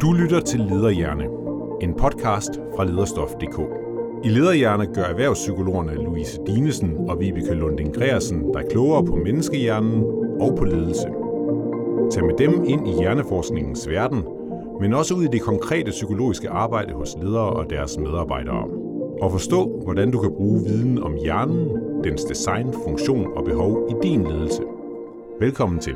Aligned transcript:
Du 0.00 0.12
lytter 0.12 0.40
til 0.40 0.60
Lederhjerne, 0.60 1.24
en 1.80 1.94
podcast 1.94 2.50
fra 2.76 2.84
lederstof.dk. 2.84 3.60
I 4.24 4.28
Lederhjerne 4.28 4.86
gør 4.86 5.02
erhvervspsykologerne 5.02 5.94
Louise 5.94 6.40
Dinesen 6.46 6.96
og 7.08 7.20
Vibeke 7.20 7.54
Lunding 7.54 7.94
Greersen 7.94 8.52
dig 8.52 8.62
klogere 8.70 9.04
på 9.04 9.16
menneskehjernen 9.16 10.04
og 10.40 10.54
på 10.58 10.64
ledelse. 10.64 11.08
Tag 12.10 12.24
med 12.24 12.34
dem 12.38 12.64
ind 12.64 12.88
i 12.88 12.92
hjerneforskningens 13.00 13.88
verden, 13.88 14.24
men 14.80 14.94
også 14.94 15.14
ud 15.14 15.24
i 15.24 15.28
det 15.32 15.42
konkrete 15.42 15.90
psykologiske 15.90 16.50
arbejde 16.50 16.92
hos 16.92 17.16
ledere 17.22 17.50
og 17.50 17.70
deres 17.70 17.98
medarbejdere. 17.98 18.64
Og 19.22 19.32
forstå, 19.32 19.80
hvordan 19.84 20.10
du 20.10 20.18
kan 20.20 20.32
bruge 20.36 20.64
viden 20.64 21.02
om 21.02 21.14
hjernen, 21.14 21.68
dens 22.04 22.24
design, 22.24 22.72
funktion 22.84 23.26
og 23.36 23.44
behov 23.44 23.88
i 23.90 24.06
din 24.06 24.26
ledelse. 24.26 24.62
Velkommen 25.40 25.80
til. 25.80 25.94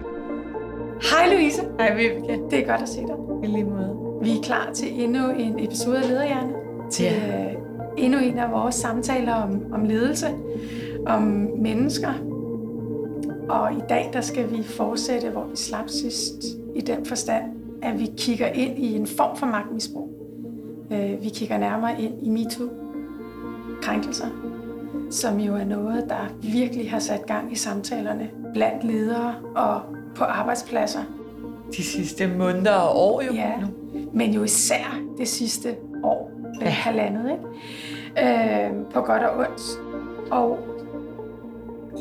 Hej 1.02 1.34
Louise. 1.34 1.62
Hej 1.78 1.94
Vibeke. 1.96 2.40
Det 2.50 2.58
er 2.58 2.66
godt 2.66 2.82
at 2.82 2.88
se 2.88 3.00
dig. 3.00 3.16
I 3.42 3.46
lige 3.46 3.64
måde. 3.64 3.96
Vi 4.22 4.30
er 4.38 4.42
klar 4.42 4.70
til 4.74 5.02
endnu 5.04 5.30
en 5.30 5.58
episode 5.64 5.98
af 5.98 6.08
Lederhjerne. 6.08 6.52
Til 6.90 7.04
Ja. 7.04 7.44
øh, 7.50 7.52
endnu 7.96 8.18
en 8.18 8.38
af 8.38 8.52
vores 8.52 8.74
samtaler 8.74 9.34
om, 9.34 9.62
om 9.72 9.84
ledelse, 9.84 10.26
om 11.06 11.22
mennesker. 11.58 12.12
Og 13.48 13.72
i 13.72 13.80
dag 13.88 14.10
der 14.12 14.20
skal 14.20 14.50
vi 14.50 14.62
fortsætte, 14.62 15.30
hvor 15.30 15.44
vi 15.50 15.56
slap 15.56 15.88
sidst, 15.88 16.44
i 16.74 16.80
den 16.80 17.06
forstand, 17.06 17.44
at 17.82 18.00
vi 18.00 18.10
kigger 18.16 18.46
ind 18.46 18.78
i 18.78 18.96
en 18.96 19.06
form 19.06 19.36
for 19.36 19.46
magtmisbrug. 19.46 20.10
Øh, 20.92 21.22
vi 21.24 21.28
kigger 21.28 21.58
nærmere 21.58 22.02
ind 22.02 22.14
i 22.26 22.28
MeToo-krænkelser, 22.28 24.26
som 25.10 25.38
jo 25.40 25.54
er 25.54 25.64
noget, 25.64 26.04
der 26.08 26.28
virkelig 26.42 26.90
har 26.90 26.98
sat 26.98 27.26
gang 27.26 27.52
i 27.52 27.56
samtalerne 27.56 28.30
blandt 28.54 28.84
ledere 28.84 29.34
og 29.56 29.80
på 30.18 30.24
arbejdspladser. 30.24 31.00
De 31.76 31.82
sidste 31.84 32.26
måneder 32.26 32.72
og 32.74 32.96
år 32.96 33.22
jo 33.22 33.32
Ja, 33.32 33.52
nu. 33.60 33.66
men 34.12 34.30
jo 34.32 34.42
især 34.42 35.00
det 35.18 35.28
sidste 35.28 35.76
år, 36.04 36.30
ja. 36.60 36.66
Halvandet, 36.68 37.30
ikke? 37.30 38.66
Øh, 38.66 38.70
på 38.94 39.00
godt 39.00 39.22
og 39.22 39.38
ondt. 39.38 39.62
Og 40.30 40.58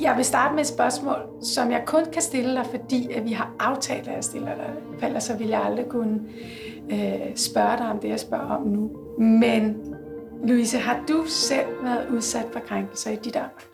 jeg 0.01 0.13
vil 0.17 0.25
starte 0.25 0.53
med 0.55 0.61
et 0.61 0.67
spørgsmål, 0.67 1.15
som 1.41 1.71
jeg 1.71 1.83
kun 1.85 2.01
kan 2.13 2.21
stille 2.21 2.55
dig, 2.55 2.65
fordi 2.65 3.11
at 3.11 3.25
vi 3.25 3.31
har 3.31 3.51
aftalt, 3.59 4.07
at 4.07 4.15
jeg 4.15 4.23
stiller 4.23 4.55
dig. 4.55 4.69
For 4.99 5.05
ellers 5.05 5.23
så 5.23 5.37
ville 5.37 5.57
jeg 5.57 5.65
aldrig 5.65 5.85
kunne 5.89 6.19
øh, 6.91 7.35
spørge 7.35 7.77
dig 7.77 7.89
om 7.91 7.99
det, 7.99 8.09
jeg 8.09 8.19
spørger 8.19 8.49
om 8.55 8.67
nu. 8.67 8.89
Men 9.19 9.77
Louise, 10.43 10.77
har 10.77 10.99
du 11.07 11.23
selv 11.27 11.67
været 11.83 12.09
udsat 12.09 12.45
for 12.53 12.59
krænkelser 12.59 13.11
i 13.11 13.15
dit 13.15 13.35
arbejde? 13.35 13.65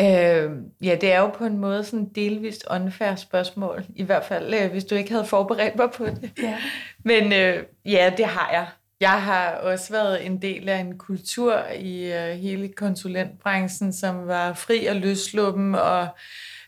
Øh, 0.00 0.50
ja, 0.82 0.96
det 1.00 1.12
er 1.12 1.20
jo 1.20 1.28
på 1.28 1.44
en 1.44 1.58
måde 1.58 1.84
sådan 1.84 2.08
delvist 2.14 2.64
unfair 2.70 3.14
spørgsmål. 3.14 3.84
I 3.96 4.02
hvert 4.02 4.24
fald, 4.24 4.54
øh, 4.54 4.70
hvis 4.70 4.84
du 4.84 4.94
ikke 4.94 5.10
havde 5.10 5.24
forberedt 5.24 5.76
mig 5.76 5.90
på 5.90 6.06
det. 6.06 6.30
Ja. 6.42 6.58
Men 7.04 7.32
øh, 7.32 7.64
ja, 7.84 8.12
det 8.16 8.26
har 8.26 8.50
jeg. 8.52 8.66
Jeg 9.00 9.22
har 9.22 9.50
også 9.50 9.92
været 9.92 10.26
en 10.26 10.42
del 10.42 10.68
af 10.68 10.78
en 10.78 10.98
kultur 10.98 11.62
i 11.80 12.12
øh, 12.12 12.28
hele 12.28 12.68
konsulentbranchen, 12.68 13.92
som 13.92 14.26
var 14.26 14.52
fri 14.52 14.86
og 14.86 14.96
løsluppen, 14.96 15.74
og 15.74 16.08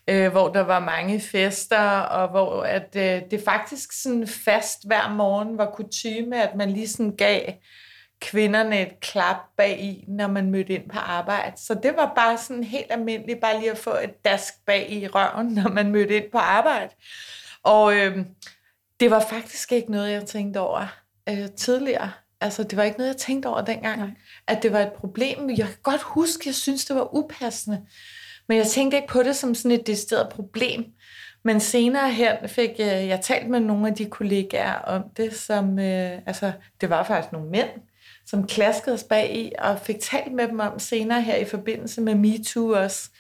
øh, 0.09 0.31
hvor 0.31 0.49
der 0.49 0.61
var 0.61 0.81
mange 0.81 1.21
fester, 1.21 2.01
og 2.01 2.29
hvor 2.29 2.63
at, 2.63 2.97
øh, 2.97 3.31
det 3.31 3.43
faktisk 3.45 4.03
sådan 4.03 4.27
fast 4.27 4.87
hver 4.87 5.15
morgen 5.15 5.59
var 5.59 5.71
kutyme, 5.75 6.43
at 6.43 6.55
man 6.57 6.71
lige 6.71 6.89
sådan 6.89 7.17
gav 7.17 7.41
kvinderne 8.21 8.83
et 8.83 9.01
klap 9.01 9.37
bag 9.57 9.81
i, 9.81 10.05
når 10.09 10.29
man 10.29 10.51
mødte 10.51 10.73
ind 10.73 10.89
på 10.91 10.99
arbejde. 10.99 11.57
Så 11.57 11.75
det 11.75 11.97
var 11.97 12.13
bare 12.17 12.39
sådan 12.39 12.65
helt 12.65 12.87
almindeligt, 12.91 13.41
bare 13.41 13.59
lige 13.59 13.71
at 13.71 13.79
få 13.79 13.91
et 13.91 14.25
dask 14.25 14.55
bag 14.67 14.93
i 14.93 15.09
røven, 15.09 15.47
når 15.63 15.69
man 15.69 15.91
mødte 15.91 16.17
ind 16.17 16.31
på 16.33 16.39
arbejde. 16.39 16.95
Og 17.63 17.97
øh, 17.97 18.19
det 19.01 19.11
var 19.11 19.21
faktisk 19.21 19.73
ikke 19.73 19.91
noget, 19.91 20.13
jeg 20.13 20.27
tænkte 20.27 20.59
over 20.59 20.87
øh, 21.29 21.51
tidligere. 21.57 22.11
Altså, 22.41 22.63
det 22.63 22.77
var 22.77 22.83
ikke 22.83 22.99
noget, 22.99 23.13
jeg 23.13 23.17
tænkte 23.17 23.47
over 23.47 23.61
dengang, 23.61 24.01
Nej. 24.01 24.11
At 24.47 24.63
det 24.63 24.73
var 24.73 24.81
et 24.81 24.93
problem. 24.93 25.51
Jeg 25.51 25.67
kan 25.67 25.77
godt 25.83 26.03
huske, 26.03 26.43
at 26.43 26.47
jeg 26.47 26.55
synes, 26.55 26.85
det 26.85 26.97
var 26.97 27.15
upassende. 27.15 27.87
Men 28.49 28.59
jeg 28.59 28.67
tænkte 28.67 28.97
ikke 28.97 29.09
på 29.09 29.23
det 29.23 29.37
som 29.37 29.55
sådan 29.55 29.71
et 29.71 29.87
decideret 29.87 30.29
problem. 30.29 30.85
Men 31.43 31.61
senere 31.61 32.11
hen 32.11 32.37
fik 32.47 32.71
øh, 32.71 32.87
jeg 32.87 33.21
talt 33.23 33.49
med 33.49 33.61
nogle 33.61 33.89
af 33.89 33.95
de 33.95 34.07
kollegaer 34.07 34.75
om 34.75 35.03
det, 35.17 35.35
som, 35.35 35.79
øh, 35.79 36.19
altså, 36.27 36.53
det 36.81 36.91
var 36.91 37.03
faktisk 37.03 37.33
nogle 37.33 37.51
mænd, 37.51 37.69
som 38.31 38.47
klaskede 38.47 38.95
os 38.95 39.05
bag 39.05 39.37
i, 39.37 39.53
og 39.59 39.81
fik 39.81 40.01
talt 40.01 40.33
med 40.33 40.49
dem 40.49 40.61
om 40.61 40.79
senere 40.79 41.23
her 41.23 41.37
i 41.37 41.45
forbindelse 41.45 42.01
med 42.01 42.15
MeToo 42.15 42.69
også, 42.69 43.11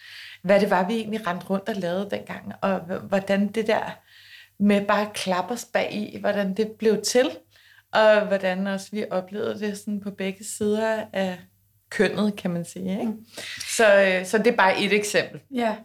hvad 0.42 0.60
det 0.60 0.70
var, 0.70 0.86
vi 0.86 0.94
egentlig 0.94 1.26
rendte 1.26 1.46
rundt 1.46 1.68
og 1.68 1.74
lavede 1.74 2.08
dengang, 2.10 2.52
og 2.62 2.80
hvordan 2.80 3.48
det 3.48 3.66
der 3.66 3.98
med 4.58 4.86
bare 4.86 5.06
at 5.06 5.12
klappe 5.12 5.54
os 5.54 5.64
bag 5.64 5.92
i, 5.92 6.18
hvordan 6.20 6.54
det 6.54 6.70
blev 6.78 7.02
til, 7.02 7.30
og 7.92 8.26
hvordan 8.26 8.66
også 8.66 8.88
vi 8.92 9.04
oplevede 9.10 9.60
det 9.60 9.78
sådan 9.78 10.00
på 10.00 10.10
begge 10.10 10.44
sider 10.44 11.04
af 11.12 11.38
kønnet, 11.90 12.36
kan 12.36 12.50
man 12.50 12.64
sige. 12.64 13.00
Ikke? 13.00 13.12
Så, 13.76 14.02
øh, 14.02 14.26
så 14.26 14.38
det 14.38 14.46
er 14.46 14.56
bare 14.56 14.80
et 14.80 14.92
eksempel. 14.92 15.40
Ja, 15.50 15.76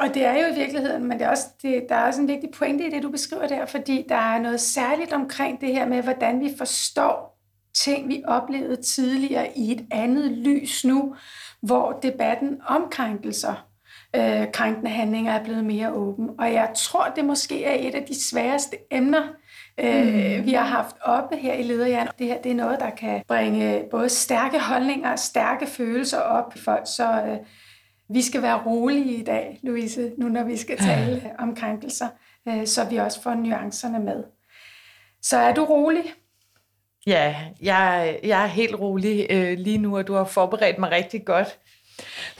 og 0.00 0.14
det 0.14 0.24
er 0.24 0.46
jo 0.46 0.52
i 0.52 0.58
virkeligheden, 0.58 1.04
men 1.04 1.18
det 1.18 1.24
er 1.24 1.30
også, 1.30 1.46
det, 1.62 1.86
der 1.88 1.94
er 1.94 2.06
også 2.06 2.20
en 2.20 2.28
vigtig 2.28 2.50
pointe 2.50 2.86
i 2.86 2.90
det, 2.90 3.02
du 3.02 3.10
beskriver 3.10 3.46
der, 3.46 3.66
fordi 3.66 4.04
der 4.08 4.34
er 4.34 4.40
noget 4.40 4.60
særligt 4.60 5.12
omkring 5.12 5.60
det 5.60 5.68
her 5.68 5.86
med, 5.86 6.02
hvordan 6.02 6.40
vi 6.40 6.50
forstår 6.58 7.33
ting, 7.74 8.08
vi 8.08 8.22
oplevede 8.26 8.82
tidligere 8.82 9.58
i 9.58 9.72
et 9.72 9.86
andet 9.90 10.30
lys 10.30 10.84
nu, 10.84 11.14
hvor 11.62 11.98
debatten 12.02 12.60
om 12.66 12.88
krænkelser, 12.90 13.66
øh, 14.16 14.52
krænkende 14.52 14.90
handlinger 14.90 15.32
er 15.32 15.44
blevet 15.44 15.64
mere 15.64 15.92
åben. 15.92 16.30
Og 16.38 16.52
jeg 16.52 16.70
tror, 16.76 17.12
det 17.16 17.24
måske 17.24 17.64
er 17.64 17.88
et 17.88 17.94
af 17.94 18.02
de 18.02 18.24
sværeste 18.24 18.76
emner, 18.90 19.22
øh, 19.80 20.46
vi 20.46 20.52
har 20.52 20.64
haft 20.64 20.96
oppe 21.02 21.36
her 21.36 21.54
i 21.54 21.62
Lederjern. 21.62 22.08
Det 22.18 22.26
her 22.26 22.42
det 22.42 22.52
er 22.52 22.56
noget, 22.56 22.80
der 22.80 22.90
kan 22.90 23.22
bringe 23.28 23.84
både 23.90 24.08
stærke 24.08 24.60
holdninger 24.60 25.12
og 25.12 25.18
stærke 25.18 25.66
følelser 25.66 26.20
op 26.20 26.56
i 26.56 26.58
folk, 26.58 26.82
så 26.86 27.22
øh, 27.26 27.38
vi 28.08 28.22
skal 28.22 28.42
være 28.42 28.62
rolige 28.66 29.14
i 29.14 29.24
dag, 29.24 29.60
Louise, 29.62 30.12
nu 30.18 30.28
når 30.28 30.44
vi 30.44 30.56
skal 30.56 30.78
tale 30.78 31.30
om 31.38 31.54
krænkelser, 31.54 32.08
øh, 32.48 32.66
så 32.66 32.84
vi 32.84 32.96
også 32.96 33.22
får 33.22 33.34
nuancerne 33.34 33.98
med. 33.98 34.24
Så 35.22 35.36
er 35.36 35.54
du 35.54 35.64
rolig? 35.64 36.04
Ja, 37.06 37.36
jeg, 37.62 38.18
jeg 38.22 38.42
er 38.42 38.46
helt 38.46 38.74
rolig 38.80 39.26
øh, 39.30 39.58
lige 39.58 39.78
nu, 39.78 39.96
og 39.96 40.06
du 40.06 40.14
har 40.14 40.24
forberedt 40.24 40.78
mig 40.78 40.90
rigtig 40.90 41.24
godt. 41.24 41.58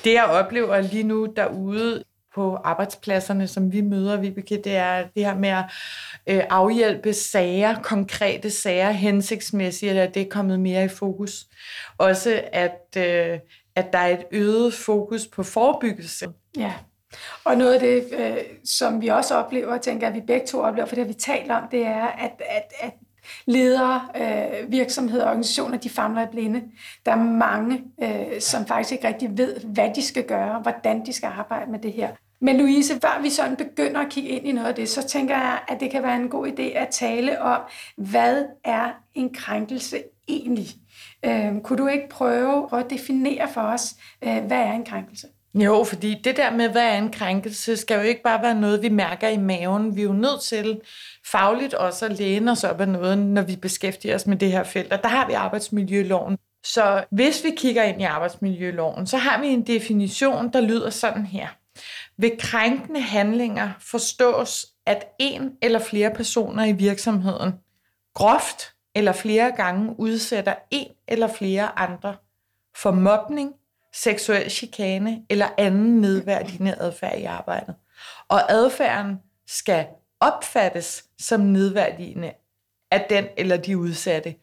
Det, 0.04 0.12
jeg 0.12 0.24
oplever 0.24 0.80
lige 0.80 1.02
nu 1.02 1.26
derude 1.36 2.04
på 2.34 2.56
arbejdspladserne, 2.64 3.48
som 3.48 3.72
vi 3.72 3.80
møder, 3.80 4.16
Vibeke, 4.16 4.56
det 4.64 4.76
er 4.76 5.06
det 5.14 5.24
her 5.24 5.34
med 5.34 5.48
at 5.48 5.64
øh, 6.26 6.42
afhjælpe 6.50 7.12
sager, 7.12 7.82
konkrete 7.82 8.50
sager, 8.50 8.90
hensigtsmæssigt, 8.90 9.92
at 9.92 10.14
det 10.14 10.22
er 10.22 10.30
kommet 10.30 10.60
mere 10.60 10.84
i 10.84 10.88
fokus. 10.88 11.46
Også 11.98 12.42
at, 12.52 12.96
øh, 12.96 13.38
at 13.76 13.92
der 13.92 13.98
er 13.98 14.08
et 14.08 14.24
øget 14.32 14.74
fokus 14.74 15.26
på 15.26 15.42
forebyggelse. 15.42 16.28
Ja. 16.56 16.72
Og 17.44 17.56
noget 17.56 17.74
af 17.74 17.80
det, 17.80 18.04
øh, 18.18 18.36
som 18.64 19.02
vi 19.02 19.08
også 19.08 19.34
oplever, 19.34 19.78
tænker 19.78 20.06
jeg, 20.06 20.16
at 20.16 20.22
vi 20.22 20.26
begge 20.26 20.46
to 20.46 20.60
oplever, 20.60 20.86
for 20.86 20.94
det 20.94 21.04
har 21.04 21.08
vi 21.08 21.18
talt 21.18 21.50
om, 21.50 21.62
det 21.70 21.86
er, 21.86 22.06
at, 22.06 22.32
at, 22.50 22.72
at 22.80 22.92
ledere, 23.46 24.00
øh, 24.16 24.72
virksomheder 24.72 25.24
og 25.24 25.28
organisationer, 25.28 25.78
de 25.78 25.90
famler 25.90 26.22
i 26.22 26.26
blinde. 26.30 26.62
Der 27.06 27.12
er 27.12 27.24
mange, 27.24 27.82
øh, 28.02 28.40
som 28.40 28.66
faktisk 28.66 28.92
ikke 28.92 29.08
rigtig 29.08 29.38
ved, 29.38 29.60
hvad 29.60 29.90
de 29.96 30.02
skal 30.02 30.24
gøre, 30.24 30.60
hvordan 30.60 31.06
de 31.06 31.12
skal 31.12 31.26
arbejde 31.26 31.70
med 31.70 31.78
det 31.78 31.92
her. 31.92 32.08
Men 32.40 32.56
Louise, 32.56 32.94
før 33.00 33.22
vi 33.22 33.30
sådan 33.30 33.56
begynder 33.56 34.00
at 34.00 34.08
kigge 34.10 34.28
ind 34.28 34.46
i 34.46 34.52
noget 34.52 34.68
af 34.68 34.74
det, 34.74 34.88
så 34.88 35.08
tænker 35.08 35.34
jeg, 35.34 35.60
at 35.68 35.80
det 35.80 35.90
kan 35.90 36.02
være 36.02 36.16
en 36.16 36.28
god 36.28 36.48
idé 36.48 36.62
at 36.62 36.88
tale 36.88 37.42
om, 37.42 37.60
hvad 37.96 38.44
er 38.64 38.90
en 39.14 39.34
krænkelse 39.34 40.02
egentlig? 40.28 40.66
Øh, 41.24 41.60
kunne 41.62 41.78
du 41.78 41.86
ikke 41.86 42.08
prøve 42.08 42.78
at 42.78 42.90
definere 42.90 43.48
for 43.54 43.60
os, 43.60 43.94
øh, 44.24 44.44
hvad 44.44 44.58
er 44.58 44.72
en 44.72 44.84
krænkelse? 44.84 45.26
Jo, 45.54 45.84
fordi 45.84 46.20
det 46.24 46.36
der 46.36 46.50
med, 46.50 46.68
hvad 46.68 46.82
er 46.82 46.98
en 46.98 47.12
krænkelse, 47.12 47.76
skal 47.76 47.94
jo 47.96 48.02
ikke 48.02 48.22
bare 48.22 48.42
være 48.42 48.60
noget, 48.60 48.82
vi 48.82 48.88
mærker 48.88 49.28
i 49.28 49.36
maven. 49.36 49.96
Vi 49.96 50.00
er 50.00 50.04
jo 50.04 50.12
nødt 50.12 50.42
til 50.42 50.80
fagligt 51.26 51.74
også 51.74 52.04
at 52.04 52.18
læne 52.18 52.50
os 52.50 52.64
op 52.64 52.80
af 52.80 52.88
noget, 52.88 53.18
når 53.18 53.42
vi 53.42 53.56
beskæftiger 53.56 54.14
os 54.14 54.26
med 54.26 54.36
det 54.36 54.52
her 54.52 54.62
felt. 54.62 54.92
Og 54.92 55.02
der 55.02 55.08
har 55.08 55.26
vi 55.26 55.32
arbejdsmiljøloven. 55.32 56.38
Så 56.64 57.04
hvis 57.10 57.44
vi 57.44 57.50
kigger 57.56 57.82
ind 57.82 58.00
i 58.00 58.04
arbejdsmiljøloven, 58.04 59.06
så 59.06 59.16
har 59.16 59.40
vi 59.40 59.46
en 59.46 59.66
definition, 59.66 60.52
der 60.52 60.60
lyder 60.60 60.90
sådan 60.90 61.26
her. 61.26 61.48
Ved 62.18 62.30
krænkende 62.38 63.00
handlinger 63.00 63.70
forstås, 63.80 64.66
at 64.86 65.04
en 65.18 65.50
eller 65.62 65.78
flere 65.78 66.10
personer 66.10 66.64
i 66.64 66.72
virksomheden 66.72 67.52
groft 68.14 68.74
eller 68.94 69.12
flere 69.12 69.52
gange 69.56 69.94
udsætter 69.98 70.54
en 70.70 70.88
eller 71.08 71.26
flere 71.26 71.78
andre 71.78 72.16
for 72.76 72.90
mobning, 72.90 73.52
seksuel 73.94 74.50
chikane 74.50 75.22
eller 75.30 75.48
anden 75.58 76.00
nedværdigende 76.00 76.74
adfærd 76.78 77.18
i 77.18 77.24
arbejdet. 77.24 77.74
Og 78.28 78.52
adfærden 78.52 79.16
skal 79.46 79.86
opfattes 80.20 81.04
som 81.18 81.40
nedværdigende 81.40 82.32
af 82.90 83.06
den 83.10 83.24
eller 83.36 83.56
de 83.56 83.78
udsatte. 83.78 84.34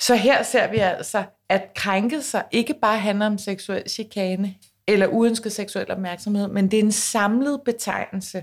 Så 0.00 0.14
her 0.14 0.42
ser 0.42 0.70
vi 0.70 0.76
altså, 0.76 1.24
at 1.48 1.74
krænkelser 1.74 2.42
ikke 2.50 2.74
bare 2.74 2.98
handler 2.98 3.26
om 3.26 3.38
seksuel 3.38 3.90
chikane 3.90 4.54
eller 4.86 5.06
uønsket 5.06 5.52
seksuel 5.52 5.90
opmærksomhed, 5.90 6.48
men 6.48 6.70
det 6.70 6.78
er 6.78 6.82
en 6.82 6.92
samlet 6.92 7.60
betegnelse 7.64 8.42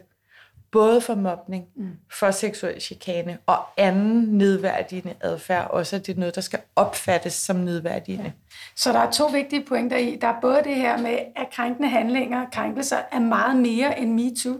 både 0.71 1.01
for 1.01 1.15
mobning, 1.15 1.65
mm. 1.75 1.91
for 2.11 2.31
seksuel 2.31 2.81
chikane 2.81 3.38
og 3.45 3.57
anden 3.77 4.38
nedværdigende 4.38 5.13
adfærd, 5.21 5.69
også 5.69 5.95
at 5.95 6.07
det 6.07 6.15
er 6.15 6.19
noget, 6.19 6.35
der 6.35 6.41
skal 6.41 6.59
opfattes 6.75 7.33
som 7.33 7.56
nedværdigende. 7.56 8.23
Ja. 8.23 8.31
Så 8.75 8.94
der 8.94 9.00
er 9.00 9.11
to 9.11 9.25
vigtige 9.25 9.65
pointer 9.65 9.97
i. 9.97 10.17
Der 10.21 10.27
er 10.27 10.41
både 10.41 10.61
det 10.63 10.75
her 10.75 10.97
med, 10.97 11.17
at 11.35 11.47
krænkende 11.51 11.89
handlinger, 11.89 12.45
krænkelser 12.51 12.97
er 13.11 13.19
meget 13.19 13.56
mere 13.56 14.00
end 14.00 14.13
MeToo, 14.13 14.57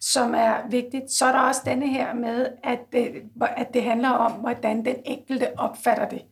som 0.00 0.34
er 0.34 0.54
vigtigt. 0.70 1.10
Så 1.10 1.26
er 1.26 1.32
der 1.32 1.40
også 1.40 1.60
denne 1.64 1.88
her 1.88 2.14
med, 2.14 2.46
at 2.64 2.78
det, 2.92 3.12
at 3.56 3.74
det 3.74 3.82
handler 3.82 4.10
om, 4.10 4.32
hvordan 4.32 4.84
den 4.84 4.96
enkelte 5.04 5.58
opfatter 5.58 6.08
det 6.08 6.22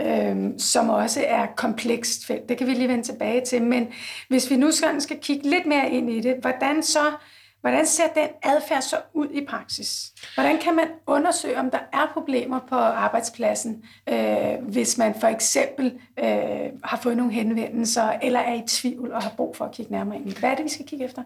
øhm, 0.00 0.58
som 0.58 0.88
også 0.90 1.24
er 1.26 1.46
komplekst 1.56 2.26
felt. 2.26 2.48
Det 2.48 2.58
kan 2.58 2.66
vi 2.66 2.72
lige 2.72 2.88
vende 2.88 3.04
tilbage 3.04 3.44
til. 3.44 3.62
Men 3.62 3.88
hvis 4.28 4.50
vi 4.50 4.56
nu 4.56 4.70
skal, 4.70 5.00
skal 5.00 5.18
kigge 5.18 5.50
lidt 5.50 5.66
mere 5.66 5.90
ind 5.90 6.10
i 6.10 6.20
det, 6.20 6.36
hvordan 6.40 6.82
så 6.82 7.12
Hvordan 7.60 7.86
ser 7.86 8.06
den 8.14 8.28
adfærd 8.42 8.82
så 8.82 8.96
ud 9.14 9.28
i 9.30 9.46
praksis? 9.48 10.12
Hvordan 10.34 10.58
kan 10.58 10.76
man 10.76 10.86
undersøge, 11.06 11.58
om 11.58 11.70
der 11.70 11.78
er 11.92 12.10
problemer 12.12 12.60
på 12.68 12.74
arbejdspladsen, 12.74 13.84
øh, 14.08 14.54
hvis 14.62 14.98
man 14.98 15.14
for 15.20 15.26
eksempel 15.26 16.00
øh, 16.18 16.70
har 16.84 17.00
fået 17.02 17.16
nogle 17.16 17.32
henvendelser, 17.32 18.02
eller 18.22 18.40
er 18.40 18.54
i 18.54 18.62
tvivl 18.68 19.12
og 19.12 19.22
har 19.22 19.32
brug 19.36 19.56
for 19.56 19.64
at 19.64 19.72
kigge 19.72 19.92
nærmere 19.92 20.16
ind 20.16 20.28
i 20.28 20.34
Hvad 20.40 20.50
er 20.50 20.54
det, 20.54 20.64
vi 20.64 20.70
skal 20.70 20.86
kigge 20.86 21.04
efter? 21.04 21.22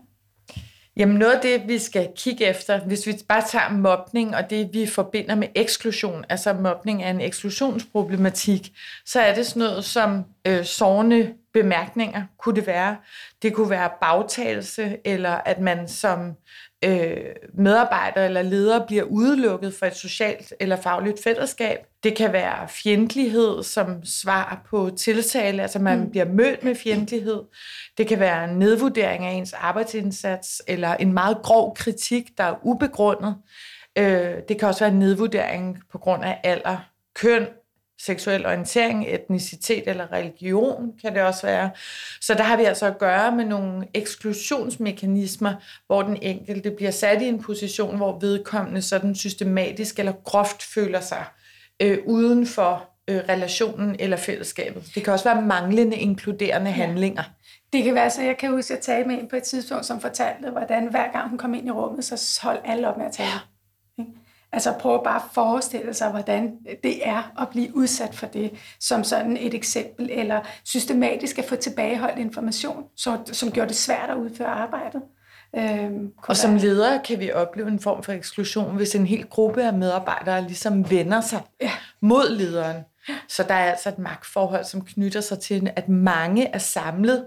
Jamen 0.97 1.17
noget 1.17 1.33
af 1.33 1.41
det, 1.41 1.69
vi 1.69 1.79
skal 1.79 2.09
kigge 2.17 2.45
efter, 2.45 2.81
hvis 2.81 3.07
vi 3.07 3.15
bare 3.29 3.43
tager 3.51 3.71
mobning 3.71 4.37
og 4.37 4.51
det, 4.51 4.71
vi 4.73 4.87
forbinder 4.87 5.35
med 5.35 5.49
eksklusion, 5.55 6.25
altså 6.29 6.53
mobning 6.53 7.03
er 7.03 7.11
en 7.11 7.21
eksklusionsproblematik, 7.21 8.73
så 9.07 9.21
er 9.21 9.35
det 9.35 9.47
sådan 9.47 9.61
noget 9.61 9.85
som 9.85 10.25
øh, 10.47 10.65
sårende 10.65 11.35
bemærkninger, 11.53 12.23
kunne 12.39 12.57
det 12.57 12.67
være. 12.67 12.97
Det 13.43 13.55
kunne 13.55 13.71
være 13.71 13.91
bagtagelse, 14.01 14.99
eller 15.05 15.31
at 15.31 15.61
man 15.61 15.89
som 15.89 16.35
øh, 16.85 17.17
medarbejder 17.55 18.25
eller 18.25 18.43
leder 18.43 18.87
bliver 18.87 19.03
udelukket 19.03 19.75
fra 19.75 19.87
et 19.87 19.97
socialt 19.97 20.55
eller 20.61 20.77
fagligt 20.77 21.23
fællesskab. 21.23 21.79
Det 22.03 22.17
kan 22.17 22.33
være 22.33 22.69
fjendtlighed 22.69 23.63
som 23.63 24.05
svar 24.05 24.63
på 24.71 24.91
tiltale, 24.97 25.63
altså 25.63 25.79
man 25.79 26.01
mm. 26.01 26.11
bliver 26.11 26.25
mødt 26.25 26.65
med 26.65 26.75
fjendtlighed. 26.75 27.43
Det 27.99 28.07
kan 28.07 28.21
være 28.21 28.45
en 28.45 28.59
nedvurdering 28.59 29.25
af 29.25 29.33
ens 29.33 29.53
arbejdsindsats, 29.53 30.63
eller 30.67 30.95
en 30.95 31.13
meget 31.13 31.39
grov 31.43 31.77
kritik, 31.77 32.31
der 32.39 32.45
er 32.45 32.55
ubegrundet. 32.63 33.37
Øh, 33.99 34.35
det 34.49 34.59
kan 34.59 34.69
også 34.69 34.85
være 34.85 34.93
en 34.93 34.99
nedvurdering 34.99 35.79
på 35.93 35.99
grund 35.99 36.25
af 36.25 36.41
alder, 36.45 36.79
køn, 37.15 37.47
seksuel 38.05 38.47
orientering, 38.47 39.07
etnicitet 39.09 39.89
eller 39.89 40.13
religion 40.13 40.93
kan 41.03 41.15
det 41.15 41.23
også 41.23 41.47
være. 41.47 41.71
Så 42.21 42.35
der 42.35 42.43
har 42.43 42.57
vi 42.57 42.65
altså 42.65 42.87
at 42.87 42.99
gøre 42.99 43.33
med 43.33 43.45
nogle 43.45 43.87
eksklusionsmekanismer, 43.95 45.55
hvor 45.87 46.03
den 46.03 46.19
enkelte 46.23 46.71
bliver 46.71 46.91
sat 46.91 47.23
i 47.23 47.29
en 47.29 47.43
position, 47.43 47.97
hvor 47.97 48.19
vedkommende 48.19 48.83
sådan 48.83 49.15
systematisk 49.15 49.99
eller 49.99 50.13
groft 50.25 50.63
føler 50.63 51.01
sig 51.01 51.25
øh, 51.83 51.99
uden 52.07 52.47
for 52.47 52.89
øh, 53.09 53.21
relationen 53.29 53.97
eller 53.99 54.17
fællesskabet. 54.17 54.91
Det 54.95 55.05
kan 55.05 55.13
også 55.13 55.33
være 55.33 55.43
manglende 55.43 55.97
inkluderende 55.97 56.71
ja. 56.71 56.77
handlinger. 56.77 57.23
Det 57.73 57.85
kan 57.85 57.95
være, 57.95 58.11
så 58.11 58.23
jeg 58.23 58.37
kan 58.39 58.51
huske, 58.51 58.75
at 58.75 58.79
jeg 58.79 58.85
talte 58.85 59.09
med 59.09 59.19
en 59.19 59.29
på 59.29 59.37
et 59.37 59.43
tidspunkt, 59.43 59.87
som 59.87 60.01
fortalte, 60.01 60.51
hvordan 60.51 60.87
hver 60.91 61.13
gang 61.13 61.29
hun 61.29 61.39
kom 61.39 61.55
ind 61.55 61.67
i 61.67 61.71
rummet, 61.71 62.05
så 62.05 62.41
holdt 62.43 62.61
alle 62.65 62.89
op 62.89 62.97
med 62.97 63.07
at 63.07 63.13
tale. 63.13 63.29
Ja. 63.29 63.39
Altså 64.53 64.73
prøv 64.81 65.05
bare 65.05 65.17
at 65.17 65.23
forestille 65.33 65.95
sig, 65.95 66.11
hvordan 66.11 66.53
det 66.83 67.09
er 67.09 67.41
at 67.43 67.49
blive 67.49 67.77
udsat 67.77 68.15
for 68.15 68.27
det, 68.27 68.51
som 68.81 69.05
sådan 69.05 69.37
et 69.37 69.55
eksempel, 69.55 70.09
eller 70.13 70.41
systematisk 70.65 71.39
at 71.39 71.45
få 71.45 71.57
tilbageholdt 71.57 72.19
information, 72.19 72.85
så, 72.97 73.19
som 73.33 73.51
gjorde 73.53 73.69
det 73.69 73.77
svært 73.77 74.11
at 74.11 74.17
udføre 74.17 74.49
arbejdet. 74.49 75.03
Øhm, 75.57 76.13
og 76.17 76.37
som 76.37 76.57
ledere 76.57 77.01
kan 77.05 77.21
vi 77.21 77.33
opleve 77.33 77.69
en 77.69 77.81
form 77.81 78.03
for 78.03 78.13
eksklusion, 78.13 78.77
hvis 78.77 78.95
en 78.95 79.07
hel 79.07 79.27
gruppe 79.27 79.63
af 79.63 79.73
medarbejdere 79.73 80.43
ligesom 80.43 80.91
vender 80.91 81.21
sig 81.21 81.41
ja. 81.61 81.71
mod 82.01 82.31
lederen. 82.31 82.77
Så 83.29 83.43
der 83.43 83.55
er 83.55 83.71
altså 83.71 83.89
et 83.89 83.99
magtforhold, 83.99 84.65
som 84.65 84.85
knytter 84.85 85.21
sig 85.21 85.39
til, 85.39 85.71
at 85.77 85.89
mange 85.89 86.47
er 86.47 86.59
samlet, 86.59 87.27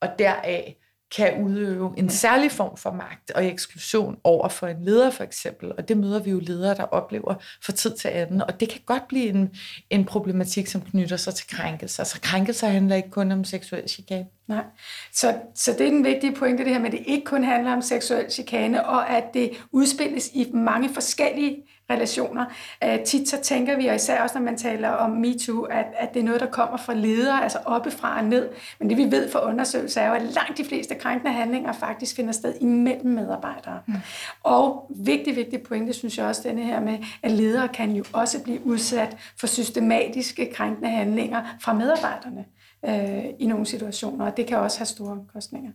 og 0.00 0.08
deraf 0.18 0.79
kan 1.16 1.44
udøve 1.44 1.94
en 1.96 2.10
særlig 2.10 2.52
form 2.52 2.76
for 2.76 2.92
magt 2.92 3.30
og 3.30 3.46
eksklusion 3.46 4.16
over 4.24 4.48
for 4.48 4.66
en 4.66 4.84
leder 4.84 5.10
for 5.10 5.24
eksempel. 5.24 5.72
Og 5.78 5.88
det 5.88 5.96
møder 5.96 6.22
vi 6.22 6.30
jo 6.30 6.40
ledere, 6.40 6.74
der 6.74 6.82
oplever 6.82 7.34
for 7.64 7.72
tid 7.72 7.96
til 7.96 8.08
anden. 8.08 8.42
Og 8.42 8.60
det 8.60 8.68
kan 8.68 8.80
godt 8.86 9.08
blive 9.08 9.28
en, 9.28 9.50
en 9.90 10.04
problematik, 10.04 10.66
som 10.66 10.80
knytter 10.80 11.16
sig 11.16 11.34
til 11.34 11.48
krænkelser. 11.48 12.04
Så 12.04 12.20
krænkelser 12.20 12.68
handler 12.68 12.96
ikke 12.96 13.10
kun 13.10 13.32
om 13.32 13.44
seksuel 13.44 13.88
chikane. 13.88 14.26
Nej, 14.48 14.64
så, 15.12 15.34
så 15.54 15.72
det 15.72 15.86
er 15.86 15.90
den 15.90 16.04
vigtige 16.04 16.34
pointe, 16.34 16.64
det 16.64 16.72
her 16.72 16.78
med, 16.78 16.86
at 16.86 16.92
det 16.92 17.02
ikke 17.06 17.24
kun 17.24 17.44
handler 17.44 17.72
om 17.72 17.82
seksuel 17.82 18.30
chikane, 18.30 18.86
og 18.86 19.10
at 19.10 19.24
det 19.34 19.50
udspilles 19.72 20.30
i 20.34 20.50
mange 20.52 20.94
forskellige 20.94 21.56
relationer. 21.90 22.44
Uh, 22.84 23.04
tit 23.04 23.28
så 23.28 23.40
tænker 23.40 23.76
vi, 23.76 23.86
og 23.86 23.94
især 23.94 24.22
også 24.22 24.38
når 24.38 24.44
man 24.44 24.58
taler 24.58 24.88
om 24.88 25.10
MeToo, 25.10 25.62
at, 25.62 25.86
at 25.98 26.14
det 26.14 26.20
er 26.20 26.24
noget, 26.24 26.40
der 26.40 26.46
kommer 26.46 26.76
fra 26.76 26.94
ledere, 26.94 27.42
altså 27.42 27.58
oppefra 27.64 28.18
og 28.18 28.24
ned. 28.24 28.48
Men 28.78 28.90
det 28.90 28.96
vi 28.96 29.04
ved 29.04 29.30
fra 29.30 29.48
undersøgelser 29.48 30.00
er 30.00 30.08
jo, 30.08 30.14
at 30.14 30.22
langt 30.22 30.58
de 30.58 30.64
fleste 30.64 30.94
krænkende 30.94 31.32
handlinger 31.32 31.72
faktisk 31.72 32.16
finder 32.16 32.32
sted 32.32 32.54
imellem 32.60 33.12
medarbejdere. 33.12 33.80
Mm. 33.86 33.94
Og 34.42 34.86
vigtig, 34.90 35.36
vigtig 35.36 35.62
pointe, 35.62 35.92
synes 35.92 36.18
jeg 36.18 36.26
også, 36.26 36.42
denne 36.44 36.62
her 36.62 36.80
med, 36.80 36.98
at 37.22 37.30
ledere 37.30 37.68
kan 37.68 37.90
jo 37.90 38.04
også 38.12 38.42
blive 38.42 38.66
udsat 38.66 39.16
for 39.36 39.46
systematiske 39.46 40.52
krænkende 40.54 40.88
handlinger 40.88 41.42
fra 41.60 41.72
medarbejderne 41.72 42.44
øh, 42.84 43.24
i 43.38 43.46
nogle 43.46 43.66
situationer, 43.66 44.26
og 44.26 44.36
det 44.36 44.46
kan 44.46 44.58
også 44.58 44.78
have 44.78 44.86
store 44.86 45.12
omkostninger. 45.12 45.70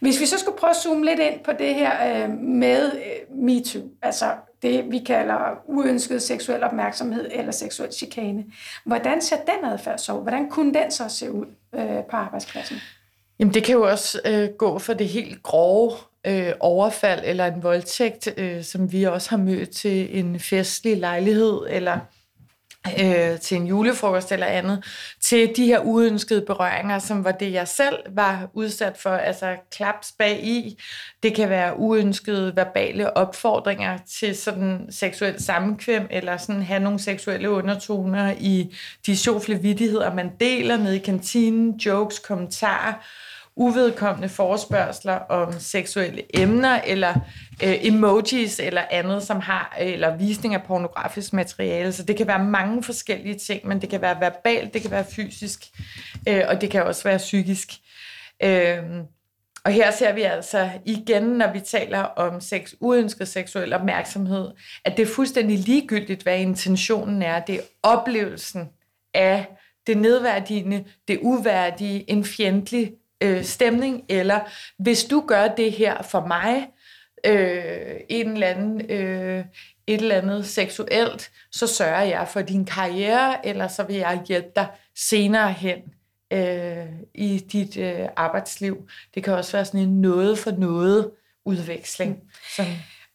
Hvis 0.00 0.20
vi 0.20 0.26
så 0.26 0.38
skulle 0.38 0.58
prøve 0.58 0.70
at 0.70 0.76
zoome 0.76 1.04
lidt 1.04 1.20
ind 1.20 1.40
på 1.40 1.52
det 1.58 1.74
her 1.74 2.24
øh, 2.24 2.30
med 2.38 2.92
øh, 2.92 3.36
MeToo, 3.38 3.82
altså 4.02 4.26
det 4.64 4.90
vi 4.90 4.98
kalder 4.98 5.62
uønsket 5.66 6.22
seksuel 6.22 6.62
opmærksomhed 6.62 7.28
eller 7.32 7.52
seksuel 7.52 7.92
chikane, 7.92 8.44
hvordan 8.84 9.22
ser 9.22 9.36
den 9.36 9.64
adfærd 9.64 9.98
så 9.98 10.12
ud? 10.12 10.22
Hvordan 10.22 10.50
kunne 10.50 10.74
den 10.74 10.90
så 10.90 11.08
se 11.08 11.32
ud 11.32 11.46
øh, 11.74 12.04
på 12.10 12.16
arbejdspladsen? 12.16 12.76
Jamen 13.38 13.54
det 13.54 13.64
kan 13.64 13.74
jo 13.74 13.88
også 13.90 14.20
øh, 14.24 14.48
gå 14.48 14.78
for 14.78 14.94
det 14.94 15.08
helt 15.08 15.42
grove 15.42 15.92
øh, 16.26 16.52
overfald 16.60 17.20
eller 17.24 17.46
en 17.46 17.62
voldtægt, 17.62 18.34
øh, 18.36 18.62
som 18.62 18.92
vi 18.92 19.04
også 19.04 19.30
har 19.30 19.36
mødt 19.36 19.70
til 19.70 20.18
en 20.18 20.40
festlig 20.40 20.96
lejlighed, 20.96 21.60
eller 21.68 21.98
øh, 23.00 23.40
til 23.40 23.56
en 23.56 23.66
julefrokost 23.66 24.32
eller 24.32 24.46
andet, 24.46 24.84
til 25.20 25.52
de 25.56 25.66
her 25.66 25.80
uønskede 25.80 26.40
berøringer, 26.40 26.98
som 26.98 27.24
var 27.24 27.32
det, 27.32 27.52
jeg 27.52 27.68
selv 27.68 27.96
var 28.10 28.48
udsat 28.52 28.96
for, 28.98 29.10
altså 29.10 29.56
klaps 29.70 30.12
bag 30.18 30.44
i. 30.44 30.82
Det 31.22 31.34
kan 31.34 31.48
være 31.48 31.78
uønskede 31.78 32.56
verbale 32.56 33.16
opfordringer 33.16 33.98
til 34.20 34.36
sådan 34.36 34.86
seksuel 34.90 35.42
sammenkvem, 35.42 36.06
eller 36.10 36.36
sådan 36.36 36.62
have 36.62 36.80
nogle 36.80 36.98
seksuelle 36.98 37.50
undertoner 37.50 38.34
i 38.40 38.76
de 39.06 39.16
sjofle 39.16 39.58
vidtigheder, 39.62 40.14
man 40.14 40.30
deler 40.40 40.76
ned 40.76 40.92
i 40.92 40.98
kantinen, 40.98 41.76
jokes, 41.76 42.18
kommentarer, 42.18 42.94
uvedkommende 43.56 44.28
forespørgseler 44.28 45.14
om 45.14 45.52
seksuelle 45.58 46.42
emner, 46.42 46.80
eller 46.86 47.14
øh, 47.62 47.74
emojis 47.80 48.60
eller 48.60 48.82
andet, 48.90 49.22
som 49.22 49.40
har, 49.40 49.76
øh, 49.80 49.92
eller 49.92 50.16
visning 50.16 50.54
af 50.54 50.62
pornografisk 50.62 51.32
materiale. 51.32 51.92
Så 51.92 52.02
det 52.02 52.16
kan 52.16 52.26
være 52.26 52.44
mange 52.44 52.82
forskellige 52.82 53.38
ting, 53.38 53.66
men 53.66 53.80
det 53.80 53.88
kan 53.88 54.00
være 54.00 54.20
verbalt, 54.20 54.74
det 54.74 54.82
kan 54.82 54.90
være 54.90 55.04
fysisk, 55.16 55.60
øh, 56.28 56.42
og 56.48 56.60
det 56.60 56.70
kan 56.70 56.82
også 56.82 57.04
være 57.04 57.18
psykisk. 57.18 57.68
Øh, 58.42 58.78
og 59.64 59.72
her 59.72 59.90
ser 59.90 60.12
vi 60.12 60.22
altså 60.22 60.70
igen, 60.84 61.22
når 61.22 61.52
vi 61.52 61.60
taler 61.60 61.98
om 61.98 62.40
sex, 62.40 62.74
uønsket 62.80 63.28
seksuel 63.28 63.72
opmærksomhed, 63.72 64.50
at 64.84 64.96
det 64.96 65.02
er 65.02 65.14
fuldstændig 65.14 65.58
ligegyldigt, 65.58 66.22
hvad 66.22 66.38
intentionen 66.38 67.22
er. 67.22 67.40
Det 67.40 67.54
er 67.54 67.60
oplevelsen 67.82 68.68
af 69.14 69.46
det 69.86 69.98
nedværdigende, 69.98 70.84
det 71.08 71.18
uværdige, 71.22 72.10
en 72.10 72.24
fjendtlig 72.24 72.92
øh, 73.20 73.44
stemning, 73.44 74.04
eller 74.08 74.40
hvis 74.78 75.04
du 75.04 75.24
gør 75.26 75.48
det 75.48 75.72
her 75.72 76.02
for 76.02 76.26
mig, 76.26 76.66
øh, 77.26 78.00
en 78.08 78.28
eller 78.32 78.46
anden, 78.46 78.90
øh, 78.90 79.44
et 79.86 80.00
eller 80.00 80.14
andet 80.14 80.46
seksuelt, 80.46 81.30
så 81.52 81.66
sørger 81.66 82.02
jeg 82.02 82.28
for 82.28 82.42
din 82.42 82.64
karriere, 82.64 83.46
eller 83.46 83.68
så 83.68 83.82
vil 83.82 83.96
jeg 83.96 84.22
hjælpe 84.28 84.50
dig 84.56 84.66
senere 84.96 85.52
hen 85.52 85.78
øh, 86.32 86.86
i 87.14 87.38
dit 87.38 87.76
øh, 87.76 88.08
arbejdsliv. 88.16 88.88
Det 89.14 89.24
kan 89.24 89.32
også 89.32 89.52
være 89.52 89.64
sådan 89.64 89.80
en 89.80 90.00
noget 90.00 90.38
for 90.38 90.50
noget 90.50 91.10
udveksling. 91.44 92.22
Som 92.56 92.66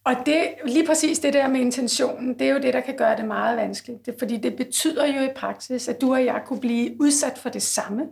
og 0.03 0.15
det, 0.25 0.47
lige 0.65 0.87
præcis 0.87 1.19
det 1.19 1.33
der 1.33 1.47
med 1.47 1.59
intentionen, 1.59 2.39
det 2.39 2.47
er 2.47 2.51
jo 2.51 2.59
det, 2.59 2.73
der 2.73 2.79
kan 2.79 2.97
gøre 2.97 3.17
det 3.17 3.25
meget 3.25 3.57
vanskeligt. 3.57 4.05
Det, 4.05 4.15
fordi 4.19 4.37
det 4.37 4.55
betyder 4.55 5.05
jo 5.05 5.21
i 5.21 5.33
praksis, 5.35 5.87
at 5.87 6.01
du 6.01 6.13
og 6.13 6.25
jeg 6.25 6.41
kunne 6.45 6.59
blive 6.59 7.01
udsat 7.01 7.37
for 7.37 7.49
det 7.49 7.61
samme. 7.61 8.03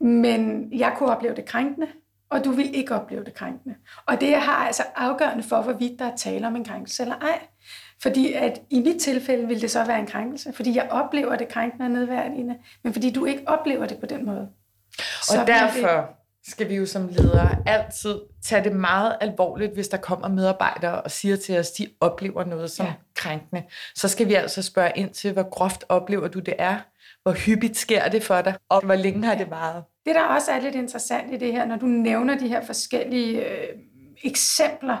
Men 0.00 0.68
jeg 0.78 0.94
kunne 0.98 1.10
opleve 1.16 1.34
det 1.34 1.44
krænkende, 1.44 1.86
og 2.34 2.44
du 2.44 2.50
vil 2.50 2.76
ikke 2.76 2.94
opleve 2.94 3.24
det 3.24 3.34
krænkende. 3.34 3.74
Og 4.06 4.20
det 4.20 4.36
har 4.36 4.66
altså 4.66 4.82
afgørende 4.96 5.42
for, 5.42 5.62
hvorvidt 5.62 5.98
der 5.98 6.04
er 6.04 6.16
tale 6.16 6.46
om 6.46 6.56
en 6.56 6.64
krænkelse 6.64 7.02
eller 7.02 7.16
ej. 7.16 7.46
Fordi 8.02 8.32
at 8.32 8.60
i 8.70 8.80
mit 8.80 9.00
tilfælde 9.00 9.48
vil 9.48 9.60
det 9.60 9.70
så 9.70 9.84
være 9.84 9.98
en 9.98 10.06
krænkelse, 10.06 10.52
fordi 10.52 10.76
jeg 10.76 10.88
oplever 10.90 11.36
det 11.36 11.48
krænkende 11.48 11.84
og 11.84 11.90
nedværdigende, 11.90 12.56
men 12.82 12.92
fordi 12.92 13.10
du 13.10 13.24
ikke 13.24 13.42
oplever 13.46 13.86
det 13.86 13.98
på 13.98 14.06
den 14.06 14.26
måde. 14.26 14.48
Og 15.40 15.46
derfor, 15.46 15.88
det... 15.88 16.06
skal 16.46 16.68
vi 16.68 16.74
jo 16.74 16.86
som 16.86 17.08
ledere 17.08 17.56
altid 17.66 18.20
tage 18.42 18.64
det 18.64 18.72
meget 18.72 19.16
alvorligt, 19.20 19.74
hvis 19.74 19.88
der 19.88 19.96
kommer 19.96 20.28
medarbejdere 20.28 21.02
og 21.02 21.10
siger 21.10 21.36
til 21.36 21.58
os, 21.58 21.70
de 21.70 21.86
oplever 22.00 22.44
noget 22.44 22.70
som 22.70 22.86
ja. 22.86 22.92
krænkende. 23.14 23.62
Så 23.94 24.08
skal 24.08 24.28
vi 24.28 24.34
altså 24.34 24.62
spørge 24.62 24.92
ind 24.96 25.10
til, 25.10 25.32
hvor 25.32 25.50
groft 25.50 25.84
oplever 25.88 26.28
du 26.28 26.38
det 26.38 26.54
er? 26.58 26.78
Hvor 27.22 27.32
hyppigt 27.32 27.76
sker 27.76 28.08
det 28.08 28.22
for 28.22 28.40
dig? 28.40 28.54
Og 28.68 28.84
hvor 28.84 28.94
længe 28.94 29.26
har 29.26 29.34
det 29.34 29.50
varet? 29.50 29.84
Det, 30.06 30.14
der 30.14 30.22
også 30.22 30.52
er 30.52 30.60
lidt 30.60 30.74
interessant 30.74 31.34
i 31.34 31.36
det 31.36 31.52
her, 31.52 31.64
når 31.64 31.76
du 31.76 31.86
nævner 31.86 32.38
de 32.38 32.48
her 32.48 32.64
forskellige 32.64 33.48
øh, 33.48 33.68
eksempler, 34.24 34.96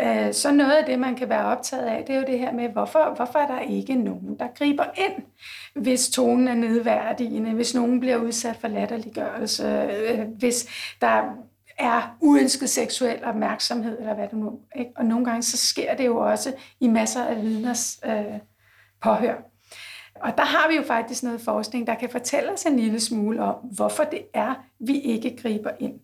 øh, 0.00 0.32
så 0.32 0.52
noget 0.52 0.72
af 0.72 0.84
det, 0.84 0.98
man 0.98 1.16
kan 1.16 1.28
være 1.28 1.44
optaget 1.44 1.86
af, 1.86 2.04
det 2.06 2.14
er 2.14 2.18
jo 2.18 2.26
det 2.26 2.38
her 2.38 2.52
med, 2.52 2.68
hvorfor, 2.68 3.14
hvorfor 3.16 3.38
er 3.38 3.46
der 3.46 3.60
ikke 3.60 3.94
nogen, 3.94 4.38
der 4.38 4.46
griber 4.54 4.84
ind, 4.96 5.22
hvis 5.74 6.08
tonen 6.08 6.48
er 6.48 6.54
nedværdigende, 6.54 7.52
hvis 7.52 7.74
nogen 7.74 8.00
bliver 8.00 8.16
udsat 8.16 8.56
for 8.56 8.68
latterliggørelse, 8.68 9.88
øh, 10.08 10.20
hvis 10.38 10.66
der 11.00 11.22
er 11.78 12.16
uønsket 12.20 12.70
seksuel 12.70 13.24
opmærksomhed, 13.24 13.98
eller 13.98 14.14
hvad 14.14 14.28
det 14.28 14.38
nu 14.38 14.58
ikke? 14.76 14.90
Og 14.96 15.04
nogle 15.04 15.24
gange 15.24 15.42
så 15.42 15.56
sker 15.56 15.94
det 15.94 16.06
jo 16.06 16.16
også 16.16 16.52
i 16.80 16.88
masser 16.88 17.24
af 17.24 17.42
vidners 17.42 18.00
øh, 18.04 18.38
påhør. 19.00 19.34
Og 20.14 20.36
der 20.36 20.44
har 20.44 20.68
vi 20.68 20.76
jo 20.76 20.82
faktisk 20.82 21.22
noget 21.22 21.40
forskning, 21.40 21.86
der 21.86 21.94
kan 21.94 22.10
fortælle 22.10 22.52
os 22.52 22.64
en 22.64 22.76
lille 22.76 23.00
smule 23.00 23.42
om, 23.42 23.54
hvorfor 23.54 24.04
det 24.04 24.22
er, 24.34 24.54
vi 24.78 25.00
ikke 25.00 25.36
griber 25.36 25.70
ind. 25.80 26.00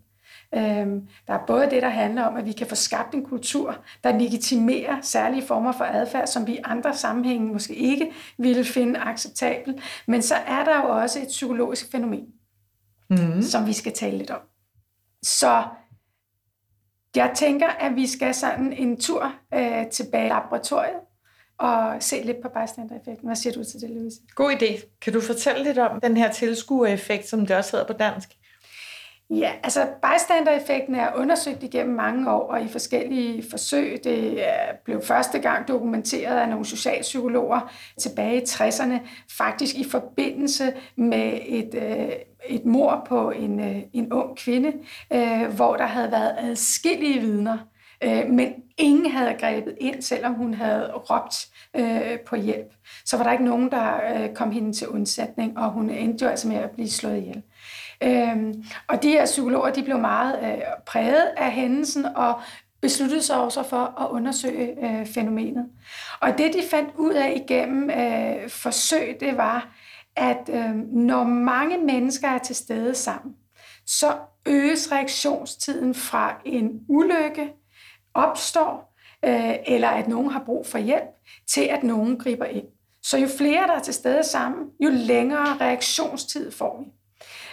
Øhm, 0.55 1.09
der 1.27 1.35
er 1.35 1.47
både 1.47 1.71
det, 1.71 1.83
der 1.83 1.89
handler 1.89 2.23
om, 2.23 2.37
at 2.37 2.47
vi 2.47 2.53
kan 2.53 2.67
få 2.67 2.75
skabt 2.75 3.15
en 3.15 3.25
kultur, 3.25 3.77
der 4.05 4.19
legitimerer 4.19 4.97
særlige 5.03 5.47
former 5.47 5.73
for 5.73 5.85
adfærd, 5.85 6.27
som 6.27 6.47
vi 6.47 6.53
i 6.53 6.61
andre 6.65 6.95
sammenhænge 6.95 7.53
måske 7.53 7.75
ikke 7.75 8.13
ville 8.39 8.65
finde 8.65 9.01
acceptabel. 9.01 9.83
Men 10.07 10.23
så 10.23 10.35
er 10.35 10.65
der 10.65 10.83
jo 10.83 10.89
også 10.89 11.19
et 11.19 11.29
psykologisk 11.29 11.91
fænomen, 11.93 12.27
mm. 13.11 13.43
som 13.43 13.67
vi 13.67 13.73
skal 13.73 13.93
tale 13.93 14.19
lidt 14.19 14.31
om. 14.31 14.41
Så 15.23 15.65
jeg 17.17 17.33
tænker, 17.35 17.69
at 17.69 17.97
vi 17.97 18.07
skal 18.07 18.35
sådan 18.35 18.73
en 18.73 19.01
tur 19.01 19.33
øh, 19.55 19.87
tilbage 19.91 20.27
i 20.27 20.29
laboratoriet 20.29 21.01
og 21.59 22.03
se 22.03 22.23
lidt 22.25 22.37
på 22.43 22.49
bystander-effekten. 22.49 23.29
Hvad 23.29 23.37
siger 23.37 23.53
du 23.53 23.65
til 23.65 23.81
det, 23.81 23.91
Louise? 23.91 24.21
God 24.35 24.53
idé. 24.53 24.99
Kan 25.01 25.13
du 25.13 25.21
fortælle 25.21 25.65
lidt 25.65 25.79
om 25.79 26.01
den 26.01 26.17
her 26.17 26.33
tilskuereffekt, 26.33 27.29
som 27.29 27.47
det 27.47 27.57
også 27.57 27.77
hedder 27.77 27.87
på 27.87 27.99
dansk? 27.99 28.38
Ja, 29.31 29.53
altså 29.63 29.87
bystander-effekten 30.03 30.95
er 30.95 31.15
undersøgt 31.17 31.63
igennem 31.63 31.95
mange 31.97 32.31
år 32.31 32.53
og 32.53 32.63
i 32.63 32.69
forskellige 32.69 33.45
forsøg. 33.51 34.05
Det 34.05 34.45
blev 34.85 35.03
første 35.03 35.39
gang 35.39 35.69
dokumenteret 35.69 36.39
af 36.39 36.49
nogle 36.49 36.67
socialpsykologer 36.67 37.73
tilbage 38.01 38.43
i 38.43 38.45
60'erne, 38.45 38.99
faktisk 39.39 39.77
i 39.77 39.85
forbindelse 39.85 40.73
med 40.97 41.39
et, 41.47 41.75
øh, 41.75 42.09
et 42.49 42.65
mor 42.65 43.05
på 43.09 43.31
en, 43.31 43.61
øh, 43.61 43.83
en 43.93 44.13
ung 44.13 44.37
kvinde, 44.37 44.73
øh, 45.13 45.45
hvor 45.57 45.77
der 45.77 45.87
havde 45.87 46.13
været 46.13 46.35
adskillige 46.39 47.21
vidner, 47.21 47.59
men 48.29 48.53
ingen 48.79 49.11
havde 49.11 49.35
grebet 49.41 49.77
ind, 49.81 50.03
selvom 50.03 50.35
hun 50.35 50.55
havde 50.55 50.93
råbt 50.93 51.47
på 52.27 52.37
hjælp. 52.37 52.75
Så 53.05 53.17
var 53.17 53.25
der 53.25 53.33
ikke 53.33 53.45
nogen, 53.45 53.71
der 53.71 53.99
kom 54.35 54.51
hende 54.51 54.73
til 54.73 54.89
undsætning, 54.89 55.59
og 55.59 55.71
hun 55.71 55.91
endte 55.91 56.25
jo 56.25 56.31
altså 56.31 56.49
med 56.49 56.57
at 56.57 56.71
blive 56.71 56.91
slået 56.91 57.17
ihjel. 57.17 57.43
Øhm, 58.03 58.65
og 58.89 59.03
de 59.03 59.09
her 59.09 59.25
psykologer, 59.25 59.71
de 59.71 59.83
blev 59.83 59.99
meget 59.99 60.39
øh, 60.43 60.63
præget 60.87 61.33
af 61.37 61.53
hændelsen 61.53 62.05
og 62.05 62.41
besluttede 62.81 63.23
sig 63.23 63.37
også 63.37 63.63
for 63.63 64.01
at 64.01 64.11
undersøge 64.11 64.85
øh, 64.87 65.07
fænomenet. 65.07 65.67
Og 66.21 66.39
det, 66.39 66.53
de 66.53 66.63
fandt 66.71 66.91
ud 66.97 67.13
af 67.13 67.43
igennem 67.45 67.91
øh, 67.91 68.51
forsøg, 68.51 69.17
det 69.21 69.37
var, 69.37 69.69
at 70.17 70.51
øh, 70.53 70.75
når 70.93 71.25
mange 71.25 71.79
mennesker 71.79 72.29
er 72.29 72.39
til 72.39 72.57
stede 72.57 72.95
sammen, 72.95 73.35
så 73.87 74.17
øges 74.47 74.93
reaktionstiden 74.93 75.95
fra 75.95 76.41
en 76.45 76.81
ulykke 76.89 77.53
opstår, 78.15 78.97
øh, 79.25 79.55
eller 79.67 79.89
at 79.89 80.09
nogen 80.09 80.31
har 80.31 80.43
brug 80.47 80.67
for 80.67 80.79
hjælp, 80.79 81.09
til 81.47 81.61
at 81.61 81.83
nogen 81.83 82.19
griber 82.19 82.45
ind. 82.45 82.67
Så 83.03 83.19
jo 83.19 83.29
flere, 83.39 83.67
der 83.67 83.73
er 83.73 83.83
til 83.83 83.95
stede 83.95 84.25
sammen, 84.25 84.67
jo 84.81 84.91
længere 84.93 85.57
reaktionstid 85.61 86.51
får 86.51 86.81
vi. 86.81 86.98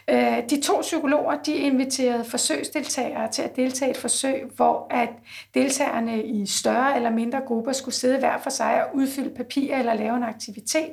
Øh, 0.09 0.50
de 0.50 0.62
to 0.62 0.81
psykologer 0.81 1.35
de 1.45 1.53
inviterede 1.53 2.25
forsøgsdeltagere 2.25 3.31
til 3.31 3.41
at 3.41 3.55
deltage 3.55 3.89
i 3.89 3.91
et 3.91 3.97
forsøg, 3.97 4.43
hvor 4.55 4.88
at 4.89 5.09
deltagerne 5.53 6.24
i 6.24 6.45
større 6.45 6.95
eller 6.95 7.09
mindre 7.09 7.41
grupper 7.47 7.71
skulle 7.71 7.95
sidde 7.95 8.19
hver 8.19 8.38
for 8.38 8.50
sig 8.50 8.85
og 8.85 8.95
udfylde 8.95 9.35
papirer 9.35 9.79
eller 9.79 9.93
lave 9.93 10.17
en 10.17 10.24
aktivitet, 10.24 10.91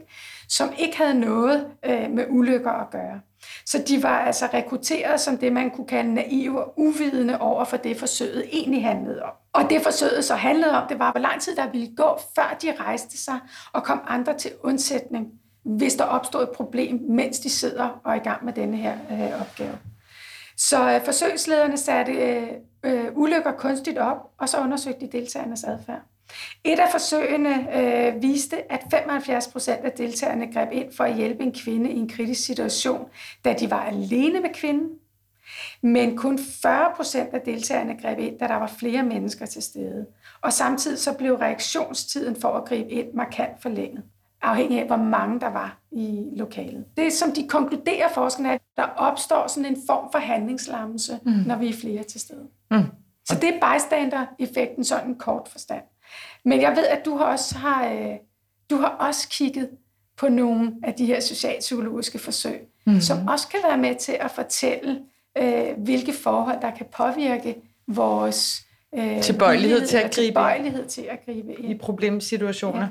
som 0.49 0.69
ikke 0.79 0.97
havde 0.97 1.21
noget 1.21 1.67
øh, 1.85 2.11
med 2.11 2.27
ulykker 2.29 2.71
at 2.71 2.91
gøre. 2.91 3.21
Så 3.67 3.85
de 3.89 4.03
var 4.03 4.19
altså 4.19 4.49
rekrutteret 4.55 5.21
som 5.21 5.39
det, 5.39 5.53
man 5.53 5.71
kunne 5.71 5.87
kalde 5.87 6.15
naive 6.15 6.65
og 6.65 6.75
uvidende 6.77 7.41
over 7.41 7.65
for 7.65 7.77
det, 7.77 7.97
forsøget 7.97 8.45
egentlig 8.53 8.85
handlede 8.85 9.23
om. 9.23 9.33
Og 9.53 9.71
det 9.71 9.83
forsøget 9.83 10.25
så 10.25 10.35
handlede 10.35 10.73
om, 10.73 10.89
det 10.89 10.99
var, 10.99 11.13
hvor 11.13 11.21
lang 11.21 11.41
tid 11.41 11.57
der 11.57 11.71
ville 11.71 11.97
gå, 11.97 12.19
før 12.35 12.57
de 12.63 12.75
rejste 12.81 13.19
sig 13.25 13.39
og 13.73 13.85
kom 13.85 14.01
andre 14.07 14.39
til 14.39 14.51
undsætning 14.63 15.27
hvis 15.63 15.95
der 15.95 16.05
opstår 16.05 16.41
et 16.41 16.51
problem, 16.51 17.01
mens 17.09 17.39
de 17.39 17.51
sidder 17.51 18.01
og 18.05 18.13
er 18.13 18.21
i 18.21 18.25
gang 18.25 18.45
med 18.45 18.53
denne 18.53 18.77
her 18.77 18.97
øh, 19.11 19.41
opgave. 19.41 19.79
Så 20.57 20.95
øh, 20.95 21.05
forsøgslederne 21.05 21.77
satte 21.77 22.13
øh, 22.13 22.49
øh, 22.83 23.05
ulykker 23.15 23.53
kunstigt 23.53 23.99
op, 23.99 24.17
og 24.39 24.49
så 24.49 24.61
undersøgte 24.61 25.07
de 25.07 25.19
deltagernes 25.19 25.65
adfærd. 25.65 26.03
Et 26.65 26.79
af 26.79 26.89
forsøgene 26.91 27.79
øh, 27.79 28.23
viste, 28.23 28.73
at 28.73 28.81
75 28.91 29.49
procent 29.49 29.85
af 29.85 29.93
deltagerne 29.93 30.53
greb 30.53 30.69
ind 30.73 30.93
for 30.97 31.05
at 31.05 31.15
hjælpe 31.15 31.43
en 31.43 31.53
kvinde 31.53 31.91
i 31.91 31.99
en 31.99 32.09
kritisk 32.09 32.47
situation, 32.47 33.09
da 33.45 33.53
de 33.53 33.71
var 33.71 33.85
alene 33.85 34.41
med 34.41 34.55
kvinden. 34.55 34.89
Men 35.83 36.17
kun 36.17 36.39
40 36.63 36.93
procent 36.97 37.35
af 37.35 37.41
deltagerne 37.41 37.99
greb 38.03 38.19
ind, 38.19 38.39
da 38.39 38.47
der 38.47 38.57
var 38.57 38.67
flere 38.79 39.03
mennesker 39.03 39.47
til 39.47 39.63
stede. 39.63 40.07
Og 40.41 40.53
samtidig 40.53 40.99
så 40.99 41.13
blev 41.13 41.35
reaktionstiden 41.35 42.41
for 42.41 42.49
at 42.49 42.65
gribe 42.65 42.91
ind 42.91 43.13
markant 43.15 43.63
forlænget 43.63 44.03
afhængig 44.43 44.81
af, 44.81 44.87
hvor 44.87 44.97
mange 44.97 45.41
der 45.41 45.49
var 45.49 45.79
i 45.93 46.25
lokalet. 46.37 46.85
Det, 46.97 47.13
som 47.13 47.33
de 47.33 47.49
konkluderer 47.49 48.09
forskerne, 48.15 48.49
er, 48.49 48.53
at 48.53 48.61
der 48.77 48.83
opstår 48.83 49.47
sådan 49.47 49.65
en 49.65 49.77
form 49.87 50.13
for 50.13 50.19
handlingslammelse, 50.19 51.19
mm. 51.25 51.33
når 51.33 51.57
vi 51.57 51.69
er 51.69 51.73
flere 51.81 52.03
til 52.03 52.21
stede. 52.21 52.49
Mm. 52.71 52.85
Så 53.25 53.35
det 53.41 53.49
er 53.49 53.75
bystander-effekten, 53.75 54.85
sådan 54.85 55.09
en 55.09 55.19
kort 55.19 55.49
forstand. 55.49 55.83
Men 56.45 56.61
jeg 56.61 56.77
ved, 56.77 56.87
at 56.87 57.05
du 57.05 57.17
har 57.17 57.25
også 57.25 57.59
har, 57.59 57.87
øh, 57.87 58.15
du 58.71 58.77
har 58.77 58.89
også 58.89 59.29
kigget 59.29 59.71
på 60.17 60.29
nogle 60.29 60.73
af 60.83 60.95
de 60.95 61.07
her 61.07 61.21
socialpsykologiske 61.21 62.19
forsøg, 62.19 62.61
mm. 62.87 63.01
som 63.01 63.29
også 63.29 63.49
kan 63.49 63.61
være 63.65 63.79
med 63.79 63.95
til 63.95 64.17
at 64.21 64.31
fortælle, 64.31 65.01
øh, 65.39 65.79
hvilke 65.79 66.13
forhold, 66.13 66.61
der 66.63 66.71
kan 66.71 66.87
påvirke 66.97 67.57
vores 67.87 68.63
øh, 68.99 69.23
tilbøjelighed 69.23 69.87
til 69.87 69.97
at 69.97 70.03
gribe 70.03 70.27
tilbøjelighed 70.27 70.87
til 70.87 71.03
at 71.11 71.19
gribe 71.25 71.53
ind. 71.53 71.71
i 71.71 71.79
problemsituationer. 71.79 72.89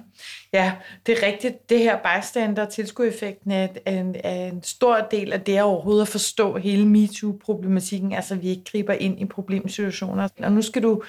Ja. 0.53 0.63
ja, 0.63 0.71
det 1.05 1.17
er 1.17 1.27
rigtigt. 1.27 1.69
Det 1.69 1.79
her 1.79 1.97
bystander 1.97 2.65
tilskueffekten 2.65 3.51
er 3.51 3.67
en, 3.85 4.15
er 4.23 4.45
en 4.45 4.63
stor 4.63 5.07
del 5.11 5.33
af 5.33 5.41
det 5.41 5.61
overhovedet 5.61 6.01
at 6.01 6.07
forstå 6.07 6.57
hele 6.57 6.85
MeToo-problematikken, 6.85 8.13
altså 8.13 8.35
vi 8.35 8.49
ikke 8.49 8.63
griber 8.71 8.93
ind 8.93 9.19
i 9.19 9.25
problemsituationer. 9.25 10.27
Og 10.39 10.51
nu 10.51 10.61
skal 10.61 10.83
du, 10.83 11.01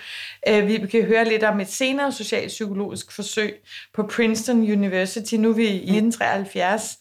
øh, 0.49 0.67
vi 0.67 0.87
kan 0.91 1.03
høre 1.03 1.25
lidt 1.25 1.43
om 1.43 1.61
et 1.61 1.69
senere 1.69 2.13
socialpsykologisk 2.13 3.13
forsøg 3.13 3.55
på 3.95 4.03
Princeton 4.03 4.61
University. 4.73 5.35
Nu 5.35 5.51
er 5.51 5.55
vi 5.55 5.67
i 5.67 5.97
1973. 5.97 6.99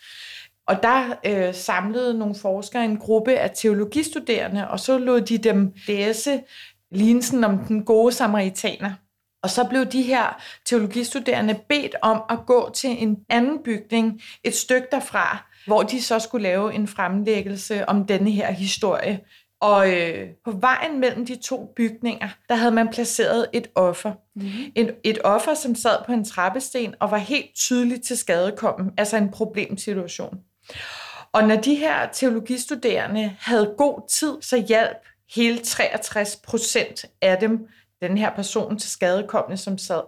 Og 0.67 0.83
der 0.83 1.13
øh, 1.25 1.53
samlede 1.53 2.19
nogle 2.19 2.35
forskere 2.35 2.85
en 2.85 2.97
gruppe 2.97 3.33
af 3.33 3.51
teologistuderende, 3.55 4.67
og 4.67 4.79
så 4.79 4.97
lod 4.97 5.21
de 5.21 5.37
dem 5.37 5.73
læse 5.87 6.39
lignelsen 6.91 7.43
om 7.43 7.57
den 7.57 7.85
gode 7.85 8.11
samaritaner. 8.11 8.93
Og 9.43 9.49
så 9.49 9.63
blev 9.63 9.85
de 9.85 10.01
her 10.01 10.41
teologistuderende 10.65 11.59
bedt 11.69 11.95
om 12.01 12.21
at 12.29 12.39
gå 12.47 12.71
til 12.73 13.03
en 13.03 13.17
anden 13.29 13.63
bygning 13.63 14.21
et 14.43 14.55
stykke 14.55 14.87
derfra, 14.91 15.51
hvor 15.67 15.83
de 15.83 16.01
så 16.01 16.19
skulle 16.19 16.43
lave 16.43 16.73
en 16.73 16.87
fremlæggelse 16.87 17.89
om 17.89 18.05
denne 18.05 18.31
her 18.31 18.51
historie. 18.51 19.19
Og 19.61 19.93
øh, 19.93 20.29
på 20.45 20.51
vejen 20.51 20.99
mellem 20.99 21.25
de 21.25 21.35
to 21.35 21.73
bygninger, 21.75 22.29
der 22.49 22.55
havde 22.55 22.71
man 22.71 22.89
placeret 22.89 23.47
et 23.53 23.67
offer. 23.75 24.11
Mm-hmm. 24.35 24.71
Et, 24.75 24.95
et 25.03 25.19
offer, 25.23 25.53
som 25.53 25.75
sad 25.75 25.97
på 26.05 26.11
en 26.11 26.25
trappesten 26.25 26.95
og 26.99 27.11
var 27.11 27.17
helt 27.17 27.55
tydeligt 27.55 28.03
til 28.03 28.17
skadekommen, 28.17 28.91
altså 28.97 29.17
en 29.17 29.31
problemsituation. 29.31 30.39
Og 31.33 31.47
når 31.47 31.55
de 31.55 31.75
her 31.75 32.07
teologistuderende 32.11 33.35
havde 33.39 33.73
god 33.77 34.09
tid, 34.09 34.33
så 34.41 34.57
hjalp 34.67 34.97
hele 35.35 35.59
63 35.59 36.35
procent 36.35 37.05
af 37.21 37.37
dem, 37.37 37.67
den 38.01 38.17
her 38.17 38.35
person 38.35 38.79
til 38.79 38.89
skadekommende, 38.89 39.57
som 39.57 39.77
sad. 39.77 40.01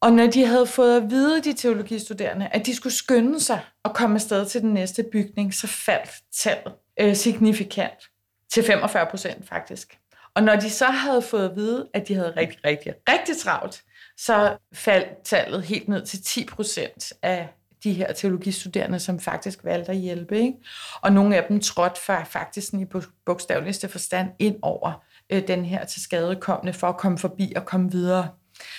Og 0.00 0.12
når 0.12 0.26
de 0.26 0.46
havde 0.46 0.66
fået 0.66 0.96
at 0.96 1.10
vide, 1.10 1.42
de 1.42 1.52
teologistuderende, 1.52 2.48
at 2.48 2.66
de 2.66 2.74
skulle 2.74 2.92
skynde 2.92 3.40
sig 3.40 3.60
og 3.82 3.94
komme 3.94 4.14
afsted 4.14 4.46
til 4.46 4.60
den 4.60 4.74
næste 4.74 5.04
bygning, 5.12 5.54
så 5.54 5.66
faldt 5.66 6.10
tallet 6.32 6.74
øh, 7.00 7.16
signifikant 7.16 8.10
til 8.52 8.64
45 8.64 9.06
procent 9.06 9.48
faktisk. 9.48 9.98
Og 10.34 10.42
når 10.42 10.56
de 10.56 10.70
så 10.70 10.86
havde 10.86 11.22
fået 11.22 11.50
at 11.50 11.56
vide, 11.56 11.88
at 11.94 12.08
de 12.08 12.14
havde 12.14 12.34
rigtig, 12.36 12.58
rigtig, 12.64 12.94
rigtig 13.08 13.36
travlt, 13.36 13.82
så 14.16 14.56
faldt 14.74 15.22
tallet 15.24 15.62
helt 15.62 15.88
ned 15.88 16.06
til 16.06 16.22
10 16.22 16.44
procent 16.44 17.12
af 17.22 17.48
de 17.84 17.92
her 17.92 18.12
teologistuderende, 18.12 18.98
som 18.98 19.20
faktisk 19.20 19.64
valgte 19.64 19.92
at 19.92 19.98
hjælpe. 19.98 20.38
Ikke? 20.38 20.54
Og 21.00 21.12
nogle 21.12 21.36
af 21.36 21.44
dem 21.48 21.60
trådte 21.60 22.00
faktisk 22.24 22.74
i 22.74 22.84
bogstaveligste 23.26 23.88
forstand 23.88 24.28
ind 24.38 24.56
over 24.62 25.02
øh, 25.30 25.48
den 25.48 25.64
her 25.64 25.84
til 25.84 26.02
skadekommende 26.02 26.72
for 26.72 26.86
at 26.86 26.96
komme 26.96 27.18
forbi 27.18 27.52
og 27.56 27.64
komme 27.64 27.90
videre. 27.90 28.28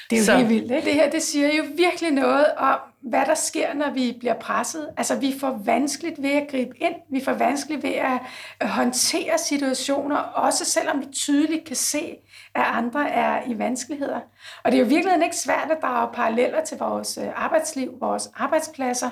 Det 0.09 0.15
er 0.15 0.19
jo 0.19 0.25
så. 0.25 0.38
helt 0.38 0.50
vildt. 0.50 0.71
Ikke? 0.71 0.85
Det 0.85 0.93
her 0.93 1.09
det 1.09 1.24
siger 1.24 1.53
jo 1.53 1.63
virkelig 1.77 2.12
noget 2.12 2.45
om, 2.57 2.79
hvad 3.05 3.25
der 3.25 3.35
sker, 3.35 3.74
når 3.74 3.89
vi 3.89 4.17
bliver 4.19 4.33
presset. 4.33 4.89
Altså, 4.97 5.15
vi 5.15 5.35
får 5.39 5.59
vanskeligt 5.65 6.21
ved 6.21 6.31
at 6.31 6.47
gribe 6.51 6.77
ind. 6.77 6.95
Vi 7.12 7.21
får 7.24 7.33
vanskeligt 7.33 7.83
ved 7.83 7.93
at 7.93 8.19
øh, 8.63 8.69
håndtere 8.69 9.38
situationer, 9.38 10.17
også 10.17 10.65
selvom 10.65 11.00
vi 11.00 11.05
tydeligt 11.05 11.65
kan 11.65 11.75
se, 11.75 12.17
at 12.55 12.63
andre 12.65 13.09
er 13.09 13.41
i 13.47 13.59
vanskeligheder. 13.59 14.19
Og 14.63 14.71
det 14.71 14.77
er 14.77 14.83
jo 14.83 14.88
virkelig 14.88 15.24
ikke 15.24 15.35
svært 15.35 15.71
at 15.71 15.77
drage 15.81 16.13
paralleller 16.13 16.63
til 16.63 16.77
vores 16.77 17.17
øh, 17.17 17.27
arbejdsliv, 17.43 17.91
vores 18.01 18.29
arbejdspladser, 18.35 19.09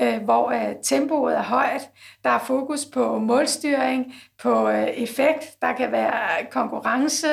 øh, 0.00 0.22
hvor 0.22 0.54
tempoet 0.82 1.36
er 1.36 1.42
højt, 1.42 1.90
der 2.24 2.30
er 2.30 2.38
fokus 2.38 2.84
på 2.84 3.18
målstyring, 3.18 4.14
på 4.42 4.68
effekt, 4.68 5.62
der 5.62 5.72
kan 5.72 5.92
være 5.92 6.46
konkurrence, 6.50 7.26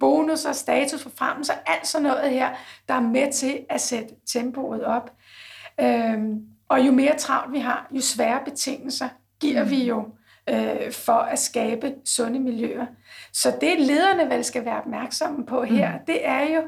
bonusser, 0.00 0.52
status 0.52 1.02
for 1.02 1.10
fremmelse, 1.16 1.52
alt 1.66 1.86
sådan 1.86 2.02
noget 2.02 2.30
her, 2.30 2.48
der 2.88 2.94
er 2.94 3.00
med 3.00 3.32
til 3.32 3.60
at 3.68 3.80
sætte 3.80 4.14
tempoet 4.26 4.84
op. 4.84 5.07
Og 6.68 6.86
jo 6.86 6.92
mere 6.92 7.16
travlt 7.18 7.52
vi 7.52 7.58
har, 7.58 7.88
jo 7.90 8.00
sværere 8.00 8.44
betingelser 8.44 9.08
giver 9.40 9.64
vi 9.64 9.84
jo 9.84 10.04
for 10.92 11.12
at 11.12 11.38
skabe 11.38 11.94
sunde 12.04 12.40
miljøer. 12.40 12.86
Så 13.32 13.56
det 13.60 13.80
lederne 13.80 14.30
vel 14.30 14.44
skal 14.44 14.64
være 14.64 14.78
opmærksomme 14.78 15.46
på 15.46 15.62
her, 15.62 15.92
mm. 15.92 15.98
det 16.06 16.26
er 16.26 16.42
jo, 16.54 16.62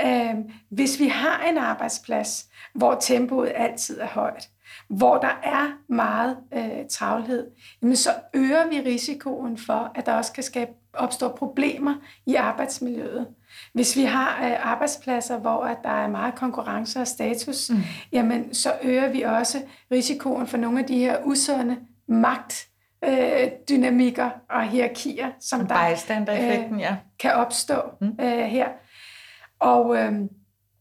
øh, 0.00 0.34
hvis 0.70 1.00
vi 1.00 1.08
har 1.08 1.42
en 1.42 1.58
arbejdsplads, 1.58 2.46
hvor 2.74 2.96
tempoet 3.00 3.52
altid 3.54 4.00
er 4.00 4.06
højt, 4.06 4.48
hvor 4.88 5.18
der 5.18 5.40
er 5.42 5.92
meget 5.92 6.36
øh, 6.54 6.88
travlhed, 6.90 7.46
jamen 7.82 7.96
så 7.96 8.10
øger 8.34 8.68
vi 8.68 8.80
risikoen 8.80 9.58
for, 9.58 9.92
at 9.94 10.06
der 10.06 10.12
også 10.12 10.32
kan 10.32 10.42
skabe, 10.42 10.70
opstå 10.92 11.28
problemer 11.28 11.94
i 12.26 12.34
arbejdsmiljøet. 12.34 13.26
Hvis 13.72 13.96
vi 13.96 14.02
har 14.02 14.46
øh, 14.46 14.72
arbejdspladser, 14.72 15.38
hvor 15.38 15.64
at 15.64 15.78
der 15.84 15.90
er 15.90 16.08
meget 16.08 16.34
konkurrence 16.34 17.00
og 17.00 17.06
status, 17.06 17.70
mm. 17.70 17.76
jamen 18.12 18.54
så 18.54 18.72
øger 18.82 19.08
vi 19.08 19.22
også 19.22 19.58
risikoen 19.90 20.46
for 20.46 20.56
nogle 20.56 20.78
af 20.78 20.84
de 20.86 20.98
her 20.98 21.18
usunde 21.24 21.76
magt 22.08 22.68
øh, 23.04 23.50
dynamikker 23.68 24.30
og 24.50 24.62
hierarkier, 24.62 25.30
som 25.40 25.66
der 25.66 25.74
øh, 26.74 26.80
ja. 26.80 26.96
kan 27.18 27.32
opstå 27.32 27.82
mm. 28.00 28.16
øh, 28.20 28.38
her. 28.38 28.68
Og 29.58 29.96
øh, 29.96 30.12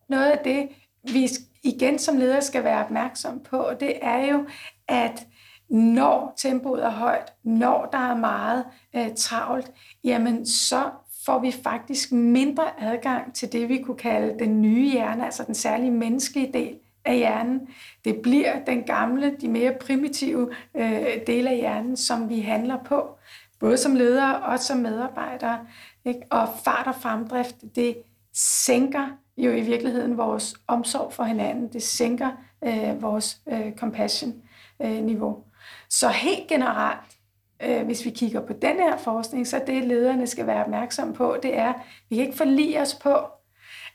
noget 0.09 0.31
af 0.31 0.39
det, 0.43 0.69
vi 1.13 1.29
igen 1.65 1.99
som 1.99 2.17
leder 2.17 2.39
skal 2.39 2.63
være 2.63 2.85
opmærksom 2.85 3.39
på, 3.39 3.69
det 3.79 3.93
er 4.01 4.25
jo, 4.25 4.45
at 4.87 5.27
når 5.69 6.33
tempoet 6.37 6.85
er 6.85 6.89
højt, 6.89 7.33
når 7.43 7.89
der 7.91 7.97
er 7.97 8.15
meget 8.15 8.65
øh, 8.95 9.15
travlt, 9.17 9.71
jamen 10.03 10.45
så 10.45 10.89
får 11.25 11.39
vi 11.39 11.51
faktisk 11.63 12.11
mindre 12.11 12.81
adgang 12.81 13.35
til 13.35 13.51
det, 13.51 13.69
vi 13.69 13.81
kunne 13.81 13.97
kalde 13.97 14.39
den 14.39 14.61
nye 14.61 14.91
hjerne, 14.91 15.25
altså 15.25 15.43
den 15.43 15.55
særlige 15.55 15.91
menneskelige 15.91 16.53
del 16.53 16.75
af 17.05 17.17
hjernen. 17.17 17.67
Det 18.05 18.21
bliver 18.23 18.65
den 18.65 18.83
gamle, 18.83 19.35
de 19.41 19.47
mere 19.47 19.73
primitive 19.81 20.51
øh, 20.75 21.05
dele 21.27 21.49
af 21.49 21.55
hjernen, 21.55 21.97
som 21.97 22.29
vi 22.29 22.39
handler 22.39 22.77
på, 22.83 23.17
både 23.59 23.77
som 23.77 23.95
ledere 23.95 24.39
og 24.39 24.59
som 24.59 24.77
medarbejdere. 24.77 25.59
Ikke? 26.05 26.21
Og 26.31 26.47
fart 26.63 26.87
og 26.87 26.95
fremdrift, 26.95 27.55
det 27.75 27.97
sænker 28.33 29.07
jo 29.37 29.51
i 29.51 29.61
virkeligheden 29.61 30.17
vores 30.17 30.55
omsorg 30.67 31.13
for 31.13 31.23
hinanden. 31.23 31.73
Det 31.73 31.83
sænker 31.83 32.31
øh, 32.63 33.01
vores 33.01 33.41
øh, 33.47 33.75
compassion-niveau. 33.75 35.37
Øh, 35.37 35.43
så 35.89 36.09
helt 36.09 36.47
generelt, 36.47 37.17
øh, 37.63 37.85
hvis 37.85 38.05
vi 38.05 38.09
kigger 38.09 38.41
på 38.41 38.53
den 38.53 38.75
her 38.75 38.97
forskning, 38.97 39.47
så 39.47 39.61
det 39.67 39.83
lederne 39.83 40.27
skal 40.27 40.47
være 40.47 40.63
opmærksom 40.63 41.13
på, 41.13 41.37
det 41.43 41.57
er, 41.57 41.69
at 41.69 41.75
vi 42.09 42.15
kan 42.15 42.25
ikke 42.25 42.37
forlige 42.37 42.81
os 42.81 42.95
på, 42.95 43.15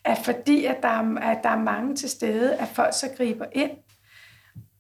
at 0.05 0.19
fordi 0.19 0.65
at 0.65 0.77
der, 0.83 0.89
er, 0.89 1.19
at 1.21 1.43
der 1.43 1.49
er 1.49 1.59
mange 1.59 1.97
til 1.97 2.11
stede, 2.11 2.55
at 2.55 2.69
folk 2.69 2.95
så 2.95 3.07
griber 3.17 3.47
ind, 3.53 3.71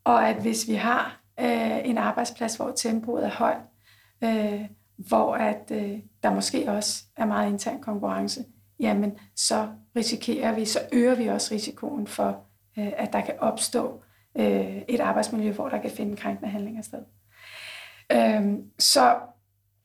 og 0.05 0.29
at 0.29 0.37
hvis 0.37 0.69
vi 0.69 0.75
har 0.75 1.21
øh, 1.41 1.89
en 1.89 1.99
arbejdsplads, 1.99 2.57
hvor 2.57 2.73
tempoet 2.77 3.25
er 3.25 3.31
højt, 3.31 3.63
øh, 4.25 4.61
hvor 4.97 5.35
at 5.35 5.73
øh, 5.73 5.99
der 6.23 6.35
måske 6.35 6.71
også 6.71 7.05
er 7.17 7.27
meget 7.27 7.53
intern 7.53 7.81
konkurrence, 7.81 8.45
jamen 8.81 9.19
så 9.37 9.69
risikerer 9.97 10.55
vi, 10.55 10.65
så 10.65 10.79
øger 10.93 11.15
vi 11.15 11.27
også 11.27 11.55
risikoen 11.55 12.07
for, 12.07 12.45
øh, 12.79 12.93
at 12.97 13.13
der 13.13 13.21
kan 13.21 13.35
opstå 13.39 14.03
øh, 14.37 14.83
et 14.89 15.01
arbejdsmiljø, 15.01 15.53
hvor 15.53 15.69
der 15.69 15.79
kan 15.79 15.91
finde 15.91 16.17
krænkende 16.17 16.51
handlinger 16.51 16.83
sted. 16.83 17.03
Øh, 18.13 18.59
så, 18.79 19.17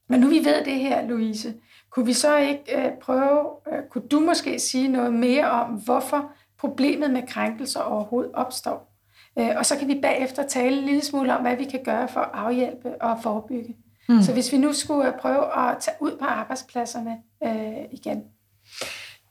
men 0.09 0.19
nu 0.19 0.27
vi 0.27 0.39
ved 0.45 0.65
det 0.65 0.79
her, 0.79 1.07
Louise, 1.07 1.53
kunne 1.89 2.05
vi 2.05 2.13
så 2.13 2.37
ikke 2.37 2.85
øh, 2.85 2.91
prøve, 3.01 3.49
øh, 3.71 3.79
kunne 3.89 4.07
du 4.07 4.19
måske 4.19 4.59
sige 4.59 4.87
noget 4.87 5.13
mere 5.13 5.49
om, 5.49 5.69
hvorfor 5.69 6.31
problemet 6.57 7.11
med 7.11 7.27
krænkelser 7.27 7.79
overhovedet 7.79 8.31
opstår? 8.33 8.95
Øh, 9.39 9.49
og 9.57 9.65
så 9.65 9.77
kan 9.77 9.87
vi 9.87 9.99
bagefter 10.01 10.47
tale 10.47 10.77
en 10.77 10.85
lille 10.85 11.01
smule 11.01 11.37
om, 11.37 11.41
hvad 11.41 11.55
vi 11.55 11.63
kan 11.63 11.83
gøre 11.83 12.07
for 12.07 12.19
at 12.19 12.29
afhjælpe 12.33 13.01
og 13.01 13.17
forebygge. 13.23 13.75
Mm. 14.09 14.21
Så 14.21 14.33
hvis 14.33 14.51
vi 14.51 14.57
nu 14.57 14.73
skulle 14.73 15.07
øh, 15.07 15.19
prøve 15.19 15.69
at 15.69 15.77
tage 15.79 15.97
ud 15.99 16.17
på 16.17 16.25
arbejdspladserne 16.25 17.17
øh, 17.43 17.85
igen. 17.91 18.23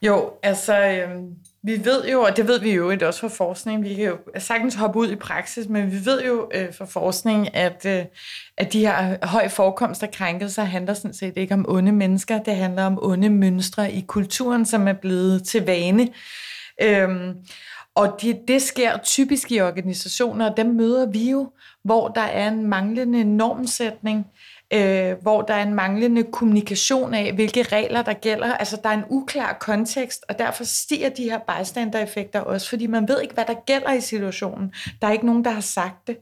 Jo, 0.03 0.33
altså 0.43 0.81
øh, 0.81 1.09
vi 1.63 1.85
ved 1.85 2.09
jo, 2.09 2.21
og 2.21 2.37
det 2.37 2.49
ved 2.49 2.61
vi 2.61 2.73
jo 2.73 2.99
også 3.03 3.21
fra 3.21 3.29
forskning, 3.29 3.85
vi 3.85 3.95
kan 3.95 4.05
jo 4.05 4.19
sagtens 4.39 4.75
hoppe 4.75 4.99
ud 4.99 5.11
i 5.11 5.17
praksis, 5.17 5.69
men 5.69 5.93
vi 5.93 6.05
ved 6.05 6.25
jo 6.25 6.51
øh, 6.55 6.75
fra 6.75 6.85
forskning, 6.85 7.55
at, 7.55 7.87
øh, 7.87 8.05
at 8.57 8.73
de 8.73 8.87
her 8.87 9.27
høj 9.27 9.49
forekomst 9.49 10.03
af 10.03 10.11
krænkelser 10.11 10.65
handler 10.65 10.95
sådan 10.95 11.15
set 11.15 11.37
ikke 11.37 11.55
om 11.55 11.65
onde 11.69 11.93
mennesker, 11.93 12.43
det 12.43 12.57
handler 12.57 12.85
om 12.85 12.99
onde 13.03 13.31
mønstre 13.31 13.93
i 13.93 14.05
kulturen, 14.09 14.67
som 14.67 14.89
er 14.89 14.93
blevet 14.93 15.45
til 15.45 15.67
vane. 15.67 16.09
Øhm, 16.83 17.35
og 17.95 18.19
det, 18.23 18.41
det 18.49 18.63
sker 18.63 18.99
typisk 18.99 19.53
i 19.53 19.61
organisationer, 19.61 20.51
og 20.51 20.57
dem 20.57 20.67
møder 20.67 21.07
vi 21.07 21.31
jo, 21.31 21.51
hvor 21.85 22.09
der 22.09 22.21
er 22.21 22.49
en 22.49 22.67
manglende 22.67 23.25
normsætning, 23.25 24.19
øh, 24.19 24.54
Øh, 24.75 25.23
hvor 25.23 25.43
der 25.43 25.55
er 25.55 25.63
en 25.63 25.75
manglende 25.75 26.25
kommunikation 26.25 27.15
af, 27.15 27.33
hvilke 27.33 27.63
regler 27.63 28.03
der 28.03 28.13
gælder. 28.13 28.55
Altså, 28.55 28.81
der 28.83 28.89
er 28.89 28.95
en 28.95 29.05
uklar 29.09 29.57
kontekst, 29.61 30.25
og 30.29 30.39
derfor 30.39 30.65
stiger 30.65 31.09
de 31.09 31.23
her 31.23 31.39
bystander-effekter 31.39 32.41
også, 32.41 32.69
fordi 32.69 32.87
man 32.87 33.09
ved 33.09 33.21
ikke, 33.21 33.35
hvad 33.35 33.45
der 33.45 33.55
gælder 33.67 33.93
i 33.93 34.01
situationen. 34.01 34.75
Der 35.03 35.09
er 35.09 35.13
ikke 35.13 35.27
nogen, 35.27 35.45
der 35.45 35.51
har 35.51 35.61
sagt 35.61 36.07
det. 36.07 36.17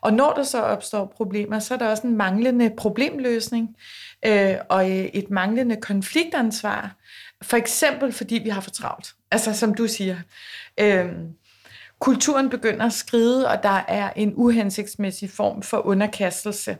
Og 0.00 0.12
når 0.12 0.32
der 0.32 0.42
så 0.42 0.62
opstår 0.62 1.12
problemer, 1.16 1.58
så 1.58 1.74
er 1.74 1.78
der 1.78 1.88
også 1.88 2.06
en 2.06 2.16
manglende 2.16 2.70
problemløsning 2.76 3.76
øh, 4.26 4.54
og 4.68 4.90
øh, 4.90 4.96
et 4.96 5.30
manglende 5.30 5.76
konfliktansvar. 5.76 6.96
For 7.42 7.56
eksempel, 7.56 8.12
fordi 8.12 8.34
vi 8.34 8.48
har 8.48 8.60
for 8.60 8.70
travlt. 8.70 9.14
Altså, 9.30 9.54
som 9.54 9.74
du 9.74 9.86
siger. 9.86 10.16
Øh, 10.80 11.06
kulturen 11.98 12.50
begynder 12.50 12.86
at 12.86 12.92
skride, 12.92 13.48
og 13.48 13.62
der 13.62 13.84
er 13.88 14.10
en 14.16 14.32
uhensigtsmæssig 14.36 15.30
form 15.30 15.62
for 15.62 15.86
underkastelse. 15.86 16.76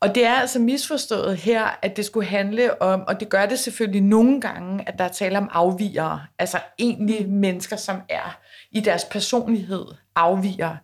Og 0.00 0.14
det 0.14 0.24
er 0.26 0.34
altså 0.34 0.58
misforstået 0.58 1.36
her, 1.36 1.78
at 1.82 1.96
det 1.96 2.04
skulle 2.04 2.26
handle 2.26 2.82
om, 2.82 3.04
og 3.08 3.20
det 3.20 3.28
gør 3.28 3.46
det 3.46 3.58
selvfølgelig 3.58 4.02
nogle 4.02 4.40
gange, 4.40 4.88
at 4.88 4.98
der 4.98 5.04
er 5.04 5.08
tale 5.08 5.38
om 5.38 5.48
afvigere, 5.52 6.26
altså 6.38 6.58
egentlige 6.78 7.26
mennesker, 7.26 7.76
som 7.76 7.96
er 8.08 8.38
i 8.70 8.80
deres 8.80 9.04
personlighed 9.04 9.84
afvigere 10.16 10.78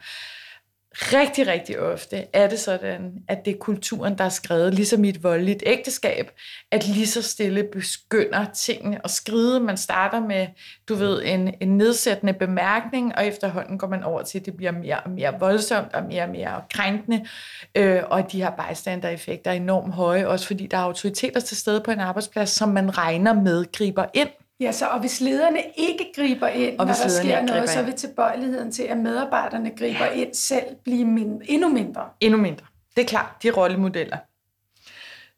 rigtig, 0.95 1.47
rigtig 1.47 1.81
ofte 1.81 2.25
er 2.33 2.49
det 2.49 2.59
sådan, 2.59 3.13
at 3.29 3.45
det 3.45 3.55
er 3.55 3.59
kulturen, 3.59 4.19
der 4.19 4.25
er 4.25 4.29
skrevet, 4.29 4.75
ligesom 4.75 5.05
i 5.05 5.09
et 5.09 5.23
voldeligt 5.23 5.63
ægteskab, 5.67 6.31
at 6.71 6.87
lige 6.87 7.07
så 7.07 7.23
stille 7.23 7.65
begynder 7.73 8.45
tingene 8.55 9.01
at 9.05 9.11
skride. 9.11 9.61
Man 9.61 9.77
starter 9.77 10.21
med, 10.21 10.47
du 10.89 10.95
ved, 10.95 11.23
en, 11.25 11.55
en 11.61 11.77
nedsættende 11.77 12.33
bemærkning, 12.33 13.15
og 13.17 13.27
efterhånden 13.27 13.79
går 13.79 13.89
man 13.89 14.03
over 14.03 14.23
til, 14.23 14.39
at 14.39 14.47
det 14.47 14.57
bliver 14.57 14.73
mere 14.73 15.01
og 15.01 15.11
mere 15.11 15.35
voldsomt 15.41 15.95
og 15.95 16.05
mere 16.05 16.23
og 16.23 16.31
mere 16.31 16.63
krænkende, 16.75 17.27
øh, 17.75 18.03
og 18.11 18.33
de 18.33 18.43
her 18.43 18.51
bystander-effekter 18.51 19.51
er 19.51 19.55
enormt 19.55 19.95
høje, 19.95 20.27
også 20.27 20.47
fordi 20.47 20.67
der 20.67 20.77
er 20.77 20.83
autoriteter 20.83 21.41
til 21.41 21.57
stede 21.57 21.81
på 21.85 21.91
en 21.91 22.01
arbejdsplads, 22.01 22.51
som 22.51 22.69
man 22.69 22.99
regner 22.99 23.33
med 23.33 23.73
griber 23.73 24.07
ind 24.15 24.29
Ja, 24.65 24.73
så 24.73 24.87
og 24.87 25.01
hvis 25.01 25.21
lederne 25.21 25.59
ikke 25.77 26.13
griber 26.17 26.49
ind, 26.49 26.79
og 26.79 26.87
når 26.87 26.95
der 26.95 27.09
sker 27.09 27.43
noget, 27.43 27.71
så 27.71 27.83
vil 27.83 27.95
tilbøjeligheden 27.95 28.73
til, 28.73 28.83
at 28.83 28.97
medarbejderne 28.97 29.71
griber 29.79 30.05
ja. 30.05 30.13
ind 30.13 30.35
selv 30.35 30.65
blive 30.85 31.05
mindre, 31.05 31.51
endnu 31.51 31.69
mindre. 31.69 32.03
Endnu 32.21 32.39
mindre. 32.39 32.67
Det 32.97 33.03
er 33.03 33.07
klart, 33.07 33.43
de 33.43 33.51
rollemodeller. 33.51 34.17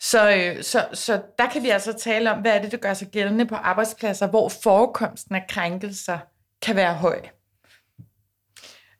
Så, 0.00 0.30
øh, 0.30 0.62
så, 0.62 0.86
så 0.92 1.22
der 1.38 1.46
kan 1.46 1.62
vi 1.62 1.68
altså 1.68 1.92
tale 1.92 2.32
om, 2.32 2.40
hvad 2.40 2.52
er 2.52 2.62
det, 2.62 2.72
der 2.72 2.78
gør 2.78 2.94
sig 2.94 3.08
gældende 3.08 3.46
på 3.46 3.54
arbejdspladser, 3.54 4.26
hvor 4.26 4.48
forekomsten 4.48 5.34
af 5.34 5.44
krænkelser 5.48 6.18
kan 6.62 6.76
være 6.76 6.94
høj. 6.94 7.20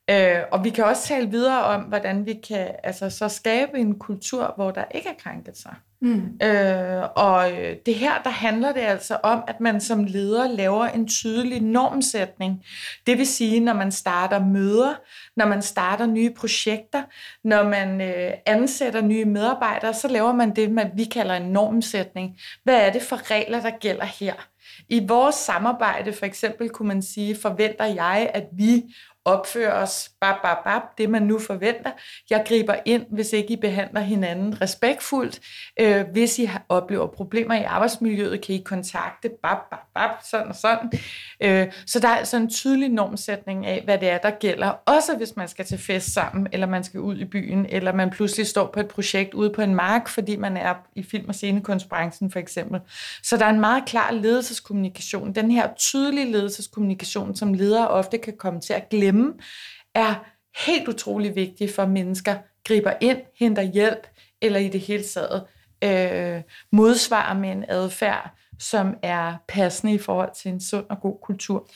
Øh, 0.09 0.39
og 0.51 0.63
vi 0.63 0.69
kan 0.69 0.83
også 0.83 1.07
tale 1.07 1.29
videre 1.29 1.63
om, 1.63 1.81
hvordan 1.81 2.25
vi 2.25 2.33
kan 2.47 2.67
altså, 2.83 3.09
så 3.09 3.29
skabe 3.29 3.77
en 3.77 3.99
kultur, 3.99 4.53
hvor 4.55 4.71
der 4.71 4.83
ikke 4.91 5.09
er 5.09 5.23
krænkelser. 5.23 5.69
Mm. 6.01 6.39
Øh, 6.43 7.03
og 7.15 7.51
øh, 7.51 7.75
det 7.85 7.95
her, 7.95 8.21
der 8.23 8.29
handler 8.29 8.73
det 8.73 8.79
altså 8.79 9.17
om, 9.23 9.43
at 9.47 9.59
man 9.59 9.81
som 9.81 10.03
leder 10.03 10.47
laver 10.47 10.85
en 10.85 11.07
tydelig 11.07 11.61
normsætning. 11.61 12.63
Det 13.07 13.17
vil 13.17 13.27
sige, 13.27 13.59
når 13.59 13.73
man 13.73 13.91
starter 13.91 14.45
møder, 14.45 14.93
når 15.35 15.45
man 15.45 15.61
starter 15.61 16.05
nye 16.05 16.29
projekter, 16.29 17.03
når 17.43 17.63
man 17.63 18.01
øh, 18.01 18.33
ansætter 18.45 19.01
nye 19.01 19.25
medarbejdere, 19.25 19.93
så 19.93 20.07
laver 20.07 20.33
man 20.33 20.55
det, 20.55 20.71
man, 20.71 20.91
vi 20.95 21.03
kalder 21.03 21.35
en 21.35 21.51
normsætning. 21.51 22.37
Hvad 22.63 22.75
er 22.75 22.91
det 22.91 23.01
for 23.01 23.31
regler, 23.31 23.61
der 23.61 23.71
gælder 23.79 24.05
her? 24.05 24.33
I 24.89 25.05
vores 25.07 25.35
samarbejde 25.35 26.13
for 26.13 26.25
eksempel 26.25 26.69
kunne 26.69 26.87
man 26.87 27.01
sige, 27.01 27.35
forventer 27.35 27.85
jeg, 27.85 28.31
at 28.33 28.45
vi 28.51 28.83
opføre 29.27 29.73
os, 29.73 30.09
bap, 30.21 30.35
bap, 30.43 30.57
bap, 30.63 30.81
det 30.97 31.09
man 31.09 31.21
nu 31.21 31.39
forventer. 31.39 31.91
Jeg 32.29 32.43
griber 32.47 32.75
ind, 32.85 33.05
hvis 33.11 33.33
ikke 33.33 33.53
I 33.53 33.55
behandler 33.55 34.01
hinanden 34.01 34.61
respektfuldt. 34.61 35.39
Øh, 35.79 36.05
hvis 36.11 36.39
I 36.39 36.49
oplever 36.69 37.07
problemer 37.07 37.55
i 37.55 37.63
arbejdsmiljøet, 37.63 38.41
kan 38.41 38.55
I 38.55 38.61
kontakte 38.65 39.29
bap, 39.43 39.57
bap, 39.69 39.79
bap, 39.95 40.09
sådan 40.23 40.47
og 40.47 40.55
sådan. 40.55 40.91
Øh, 41.43 41.71
så 41.85 41.99
der 41.99 42.07
er 42.07 42.15
altså 42.15 42.37
en 42.37 42.49
tydelig 42.49 42.89
normsætning 42.89 43.65
af, 43.65 43.81
hvad 43.83 43.97
det 43.97 44.09
er, 44.09 44.17
der 44.17 44.29
gælder. 44.29 44.69
Også 44.85 45.17
hvis 45.17 45.35
man 45.35 45.47
skal 45.47 45.65
til 45.65 45.77
fest 45.77 46.13
sammen, 46.13 46.47
eller 46.51 46.67
man 46.67 46.83
skal 46.83 46.99
ud 46.99 47.17
i 47.17 47.25
byen, 47.25 47.65
eller 47.69 47.93
man 47.93 48.09
pludselig 48.09 48.47
står 48.47 48.69
på 48.73 48.79
et 48.79 48.87
projekt 48.87 49.33
ude 49.33 49.49
på 49.49 49.61
en 49.61 49.75
mark, 49.75 50.07
fordi 50.07 50.35
man 50.35 50.57
er 50.57 50.73
i 50.95 51.03
film- 51.03 51.29
og 51.29 51.35
scenekunstbranchen 51.35 52.31
for 52.31 52.39
eksempel. 52.39 52.79
Så 53.23 53.37
der 53.37 53.45
er 53.45 53.49
en 53.49 53.59
meget 53.59 53.83
klar 53.85 54.11
ledelseskommunikation. 54.11 55.35
Den 55.35 55.51
her 55.51 55.67
tydelige 55.77 56.31
ledelseskommunikation, 56.31 57.35
som 57.35 57.53
ledere 57.53 57.87
ofte 57.87 58.17
kan 58.17 58.33
komme 58.37 58.61
til 58.61 58.73
at 58.73 58.89
glemme 58.89 59.16
hjemme, 59.17 59.33
er 59.95 60.15
helt 60.67 60.87
utrolig 60.87 61.35
vigtig 61.35 61.69
for, 61.75 61.83
at 61.83 61.89
mennesker 61.89 62.35
griber 62.67 62.93
ind, 63.01 63.17
henter 63.39 63.61
hjælp, 63.61 64.07
eller 64.41 64.59
i 64.59 64.69
det 64.69 64.81
hele 64.81 65.03
taget 65.03 65.43
øh, 65.83 66.41
modsvarer 66.71 67.33
med 67.33 67.49
en 67.49 67.65
adfærd, 67.67 68.29
som 68.59 68.95
er 69.03 69.35
passende 69.47 69.93
i 69.93 69.97
forhold 69.97 70.29
til 70.35 70.51
en 70.51 70.61
sund 70.61 70.85
og 70.89 71.01
god 71.01 71.19
kultur. 71.23 71.69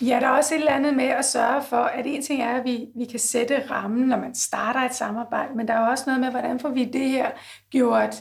Ja, 0.00 0.18
der 0.20 0.26
er 0.26 0.30
også 0.30 0.54
et 0.54 0.58
eller 0.58 0.72
andet 0.72 0.94
med 0.94 1.04
at 1.04 1.24
sørge 1.24 1.62
for, 1.62 1.76
at 1.76 2.06
en 2.06 2.22
ting 2.22 2.42
er, 2.42 2.58
at 2.58 2.64
vi, 2.64 2.86
vi 2.96 3.04
kan 3.04 3.20
sætte 3.20 3.70
rammen, 3.70 4.08
når 4.08 4.16
man 4.16 4.34
starter 4.34 4.80
et 4.80 4.94
samarbejde, 4.94 5.54
men 5.56 5.68
der 5.68 5.74
er 5.74 5.88
også 5.88 6.04
noget 6.06 6.20
med, 6.20 6.30
hvordan 6.30 6.60
får 6.60 6.68
vi 6.68 6.84
det 6.84 7.08
her 7.10 7.30
gjort 7.70 8.14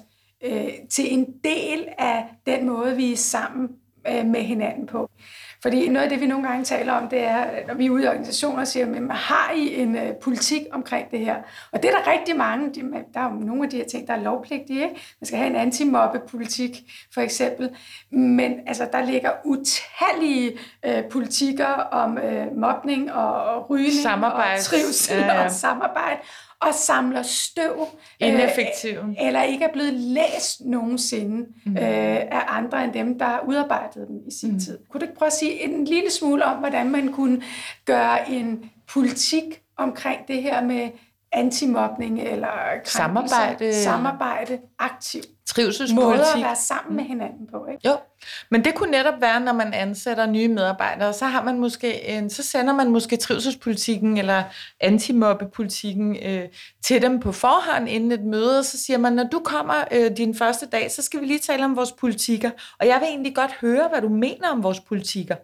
øh, 0.44 0.70
til 0.92 1.13
en 1.13 1.26
del 1.44 1.88
af 1.98 2.26
den 2.46 2.66
måde, 2.66 2.96
vi 2.96 3.12
er 3.12 3.18
sammen 3.18 3.70
øh, 4.08 4.26
med 4.26 4.42
hinanden 4.42 4.86
på. 4.86 5.10
Fordi 5.63 5.89
noget 5.89 6.04
af 6.04 6.10
det, 6.10 6.21
vi 6.21 6.26
nogle 6.26 6.47
gange 6.47 6.65
taler 6.65 6.93
om, 6.93 7.10
det 7.10 7.23
er, 7.23 7.45
når 7.67 7.73
vi 7.73 7.86
er 7.86 7.89
ude 7.89 8.04
i 8.04 8.08
organisationer, 8.08 8.63
siger, 8.63 8.86
men 8.86 9.12
har 9.12 9.52
I 9.56 9.76
en 9.82 9.95
uh, 9.95 10.15
politik 10.21 10.62
omkring 10.71 11.12
det 11.12 11.19
her? 11.19 11.36
Og 11.71 11.84
det 11.84 11.91
er 11.91 11.95
der 11.95 12.12
rigtig 12.12 12.36
mange, 12.36 12.73
de, 12.73 12.82
der 13.13 13.19
er 13.19 13.23
jo 13.23 13.39
nogle 13.39 13.63
af 13.63 13.69
de 13.69 13.78
her 13.78 13.86
ting, 13.86 14.08
der 14.08 14.13
er 14.13 14.21
lovpligtige. 14.21 14.84
Ikke? 14.84 15.02
Man 15.21 15.26
skal 15.26 15.39
have 15.39 15.49
en 15.49 15.56
antimobbepolitik, 15.56 16.71
for 17.13 17.21
eksempel. 17.21 17.69
Men 18.12 18.54
altså, 18.67 18.88
der 18.91 19.06
ligger 19.06 19.32
utallige 19.45 20.58
uh, 20.88 21.04
politikker 21.12 21.73
om 21.91 22.17
uh, 22.17 22.58
mobning 22.58 23.13
og, 23.13 23.43
og 23.43 23.69
rygning 23.69 23.93
samarbejde. 24.04 24.54
og 24.54 24.63
trivsel 24.63 25.17
ja, 25.17 25.34
ja. 25.34 25.45
og 25.45 25.52
samarbejde 25.52 26.19
og 26.67 26.73
samler 26.73 27.21
støv. 27.21 27.88
Ineffektiv. 28.19 28.97
Øh, 28.97 29.28
eller 29.28 29.43
ikke 29.43 29.65
er 29.65 29.73
blevet 29.73 29.93
læst 29.93 30.62
nogensinde 30.65 31.47
mm. 31.65 31.78
øh, 31.78 32.17
af 32.32 32.43
andre 32.47 32.84
end 32.84 32.93
dem, 32.93 33.19
der 33.19 33.39
udarbejdede 33.47 34.08
dem 34.08 34.17
i 34.28 34.32
sin 34.39 34.52
mm. 34.52 34.60
tid. 34.60 34.80
Kunne 34.89 34.99
du 34.99 35.06
ikke 35.06 35.17
prøve 35.17 35.28
at 35.28 35.34
sige 35.34 35.63
en 35.63 35.86
lille 35.86 36.12
smule 36.12 36.45
om, 36.45 36.58
hvordan 36.58 36.91
man 36.91 37.12
kunne 37.12 37.41
gøre 37.86 38.30
en 38.30 38.69
politik 38.88 39.43
omkring 39.78 40.28
det 40.28 40.43
her 40.43 40.63
med 40.63 40.89
antimobning 41.32 42.21
eller 42.21 42.49
samarbejde, 42.84 43.73
samarbejde 43.73 44.60
aktivt? 44.80 45.28
trivselspolitik. 45.45 46.17
Måder 46.17 46.36
at 46.36 46.41
være 46.41 46.56
sammen 46.56 46.95
med 46.95 47.04
hinanden 47.04 47.47
på, 47.47 47.65
ikke? 47.71 47.88
Jo, 47.89 47.97
men 48.50 48.66
det 48.66 48.76
kunne 48.76 48.92
netop 48.92 49.22
være, 49.22 49.40
når 49.40 49.54
man 49.54 49.74
ansætter 49.74 50.26
nye 50.26 50.48
medarbejdere, 50.48 51.14
så 51.14 51.26
har 51.26 51.44
man 51.44 51.60
måske 51.60 52.08
en, 52.08 52.30
så 52.30 52.44
sender 52.44 52.74
man 52.74 52.90
måske 52.90 53.18
trivselspolitikken 53.18 54.18
eller 54.18 54.44
antimobbepolitikken 54.80 56.18
øh, 56.26 56.44
til 56.82 57.02
dem 57.02 57.20
på 57.20 57.32
forhånd 57.32 57.90
inden 57.90 58.12
et 58.12 58.24
møde, 58.24 58.60
og 58.60 58.66
så 58.66 58.78
siger 58.78 58.98
man, 58.98 59.14
når 59.14 59.24
du 59.24 59.40
kommer 59.40 59.84
øh, 59.92 60.18
din 60.18 60.36
første 60.36 60.66
dag, 60.66 60.92
så 60.92 61.02
skal 61.02 61.22
vi 61.22 61.26
lige 61.26 61.40
tale 61.40 61.66
om 61.66 61.76
vores 61.76 61.92
politikker, 61.92 62.50
og 62.80 62.88
jeg 62.88 63.00
vil 63.00 63.08
egentlig 63.08 63.36
godt 63.36 63.52
høre, 63.62 63.88
hvad 63.88 64.02
du 64.02 64.10
mener 64.10 64.50
om 64.50 64.64
vores 64.64 64.80
politikker, 64.80 65.36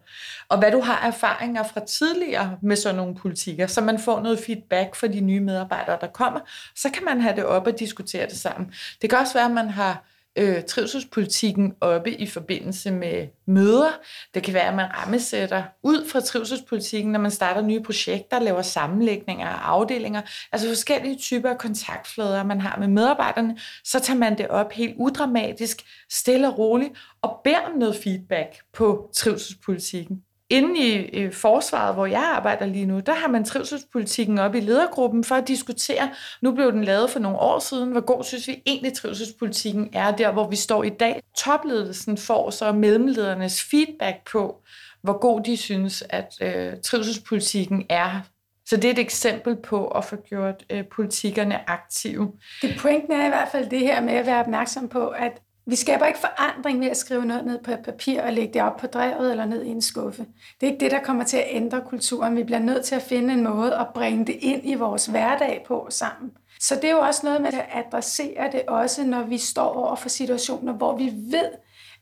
og 0.50 0.60
hvad 0.60 0.72
du 0.72 0.80
har 0.82 1.08
erfaringer 1.08 1.64
fra 1.64 1.86
tidligere 1.86 2.58
med 2.62 2.76
sådan 2.76 2.96
nogle 2.96 3.16
politikker, 3.16 3.68
så 3.68 3.82
man 3.82 4.00
får 4.00 4.20
noget 4.22 4.40
feedback 4.46 4.96
fra 4.96 5.08
de 5.08 5.20
nye 5.20 5.40
medarbejdere, 5.40 5.98
der 6.02 6.08
kommer, 6.08 6.40
så 6.76 6.90
kan 6.90 7.06
man 7.06 7.22
have 7.22 7.36
det 7.36 7.46
op 7.46 7.68
og 7.68 7.80
diskutere 7.80 8.28
det 8.28 8.38
sammen. 8.38 8.74
Det 9.02 9.10
kan 9.10 9.20
også 9.20 9.34
være, 9.34 9.46
at 9.46 9.52
man 9.52 9.70
har 9.70 10.04
øh, 10.36 10.64
trivselspolitikken 10.64 11.74
oppe 11.82 12.12
i 12.12 12.28
forbindelse 12.28 12.92
med 12.92 13.28
møder. 13.48 13.92
Det 14.34 14.44
kan 14.44 14.54
være, 14.54 14.68
at 14.68 14.76
man 14.76 14.96
rammesætter 14.96 15.64
ud 15.84 16.08
fra 16.08 16.20
trivselspolitikken, 16.20 17.12
når 17.12 17.20
man 17.20 17.32
starter 17.32 17.62
nye 17.62 17.82
projekter, 17.82 18.40
laver 18.40 18.62
sammenlægninger 18.62 19.48
af 19.48 19.70
afdelinger, 19.70 20.22
altså 20.52 20.68
forskellige 20.68 21.18
typer 21.18 21.50
af 21.50 21.58
kontaktflader, 21.58 22.44
man 22.44 22.62
har 22.62 22.80
med 22.80 22.88
medarbejderne, 22.88 23.58
så 23.84 24.00
tager 24.00 24.20
man 24.20 24.38
det 24.38 24.48
op 24.48 24.72
helt 24.72 24.96
udramatisk, 24.98 25.82
stille 26.10 26.48
og 26.48 26.58
roligt, 26.58 26.92
og 27.22 27.42
beder 27.44 27.60
om 27.60 27.78
noget 27.78 27.96
feedback 27.96 28.64
på 28.74 29.10
trivselspolitikken. 29.14 30.24
Inde 30.50 30.80
i 30.80 30.98
øh, 30.98 31.34
forsvaret, 31.34 31.94
hvor 31.94 32.06
jeg 32.06 32.34
arbejder 32.36 32.66
lige 32.66 32.86
nu, 32.86 33.00
der 33.00 33.14
har 33.14 33.28
man 33.28 33.46
trivselspolitikken 33.46 34.40
op 34.40 34.56
i 34.56 34.60
ledergruppen 34.60 35.24
for 35.24 35.36
at 35.36 35.48
diskutere, 35.48 36.10
nu 36.42 36.52
blev 36.52 36.72
den 36.72 36.84
lavet 36.84 37.10
for 37.10 37.20
nogle 37.20 37.40
år 37.40 37.60
siden, 37.60 37.92
hvor 37.92 38.02
god 38.02 38.24
synes 38.24 38.48
vi 38.48 38.62
egentlig 38.66 38.94
trivselspolitikken 38.94 39.90
er 39.94 40.16
der, 40.16 40.32
hvor 40.32 40.50
vi 40.50 40.56
står 40.56 40.84
i 40.84 40.90
dag. 40.90 41.22
Topledelsen 41.38 42.18
får 42.18 42.50
så 42.50 42.72
mellemledernes 42.72 43.64
feedback 43.64 44.32
på, 44.32 44.62
hvor 45.02 45.20
god 45.20 45.42
de 45.44 45.58
synes, 45.58 46.04
at 46.10 46.34
øh, 46.42 46.74
trivselspolitikken 46.84 47.86
er 47.90 48.22
så 48.70 48.76
det 48.76 48.86
er 48.86 48.92
et 48.92 49.00
eksempel 49.00 49.56
på 49.56 49.88
at 49.88 50.06
få 50.06 50.16
gjort 50.16 50.66
øh, 50.70 50.84
politikerne 50.92 51.70
aktive. 51.70 52.34
Det 52.62 52.78
pointen 52.80 53.12
er 53.12 53.26
i 53.26 53.30
hvert 53.30 53.48
fald 53.52 53.70
det 53.70 53.80
her 53.80 54.02
med 54.02 54.14
at 54.14 54.26
være 54.26 54.40
opmærksom 54.40 54.90
på, 54.90 55.08
at 55.08 55.42
vi 55.70 55.76
skaber 55.76 56.06
ikke 56.06 56.20
forandring 56.20 56.80
ved 56.80 56.88
at 56.88 56.98
skrive 56.98 57.26
noget 57.26 57.46
ned 57.46 57.60
på 57.64 57.72
papir 57.86 58.22
og 58.22 58.34
lægge 58.34 58.54
det 58.54 58.62
op 58.62 58.78
på 58.78 58.88
drevet 58.88 59.32
eller 59.32 59.46
ned 59.46 59.64
i 59.64 59.70
en 59.70 59.82
skuffe. 59.82 60.26
Det 60.62 60.68
er 60.68 60.72
ikke 60.72 60.84
det, 60.84 60.92
der 60.92 61.04
kommer 61.04 61.24
til 61.24 61.38
at 61.38 61.48
ændre 61.50 61.82
kulturen. 61.90 62.36
Vi 62.36 62.44
bliver 62.44 62.60
nødt 62.60 62.86
til 62.86 62.96
at 62.96 63.02
finde 63.02 63.34
en 63.34 63.44
måde 63.44 63.76
at 63.76 63.88
bringe 63.94 64.26
det 64.26 64.36
ind 64.40 64.62
i 64.64 64.76
vores 64.76 65.06
hverdag 65.06 65.64
på 65.68 65.88
sammen. 65.90 66.32
Så 66.60 66.76
det 66.76 66.84
er 66.84 66.92
jo 66.92 67.00
også 67.00 67.22
noget 67.24 67.42
med 67.42 67.54
at 67.54 67.66
adressere 67.74 68.52
det 68.52 68.62
også, 68.68 69.04
når 69.04 69.24
vi 69.24 69.38
står 69.38 69.74
over 69.74 69.96
for 69.96 70.10
situationer, 70.10 70.74
hvor 70.74 70.98
vi 70.98 71.14
ved, 71.16 71.50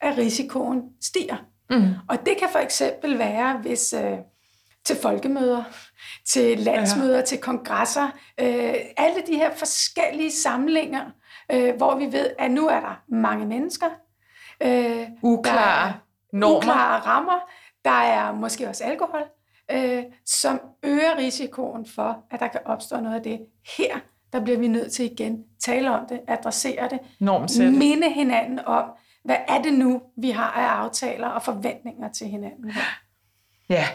at 0.01 0.17
risikoen 0.17 0.81
stiger. 1.01 1.35
Mm. 1.69 1.93
Og 2.09 2.25
det 2.25 2.37
kan 2.39 2.47
for 2.51 2.59
eksempel 2.59 3.19
være, 3.19 3.57
hvis 3.57 3.93
øh, 3.93 4.17
til 4.85 4.95
folkemøder, 5.01 5.63
til 6.25 6.59
landsmøder, 6.59 7.17
ja. 7.17 7.21
til 7.21 7.37
kongresser, 7.37 8.07
øh, 8.39 8.75
alle 8.97 9.21
de 9.27 9.35
her 9.35 9.55
forskellige 9.55 10.31
samlinger, 10.31 11.05
øh, 11.51 11.75
hvor 11.75 11.95
vi 11.95 12.05
ved, 12.05 12.29
at 12.39 12.51
nu 12.51 12.67
er 12.67 12.79
der 12.79 13.03
mange 13.07 13.45
mennesker. 13.45 13.87
Øh, 14.63 15.07
uklare 15.21 15.93
normer. 16.33 16.57
Uklare 16.57 16.99
rammer. 16.99 17.39
Der 17.85 17.91
er 17.91 18.31
måske 18.31 18.67
også 18.67 18.83
alkohol, 18.83 19.21
øh, 19.71 20.03
som 20.25 20.59
øger 20.83 21.17
risikoen 21.17 21.85
for, 21.95 22.23
at 22.31 22.39
der 22.39 22.47
kan 22.47 22.59
opstå 22.65 22.99
noget 22.99 23.15
af 23.15 23.23
det. 23.23 23.39
Her, 23.77 23.99
der 24.33 24.43
bliver 24.43 24.59
vi 24.59 24.67
nødt 24.67 24.91
til 24.91 25.05
igen 25.05 25.43
tale 25.59 25.91
om 25.91 26.05
det, 26.09 26.19
adressere 26.27 26.89
det, 26.89 26.99
Normsætte. 27.19 27.71
minde 27.71 28.09
hinanden 28.09 28.59
om, 28.65 28.83
hvad 29.23 29.37
er 29.47 29.61
det 29.61 29.73
nu, 29.73 30.01
vi 30.17 30.29
har 30.29 30.51
af 30.51 30.83
aftaler 30.83 31.27
og 31.27 31.41
forventninger 31.43 32.11
til 32.11 32.27
hinanden 32.27 32.71
her. 32.71 32.81
Ja, 33.69 33.87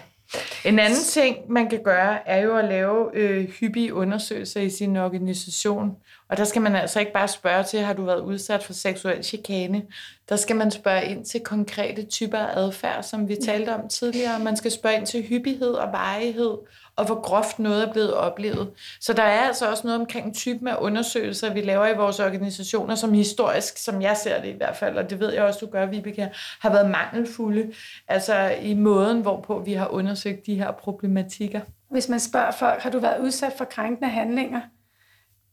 en 0.64 0.78
anden 0.78 0.98
ting, 0.98 1.36
man 1.48 1.68
kan 1.68 1.82
gøre, 1.82 2.28
er 2.28 2.42
jo 2.42 2.56
at 2.56 2.64
lave 2.64 3.10
øh, 3.14 3.48
hyppige 3.48 3.94
undersøgelser 3.94 4.60
i 4.60 4.70
sin 4.70 4.96
organisation. 4.96 5.96
Og 6.32 6.38
der 6.38 6.44
skal 6.44 6.62
man 6.62 6.76
altså 6.76 7.00
ikke 7.00 7.12
bare 7.12 7.28
spørge 7.28 7.64
til, 7.64 7.80
har 7.80 7.92
du 7.92 8.04
været 8.04 8.20
udsat 8.20 8.62
for 8.62 8.72
seksuel 8.72 9.24
chikane? 9.24 9.82
Der 10.28 10.36
skal 10.36 10.56
man 10.56 10.70
spørge 10.70 11.04
ind 11.04 11.24
til 11.24 11.40
konkrete 11.40 12.04
typer 12.04 12.38
af 12.38 12.58
adfærd, 12.58 13.02
som 13.02 13.28
vi 13.28 13.36
talte 13.44 13.74
om 13.74 13.88
tidligere. 13.88 14.38
Man 14.38 14.56
skal 14.56 14.70
spørge 14.70 14.96
ind 14.96 15.06
til 15.06 15.22
hyppighed 15.22 15.70
og 15.70 15.92
varighed, 15.92 16.58
og 16.96 17.06
hvor 17.06 17.22
groft 17.22 17.58
noget 17.58 17.88
er 17.88 17.92
blevet 17.92 18.14
oplevet. 18.14 18.70
Så 19.00 19.12
der 19.12 19.22
er 19.22 19.40
altså 19.40 19.70
også 19.70 19.86
noget 19.86 20.00
omkring 20.00 20.34
typen 20.34 20.68
af 20.68 20.76
undersøgelser, 20.80 21.52
vi 21.54 21.60
laver 21.60 21.86
i 21.86 21.96
vores 21.96 22.20
organisationer, 22.20 22.94
som 22.94 23.12
historisk, 23.12 23.78
som 23.78 24.02
jeg 24.02 24.16
ser 24.16 24.40
det 24.40 24.48
i 24.48 24.56
hvert 24.56 24.76
fald, 24.76 24.96
og 24.96 25.10
det 25.10 25.20
ved 25.20 25.32
jeg 25.32 25.42
også, 25.42 25.58
du 25.60 25.66
gør, 25.66 25.86
Vibeke, 25.86 26.30
har 26.60 26.70
været 26.70 26.90
mangelfulde, 26.90 27.72
altså 28.08 28.54
i 28.62 28.74
måden, 28.74 29.20
hvorpå 29.20 29.58
vi 29.58 29.72
har 29.72 29.88
undersøgt 29.88 30.46
de 30.46 30.54
her 30.54 30.70
problematikker. 30.70 31.60
Hvis 31.90 32.08
man 32.08 32.20
spørger 32.20 32.50
folk, 32.50 32.82
har 32.82 32.90
du 32.90 32.98
været 32.98 33.20
udsat 33.20 33.52
for 33.58 33.64
krænkende 33.64 34.08
handlinger? 34.08 34.60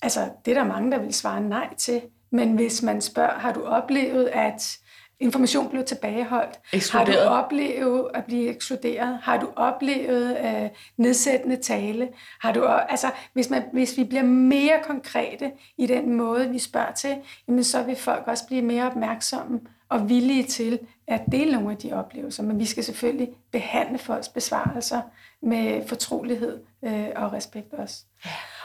Altså, 0.01 0.29
det 0.45 0.57
er 0.57 0.61
der 0.61 0.67
mange, 0.67 0.91
der 0.91 0.99
vil 0.99 1.13
svare 1.13 1.41
nej 1.41 1.73
til. 1.77 2.01
Men 2.31 2.55
hvis 2.55 2.81
man 2.81 3.01
spørger, 3.01 3.39
har 3.39 3.53
du 3.53 3.65
oplevet, 3.65 4.25
at 4.27 4.77
information 5.19 5.69
blev 5.69 5.83
tilbageholdt? 5.83 6.59
Ekskluderet. 6.73 7.15
Har 7.15 7.23
du 7.23 7.29
oplevet 7.29 8.07
at 8.13 8.25
blive 8.25 8.47
ekskluderet? 8.49 9.19
Har 9.21 9.39
du 9.39 9.49
oplevet 9.55 10.37
uh, 10.43 10.69
nedsættende 10.97 11.55
tale? 11.55 12.09
Har 12.41 12.51
du, 12.51 12.65
altså, 12.65 13.11
hvis, 13.33 13.49
man, 13.49 13.63
hvis 13.73 13.97
vi 13.97 14.03
bliver 14.03 14.23
mere 14.23 14.79
konkrete 14.83 15.51
i 15.77 15.87
den 15.87 16.13
måde, 16.15 16.49
vi 16.49 16.59
spørger 16.59 16.91
til, 16.91 17.15
jamen, 17.47 17.63
så 17.63 17.83
vil 17.83 17.95
folk 17.95 18.23
også 18.27 18.47
blive 18.47 18.61
mere 18.61 18.85
opmærksomme 18.85 19.59
og 19.89 20.09
villige 20.09 20.43
til 20.43 20.79
at 21.07 21.21
dele 21.31 21.51
nogle 21.51 21.71
af 21.71 21.77
de 21.77 21.93
oplevelser. 21.93 22.43
Men 22.43 22.59
vi 22.59 22.65
skal 22.65 22.83
selvfølgelig 22.83 23.29
behandle 23.51 23.97
folks 23.97 24.29
besvarelser 24.29 25.01
med 25.41 25.87
fortrolighed 25.87 26.59
øh, 26.83 27.07
og 27.15 27.33
respekt 27.33 27.73
også. 27.73 28.03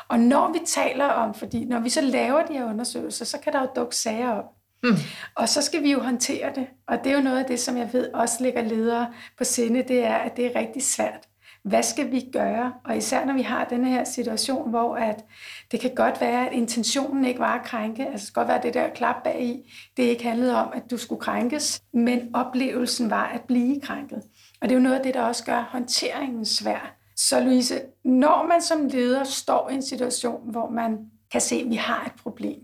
Og 0.09 0.21
når 0.21 0.53
vi 0.53 0.59
taler 0.67 1.07
om, 1.07 1.35
fordi 1.35 1.65
når 1.65 1.81
vi 1.81 1.89
så 1.89 2.01
laver 2.01 2.43
de 2.43 2.53
her 2.53 2.65
undersøgelser, 2.65 3.25
så 3.25 3.39
kan 3.39 3.53
der 3.53 3.61
jo 3.61 3.69
dukke 3.77 3.97
sager 3.97 4.31
op. 4.31 4.45
Mm. 4.83 4.97
Og 5.35 5.49
så 5.49 5.63
skal 5.63 5.83
vi 5.83 5.93
jo 5.93 6.01
håndtere 6.01 6.53
det. 6.55 6.67
Og 6.89 6.99
det 7.05 7.13
er 7.13 7.17
jo 7.17 7.23
noget 7.23 7.39
af 7.39 7.45
det, 7.45 7.61
som 7.61 7.77
jeg 7.77 7.93
ved 7.93 8.13
også 8.13 8.35
ligger 8.41 8.63
ledere 8.63 9.13
på 9.39 9.45
sinde, 9.45 9.83
det 9.83 10.05
er, 10.05 10.15
at 10.15 10.37
det 10.37 10.47
er 10.47 10.61
rigtig 10.61 10.83
svært. 10.83 11.29
Hvad 11.65 11.83
skal 11.83 12.11
vi 12.11 12.25
gøre? 12.33 12.73
Og 12.85 12.97
især 12.97 13.25
når 13.25 13.35
vi 13.35 13.43
har 13.43 13.65
den 13.65 13.85
her 13.85 14.05
situation, 14.05 14.71
hvor 14.71 14.97
at 14.97 15.25
det 15.71 15.81
kan 15.81 15.95
godt 15.95 16.21
være, 16.21 16.47
at 16.47 16.53
intentionen 16.53 17.25
ikke 17.25 17.41
var 17.41 17.59
at 17.59 17.67
krænke. 17.67 18.07
Altså 18.07 18.27
det 18.27 18.35
kan 18.35 18.41
godt 18.41 18.49
være, 18.49 18.57
at 18.57 18.63
det 18.63 18.75
der 18.75 18.89
klap 18.89 19.23
bag 19.25 19.43
i, 19.43 19.73
det 19.97 20.03
ikke 20.03 20.25
handlede 20.25 20.57
om, 20.57 20.73
at 20.75 20.83
du 20.91 20.97
skulle 20.97 21.21
krænkes, 21.21 21.83
men 21.93 22.31
oplevelsen 22.35 23.11
var 23.11 23.27
at 23.27 23.41
blive 23.41 23.81
krænket. 23.81 24.23
Og 24.61 24.69
det 24.69 24.71
er 24.71 24.75
jo 24.75 24.83
noget 24.83 24.97
af 24.97 25.03
det, 25.03 25.15
der 25.15 25.23
også 25.23 25.45
gør 25.45 25.69
håndteringen 25.71 26.45
svær. 26.45 26.97
Så 27.17 27.41
Louise, 27.41 27.81
når 28.05 28.47
man 28.47 28.63
som 28.63 28.87
leder 28.87 29.25
står 29.25 29.71
i 29.71 29.75
en 29.75 29.83
situation, 29.83 30.51
hvor 30.51 30.71
man 30.71 30.99
kan 31.33 31.41
se, 31.41 31.55
at 31.55 31.71
vi 31.71 31.77
har 31.77 32.05
et 32.05 32.13
problem, 32.23 32.61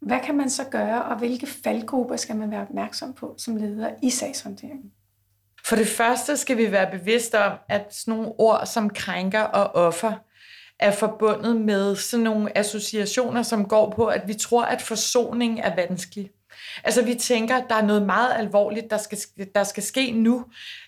hvad 0.00 0.20
kan 0.20 0.36
man 0.36 0.50
så 0.50 0.64
gøre, 0.64 1.04
og 1.04 1.18
hvilke 1.18 1.46
faldgrupper 1.46 2.16
skal 2.16 2.36
man 2.36 2.50
være 2.50 2.62
opmærksom 2.62 3.12
på 3.12 3.34
som 3.38 3.56
leder 3.56 3.90
i 4.02 4.10
sagshåndteringen? 4.10 4.92
For 5.66 5.76
det 5.76 5.86
første 5.86 6.36
skal 6.36 6.56
vi 6.56 6.72
være 6.72 6.98
bevidste 6.98 7.44
om, 7.44 7.52
at 7.68 7.94
sådan 7.94 8.14
nogle 8.14 8.32
ord 8.38 8.66
som 8.66 8.90
krænker 8.90 9.40
og 9.40 9.86
offer 9.86 10.12
er 10.78 10.90
forbundet 10.90 11.56
med 11.60 11.96
sådan 11.96 12.24
nogle 12.24 12.58
associationer, 12.58 13.42
som 13.42 13.68
går 13.68 13.90
på, 13.90 14.06
at 14.06 14.22
vi 14.26 14.34
tror, 14.34 14.64
at 14.64 14.82
forsoning 14.82 15.60
er 15.60 15.74
vanskelig. 15.74 16.30
Altså 16.84 17.04
vi 17.04 17.14
tænker, 17.14 17.56
at 17.56 17.64
der 17.68 17.74
er 17.74 17.86
noget 17.86 18.02
meget 18.02 18.32
alvorligt, 18.36 18.90
der 18.90 18.96
skal, 18.96 19.18
der 19.54 19.64
skal 19.64 19.82
ske 19.82 20.12
nu, 20.12 20.44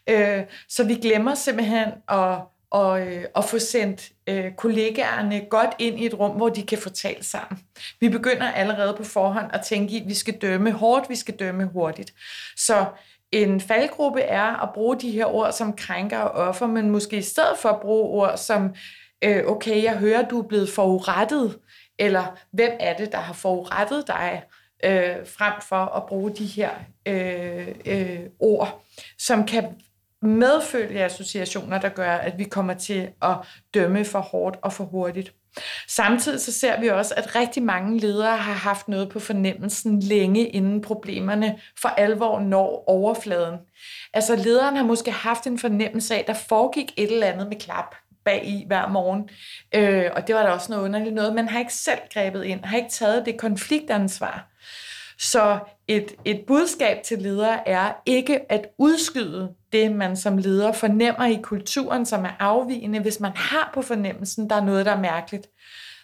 øh, 0.09 0.43
så 0.69 0.85
vi 0.85 0.95
glemmer 0.95 1.35
simpelthen 1.35 1.89
at, 2.09 2.39
og, 2.77 3.01
øh, 3.01 3.25
og 3.35 3.45
få 3.45 3.59
sendt 3.59 4.13
øh, 4.27 4.53
kollegaerne 4.53 5.47
godt 5.51 5.71
ind 5.79 6.01
i 6.01 6.07
et 6.07 6.19
rum, 6.19 6.37
hvor 6.37 6.49
de 6.49 6.63
kan 6.63 6.79
få 6.79 6.91
talt 6.91 7.25
sammen. 7.25 7.61
Vi 8.01 8.09
begynder 8.09 8.53
allerede 8.53 8.95
på 8.97 9.05
forhånd 9.05 9.51
at 9.53 9.61
tænke 9.65 9.95
i, 9.95 10.01
at 10.01 10.09
vi 10.09 10.15
skal 10.15 10.35
dømme 10.35 10.73
hårdt, 10.73 11.09
vi 11.09 11.17
skal 11.17 11.35
dømme 11.35 11.65
hurtigt. 11.65 12.15
Så 12.57 12.87
en 13.33 13.61
faldgruppe 13.61 14.21
er 14.21 14.63
at 14.63 14.75
bruge 14.75 14.97
de 14.97 15.11
her 15.11 15.27
ord 15.27 15.53
som 15.53 15.77
krænker 15.77 16.19
og 16.19 16.49
offer, 16.49 16.67
men 16.67 16.91
måske 16.91 17.17
i 17.17 17.23
stedet 17.23 17.59
for 17.59 17.69
at 17.69 17.81
bruge 17.81 18.05
ord 18.05 18.37
som, 18.37 18.75
øh, 19.25 19.43
okay, 19.47 19.83
jeg 19.83 19.97
hører, 19.97 20.29
du 20.29 20.43
er 20.43 20.49
blevet 20.49 20.69
forurettet, 20.69 21.59
eller 21.99 22.39
hvem 22.53 22.73
er 22.81 22.97
det, 22.97 23.13
der 23.13 23.19
har 23.19 23.35
forurettet 23.35 24.07
dig, 24.07 24.43
øh, 24.85 25.27
frem 25.27 25.53
for 25.63 25.85
at 25.97 26.07
bruge 26.07 26.31
de 26.31 26.47
her 26.47 26.71
øh, 27.07 27.69
øh, 27.87 28.21
ord, 28.41 28.85
som 29.19 29.47
kan 29.47 29.65
medfølge 30.23 31.05
associationer, 31.05 31.81
der 31.81 31.89
gør, 31.89 32.13
at 32.13 32.39
vi 32.39 32.45
kommer 32.45 32.75
til 32.75 33.09
at 33.23 33.37
dømme 33.75 34.05
for 34.05 34.21
hårdt 34.21 34.57
og 34.63 34.73
for 34.73 34.85
hurtigt. 34.85 35.33
Samtidig 35.89 36.41
så 36.41 36.53
ser 36.53 36.81
vi 36.81 36.89
også, 36.89 37.15
at 37.17 37.37
rigtig 37.37 37.63
mange 37.63 37.99
ledere 37.99 38.37
har 38.37 38.53
haft 38.53 38.89
noget 38.89 39.09
på 39.09 39.21
fornemmelsen 39.21 40.01
længe 40.01 40.49
inden 40.49 40.81
problemerne 40.81 41.59
for 41.81 41.89
alvor 41.89 42.41
når 42.41 42.85
overfladen. 42.87 43.59
Altså 44.15 44.37
lederen 44.37 44.77
har 44.77 44.85
måske 44.85 45.11
haft 45.11 45.47
en 45.47 45.59
fornemmelse 45.59 46.15
af, 46.15 46.19
at 46.19 46.27
der 46.27 46.35
foregik 46.35 46.93
et 46.97 47.13
eller 47.13 47.27
andet 47.27 47.49
med 47.49 47.57
klap 47.57 47.95
bag 48.25 48.47
i 48.47 48.65
hver 48.67 48.89
morgen. 48.89 49.29
Øh, 49.75 50.11
og 50.17 50.27
det 50.27 50.35
var 50.35 50.43
da 50.43 50.49
også 50.49 50.73
noget 50.73 50.85
underligt 50.85 51.15
noget. 51.15 51.35
Man 51.35 51.49
har 51.49 51.59
ikke 51.59 51.75
selv 51.75 51.99
grebet 52.15 52.45
ind, 52.45 52.65
har 52.65 52.77
ikke 52.77 52.91
taget 52.91 53.27
det 53.27 53.39
konfliktansvar. 53.39 54.49
Så 55.19 55.59
et, 55.89 56.15
et 56.25 56.45
budskab 56.47 57.03
til 57.03 57.19
ledere 57.19 57.69
er 57.69 57.93
ikke 58.07 58.53
at 58.53 58.67
udskyde 58.79 59.55
det, 59.77 59.93
man 59.93 60.17
som 60.17 60.39
leder 60.39 60.73
fornemmer 60.73 61.27
i 61.27 61.41
kulturen, 61.43 62.07
som 62.07 62.25
er 62.25 62.37
afvigende. 62.39 63.01
Hvis 63.01 63.21
man 63.21 63.33
har 63.35 63.71
på 63.75 63.83
fornemmelsen, 63.83 64.51
der 64.51 64.57
er 64.57 64.65
noget, 64.65 64.87
der 64.87 64.93
er 64.93 65.01
mærkeligt, 65.01 65.47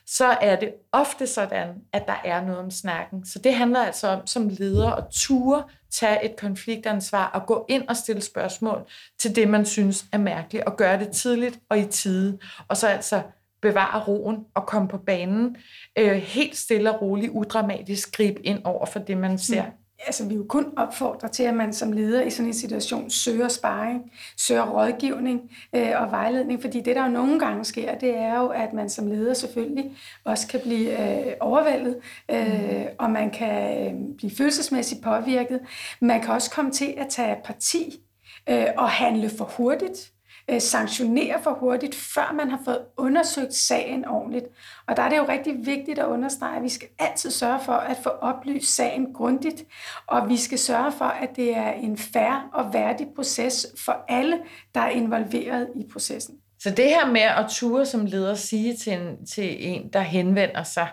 så 0.06 0.24
er 0.24 0.56
det 0.56 0.72
ofte 0.92 1.26
sådan, 1.26 1.68
at 1.92 2.06
der 2.06 2.20
er 2.24 2.44
noget 2.44 2.60
om 2.60 2.70
snakken. 2.70 3.26
Så 3.26 3.38
det 3.38 3.54
handler 3.54 3.80
altså 3.80 4.08
om 4.08 4.26
som 4.26 4.48
leder 4.48 4.90
at 4.90 5.04
ture, 5.10 5.64
tage 5.90 6.24
et 6.24 6.36
konfliktansvar 6.36 7.30
og 7.34 7.46
gå 7.46 7.66
ind 7.68 7.88
og 7.88 7.96
stille 7.96 8.22
spørgsmål 8.22 8.82
til 9.18 9.36
det, 9.36 9.48
man 9.48 9.66
synes 9.66 10.04
er 10.12 10.18
mærkeligt, 10.18 10.64
og 10.64 10.76
gøre 10.76 10.98
det 10.98 11.08
tidligt 11.08 11.58
og 11.68 11.78
i 11.78 11.84
tide. 11.84 12.38
Og 12.68 12.76
så 12.76 12.86
altså 12.88 13.22
bevare 13.62 14.04
roen 14.08 14.44
og 14.54 14.66
komme 14.66 14.88
på 14.88 14.98
banen 14.98 15.56
øh, 15.98 16.12
helt 16.12 16.56
stille 16.56 16.94
og 16.94 17.02
roligt, 17.02 17.32
udramatisk 17.32 18.16
gribe 18.16 18.46
ind 18.46 18.60
over 18.64 18.86
for 18.86 18.98
det, 18.98 19.16
man 19.16 19.38
ser. 19.38 19.62
Mm. 19.62 19.81
Altså, 20.06 20.28
vi 20.28 20.34
jo 20.34 20.44
kun 20.48 20.66
opfordrer 20.76 21.28
til, 21.28 21.42
at 21.42 21.54
man 21.54 21.72
som 21.72 21.92
leder 21.92 22.22
i 22.22 22.30
sådan 22.30 22.46
en 22.46 22.54
situation 22.54 23.10
søger 23.10 23.48
sparring, 23.48 24.12
søger 24.36 24.70
rådgivning 24.70 25.40
øh, 25.74 25.90
og 25.96 26.10
vejledning, 26.10 26.60
fordi 26.60 26.80
det, 26.80 26.96
der 26.96 27.04
jo 27.04 27.10
nogle 27.10 27.38
gange 27.38 27.64
sker, 27.64 27.98
det 27.98 28.16
er 28.16 28.38
jo, 28.40 28.46
at 28.46 28.72
man 28.72 28.90
som 28.90 29.06
leder 29.06 29.34
selvfølgelig 29.34 29.96
også 30.24 30.48
kan 30.48 30.60
blive 30.60 31.26
øh, 31.26 31.32
overvældet, 31.40 31.96
øh, 32.30 32.86
og 32.98 33.10
man 33.10 33.30
kan 33.30 33.86
øh, 33.86 34.16
blive 34.16 34.30
følelsesmæssigt 34.36 35.02
påvirket. 35.02 35.60
Man 36.00 36.20
kan 36.20 36.34
også 36.34 36.50
komme 36.50 36.70
til 36.70 36.94
at 36.98 37.06
tage 37.08 37.36
parti 37.44 38.00
øh, 38.48 38.66
og 38.76 38.88
handle 38.88 39.30
for 39.38 39.44
hurtigt 39.44 40.11
øh, 40.50 40.60
sanktionere 40.60 41.42
for 41.42 41.56
hurtigt, 41.60 41.94
før 41.94 42.32
man 42.32 42.50
har 42.50 42.60
fået 42.64 42.80
undersøgt 42.96 43.54
sagen 43.54 44.08
ordentligt. 44.08 44.44
Og 44.88 44.96
der 44.96 45.02
er 45.02 45.08
det 45.08 45.16
jo 45.16 45.26
rigtig 45.28 45.66
vigtigt 45.66 45.98
at 45.98 46.06
understrege, 46.06 46.56
at 46.56 46.62
vi 46.62 46.68
skal 46.68 46.88
altid 46.98 47.30
sørge 47.30 47.60
for 47.64 47.72
at 47.72 47.96
få 48.02 48.08
oplyst 48.08 48.74
sagen 48.74 49.12
grundigt, 49.12 49.64
og 50.06 50.28
vi 50.28 50.36
skal 50.36 50.58
sørge 50.58 50.92
for, 50.92 51.04
at 51.04 51.36
det 51.36 51.56
er 51.56 51.72
en 51.72 51.98
fair 51.98 52.50
og 52.52 52.74
værdig 52.74 53.06
proces 53.14 53.66
for 53.76 54.04
alle, 54.08 54.38
der 54.74 54.80
er 54.80 54.90
involveret 54.90 55.68
i 55.76 55.84
processen. 55.92 56.34
Så 56.60 56.70
det 56.70 56.84
her 56.84 57.06
med 57.06 57.20
at 57.20 57.46
ture 57.50 57.86
som 57.86 58.06
leder 58.06 58.34
sige 58.34 58.76
til 58.76 58.92
en, 58.92 59.26
til 59.26 59.66
en 59.68 59.88
der 59.92 60.00
henvender 60.00 60.62
sig, 60.62 60.88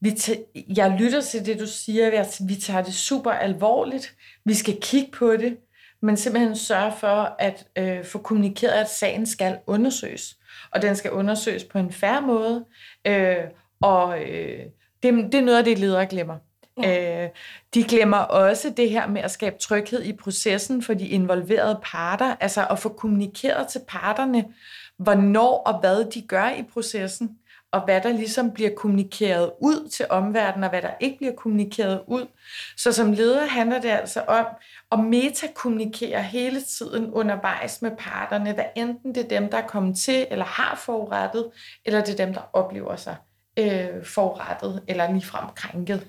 vi 0.00 0.14
jeg 0.54 0.96
lytter 0.98 1.20
til 1.20 1.46
det, 1.46 1.60
du 1.60 1.66
siger, 1.66 2.44
vi 2.46 2.54
tager 2.54 2.82
det 2.82 2.94
super 2.94 3.30
alvorligt, 3.30 4.14
vi 4.44 4.54
skal 4.54 4.78
kigge 4.80 5.10
på 5.12 5.36
det, 5.36 5.56
men 6.02 6.16
simpelthen 6.16 6.56
sørge 6.56 6.92
for 6.98 7.36
at 7.38 7.66
øh, 7.78 8.04
få 8.04 8.18
kommunikeret, 8.18 8.72
at 8.72 8.90
sagen 8.90 9.26
skal 9.26 9.58
undersøges. 9.66 10.36
Og 10.70 10.82
den 10.82 10.96
skal 10.96 11.10
undersøges 11.10 11.64
på 11.64 11.78
en 11.78 11.92
færre 11.92 12.22
måde. 12.22 12.64
Øh, 13.06 13.36
og 13.80 14.22
øh, 14.22 14.58
det, 15.02 15.32
det 15.32 15.34
er 15.34 15.42
noget 15.42 15.58
af 15.58 15.64
det, 15.64 15.78
ledere 15.78 16.06
glemmer. 16.06 16.36
Ja. 16.82 17.24
Øh, 17.24 17.30
de 17.74 17.84
glemmer 17.84 18.16
også 18.16 18.72
det 18.76 18.90
her 18.90 19.06
med 19.06 19.22
at 19.22 19.30
skabe 19.30 19.58
tryghed 19.58 20.02
i 20.02 20.12
processen 20.12 20.82
for 20.82 20.94
de 20.94 21.08
involverede 21.08 21.80
parter, 21.82 22.36
altså 22.40 22.66
at 22.70 22.78
få 22.78 22.88
kommunikeret 22.88 23.68
til 23.68 23.80
parterne, 23.88 24.44
hvornår 24.98 25.62
og 25.66 25.80
hvad 25.80 26.10
de 26.10 26.22
gør 26.22 26.50
i 26.50 26.62
processen 26.62 27.38
og 27.72 27.84
hvad 27.84 28.00
der 28.00 28.12
ligesom 28.12 28.52
bliver 28.52 28.70
kommunikeret 28.76 29.52
ud 29.60 29.88
til 29.88 30.06
omverdenen, 30.10 30.64
og 30.64 30.70
hvad 30.70 30.82
der 30.82 30.90
ikke 31.00 31.16
bliver 31.18 31.32
kommunikeret 31.32 32.00
ud. 32.06 32.26
Så 32.76 32.92
som 32.92 33.12
leder 33.12 33.46
handler 33.46 33.80
det 33.80 33.88
altså 33.88 34.20
om 34.20 34.46
at 34.92 34.98
metakommunikere 34.98 36.22
hele 36.22 36.62
tiden 36.62 37.10
undervejs 37.10 37.82
med 37.82 37.90
parterne, 37.98 38.52
hvad 38.52 38.64
enten 38.76 39.14
det 39.14 39.24
er 39.24 39.40
dem, 39.40 39.50
der 39.50 39.58
er 39.58 39.66
kommet 39.66 39.98
til 39.98 40.26
eller 40.30 40.44
har 40.44 40.76
forurettet, 40.76 41.50
eller 41.84 42.04
det 42.04 42.20
er 42.20 42.24
dem, 42.24 42.34
der 42.34 42.50
oplever 42.52 42.96
sig 42.96 43.16
øh, 43.58 44.04
forurettet 44.04 44.82
eller 44.88 45.12
ligefrem 45.12 45.44
krænket. 45.54 46.08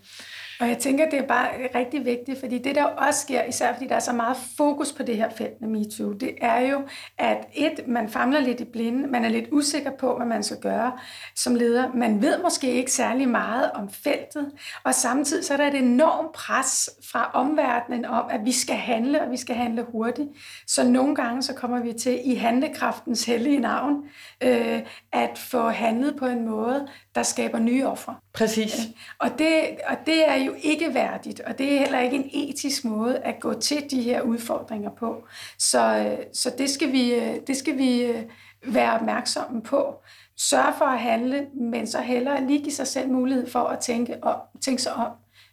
Og 0.60 0.68
jeg 0.68 0.78
tænker, 0.78 1.10
det 1.10 1.20
er 1.20 1.28
bare 1.28 1.50
rigtig 1.76 2.06
vigtigt, 2.06 2.40
fordi 2.40 2.58
det, 2.58 2.76
der 2.76 2.84
også 2.84 3.22
sker, 3.22 3.44
især 3.44 3.74
fordi 3.74 3.88
der 3.88 3.96
er 3.96 4.00
så 4.00 4.14
meget 4.14 4.38
fokus 4.58 4.92
på 4.92 5.04
det 5.04 5.18
her 5.18 5.30
felt 5.30 5.62
med 5.62 5.70
MeToo, 5.70 6.14
det 6.14 6.36
er 6.42 6.60
jo, 6.60 6.82
at 7.18 7.38
et, 7.54 7.88
man 7.88 8.10
famler 8.10 8.40
lidt 8.40 8.60
i 8.60 8.66
blinde, 8.66 9.08
man 9.08 9.26
er 9.26 9.30
lidt 9.30 9.46
usikker 9.52 9.92
på, 9.92 10.16
hvad 10.18 10.26
man 10.26 10.44
skal 10.44 10.58
gøre 10.58 10.92
som 11.36 11.56
leder. 11.56 11.92
Man 11.94 12.22
ved 12.22 12.42
måske 12.44 12.72
ikke 12.72 12.92
særlig 12.92 13.30
meget 13.30 13.72
om 13.72 13.90
feltet, 13.90 14.52
og 14.84 14.96
samtidig 14.96 15.46
så 15.46 15.54
er 15.54 15.58
der 15.58 15.68
et 15.68 15.76
enormt 15.76 16.34
pres 16.34 16.90
fra 17.12 17.32
omverdenen 17.34 18.06
om, 18.06 18.26
at 18.30 18.46
vi 18.46 18.52
skal 18.52 18.76
handle, 18.76 19.22
og 19.22 19.32
vi 19.32 19.38
skal 19.38 19.56
handle 19.56 19.86
hurtigt. 19.92 20.30
Så 20.68 20.84
nogle 20.84 21.16
gange 21.16 21.44
så 21.44 21.54
kommer 21.54 21.80
vi 21.80 21.94
til 21.94 22.20
i 22.26 22.36
handlekraftens 22.36 23.26
hellige 23.26 23.60
navn 23.60 24.04
øh, 24.44 24.82
at 25.12 25.38
få 25.38 25.70
handlet 25.70 26.16
på 26.16 26.26
en 26.26 26.46
måde, 26.46 26.88
der 27.16 27.24
skaber 27.24 27.60
nye 27.60 27.88
ofre. 27.88 28.16
Præcis. 28.34 28.76
Og 29.20 29.30
det, 29.38 29.62
og 29.88 29.98
det 30.06 30.30
er 30.30 30.36
jo 30.46 30.56
ikke 30.62 30.94
værdigt, 30.94 31.40
og 31.40 31.58
det 31.58 31.74
er 31.74 31.80
heller 31.80 32.00
ikke 32.00 32.16
en 32.16 32.30
etisk 32.34 32.86
måde 32.86 33.20
at 33.20 33.40
gå 33.40 33.54
til 33.54 33.92
de 33.92 34.02
her 34.02 34.22
udfordringer 34.22 34.90
på. 34.90 35.28
Så, 35.60 36.16
så 36.34 36.52
det, 36.58 36.70
skal 36.70 36.92
vi, 36.92 37.14
det 37.48 37.58
skal 37.58 37.78
vi 37.78 38.02
øh, 38.02 38.24
være 38.66 38.94
opmærksomme 38.94 39.62
på. 39.62 39.96
Sørge 40.38 40.74
for 40.78 40.86
at 40.86 41.00
handle, 41.00 41.48
men 41.54 41.88
så 41.88 42.02
hellere 42.02 42.48
lige 42.48 42.60
give 42.60 42.72
sig 42.72 42.88
selv 42.88 43.10
mulighed 43.10 43.50
for 43.50 43.60
at 43.60 43.80
tænke, 43.80 44.24
og, 44.24 44.36
tænke 44.62 44.82
sig 44.82 44.94
om, 44.94 45.12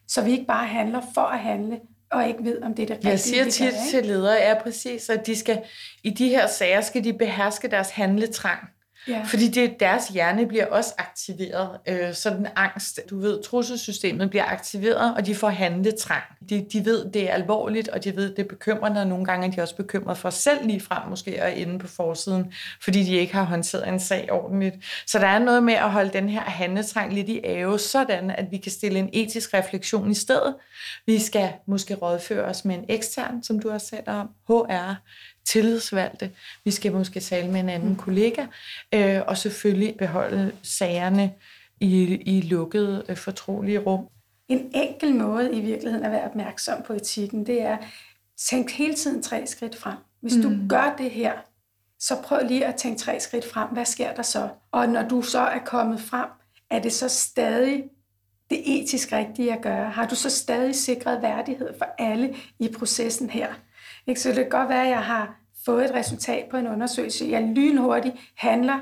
så 0.09 0.23
vi 0.23 0.31
ikke 0.31 0.47
bare 0.47 0.67
handler 0.67 1.01
for 1.15 1.21
at 1.21 1.39
handle, 1.39 1.81
og 2.11 2.29
ikke 2.29 2.45
ved, 2.45 2.63
om 2.63 2.75
det 2.75 2.83
er 2.83 2.87
det 2.87 2.97
rigtige, 2.97 3.11
Jeg 3.11 3.21
siger 3.21 3.45
tit 3.45 3.63
ikke? 3.67 3.77
til 3.91 4.07
ledere, 4.07 4.39
er 4.41 4.63
præcis, 4.63 5.11
at 5.11 5.27
de 5.27 5.37
skal, 5.37 5.63
i 6.03 6.11
de 6.11 6.29
her 6.29 6.47
sager 6.47 6.81
skal 6.81 7.05
de 7.05 7.13
beherske 7.13 7.69
deres 7.69 7.91
handletrang. 7.91 8.61
Ja. 9.09 9.23
Fordi 9.27 9.49
det, 9.49 9.81
deres 9.81 10.09
hjerne 10.09 10.47
bliver 10.47 10.67
også 10.67 10.95
aktiveret. 10.99 11.79
Øh, 11.89 12.15
så 12.15 12.31
den 12.31 12.47
angst, 12.57 13.01
du 13.11 13.21
ved, 13.21 13.43
trusselsystemet 13.43 14.31
bliver 14.31 14.45
aktiveret, 14.45 15.15
og 15.15 15.27
de 15.27 15.35
får 15.35 15.49
handletrang. 15.49 16.23
De, 16.51 16.67
de 16.73 16.85
ved, 16.85 17.11
det 17.13 17.31
er 17.31 17.35
alvorligt, 17.35 17.89
og 17.89 18.05
de 18.05 18.17
ved, 18.17 18.31
det 18.31 18.39
er 18.39 18.49
bekymrende, 18.49 19.01
og 19.01 19.07
nogle 19.07 19.25
gange 19.25 19.47
er 19.47 19.51
de 19.51 19.63
også 19.63 19.77
bekymret 19.77 20.19
for 20.19 20.31
selv 20.31 20.67
lige 20.67 20.81
frem 20.81 21.09
måske 21.09 21.43
at 21.43 21.59
ende 21.59 21.79
på 21.79 21.87
forsiden, 21.87 22.53
fordi 22.83 23.03
de 23.05 23.15
ikke 23.15 23.35
har 23.35 23.45
håndteret 23.45 23.89
en 23.89 24.01
sag 24.01 24.33
ordentligt. 24.33 24.75
Så 25.07 25.19
der 25.19 25.27
er 25.27 25.39
noget 25.39 25.63
med 25.63 25.75
at 25.75 25.91
holde 25.91 26.11
den 26.13 26.29
her 26.29 26.41
handletrang 26.41 27.13
lidt 27.13 27.29
i 27.29 27.41
ave, 27.45 27.79
sådan 27.79 28.31
at 28.31 28.47
vi 28.51 28.57
kan 28.57 28.73
stille 28.73 28.99
en 28.99 29.11
etisk 29.13 29.55
refleksion 29.55 30.11
i 30.11 30.15
stedet. 30.15 30.55
Vi 31.07 31.19
skal 31.19 31.53
måske 31.67 31.95
rådføre 31.95 32.45
os 32.45 32.65
med 32.65 32.75
en 32.75 32.85
ekstern, 32.89 33.43
som 33.43 33.61
du 33.61 33.71
har 33.71 33.79
sat 33.79 34.09
om, 34.09 34.29
HR, 34.49 34.95
tillidsvalgte. 35.51 36.31
Vi 36.65 36.71
skal 36.71 36.93
måske 36.93 37.21
tale 37.21 37.51
med 37.51 37.61
en 37.61 37.69
anden 37.69 37.97
kollega, 37.97 38.47
øh, 38.95 39.21
og 39.27 39.37
selvfølgelig 39.37 39.97
beholde 39.99 40.53
sagerne 40.63 41.33
i, 41.81 42.03
i 42.37 42.41
lukkede, 42.41 43.05
øh, 43.09 43.17
fortrolige 43.17 43.79
rum. 43.79 44.07
En 44.49 44.71
enkel 44.75 45.15
måde 45.15 45.53
i 45.53 45.61
virkeligheden 45.61 46.07
at 46.07 46.13
være 46.13 46.25
opmærksom 46.25 46.83
på 46.83 46.93
etikken, 46.93 47.47
det 47.47 47.63
er, 47.63 47.77
tænk 48.37 48.71
hele 48.71 48.95
tiden 48.95 49.23
tre 49.23 49.47
skridt 49.47 49.77
frem. 49.77 49.97
Hvis 50.21 50.37
mm. 50.37 50.43
du 50.43 50.69
gør 50.69 50.95
det 50.99 51.11
her, 51.11 51.33
så 51.99 52.17
prøv 52.23 52.47
lige 52.47 52.67
at 52.67 52.75
tænke 52.75 52.99
tre 52.99 53.21
skridt 53.21 53.53
frem. 53.53 53.69
Hvad 53.69 53.85
sker 53.85 54.15
der 54.15 54.23
så? 54.23 54.49
Og 54.73 54.89
når 54.89 55.09
du 55.09 55.23
så 55.23 55.41
er 55.41 55.59
kommet 55.59 56.01
frem, 56.01 56.29
er 56.71 56.79
det 56.79 56.93
så 56.93 57.09
stadig 57.09 57.85
det 58.51 58.63
etisk 58.65 59.13
rigtige 59.13 59.53
at 59.53 59.63
gøre? 59.63 59.91
Har 59.91 60.07
du 60.07 60.15
så 60.15 60.31
stadig 60.31 60.75
sikret 60.75 61.23
værdighed 61.23 61.79
for 61.79 61.87
alle 61.99 62.35
i 62.59 62.69
processen 62.79 63.31
her? 63.31 63.49
Ikke? 64.07 64.21
Så 64.21 64.29
det 64.29 64.37
kan 64.37 64.49
godt 64.49 64.69
være, 64.69 64.85
at 64.85 64.91
jeg 64.91 65.03
har 65.03 65.40
fået 65.65 65.85
et 65.85 65.95
resultat 65.95 66.47
på 66.51 66.57
en 66.57 66.67
undersøgelse. 66.67 67.27
Jeg 67.31 67.43
lynhurtigt 67.43 68.17
handler, 68.37 68.79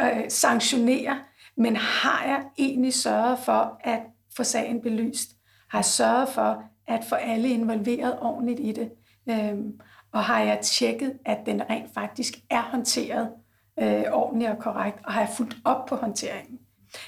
øh, 0.00 0.24
sanktionerer, 0.28 1.16
men 1.56 1.76
har 1.76 2.24
jeg 2.26 2.42
egentlig 2.58 2.94
sørget 2.94 3.38
for 3.38 3.80
at 3.84 4.00
få 4.36 4.44
sagen 4.44 4.82
belyst? 4.82 5.30
Har 5.70 5.78
jeg 5.78 5.84
sørget 5.84 6.28
for 6.28 6.62
at 6.88 7.04
få 7.04 7.14
alle 7.14 7.48
involveret 7.48 8.18
ordentligt 8.20 8.60
i 8.60 8.72
det? 8.72 8.90
Øhm, 9.30 9.80
og 10.12 10.24
har 10.24 10.40
jeg 10.40 10.58
tjekket, 10.62 11.12
at 11.26 11.38
den 11.46 11.62
rent 11.70 11.94
faktisk 11.94 12.34
er 12.50 12.62
håndteret 12.62 13.28
øh, 13.80 14.02
ordentligt 14.12 14.50
og 14.50 14.58
korrekt? 14.58 14.98
Og 15.04 15.12
har 15.12 15.20
jeg 15.20 15.30
fulgt 15.36 15.56
op 15.64 15.86
på 15.86 15.96
håndteringen? 15.96 16.58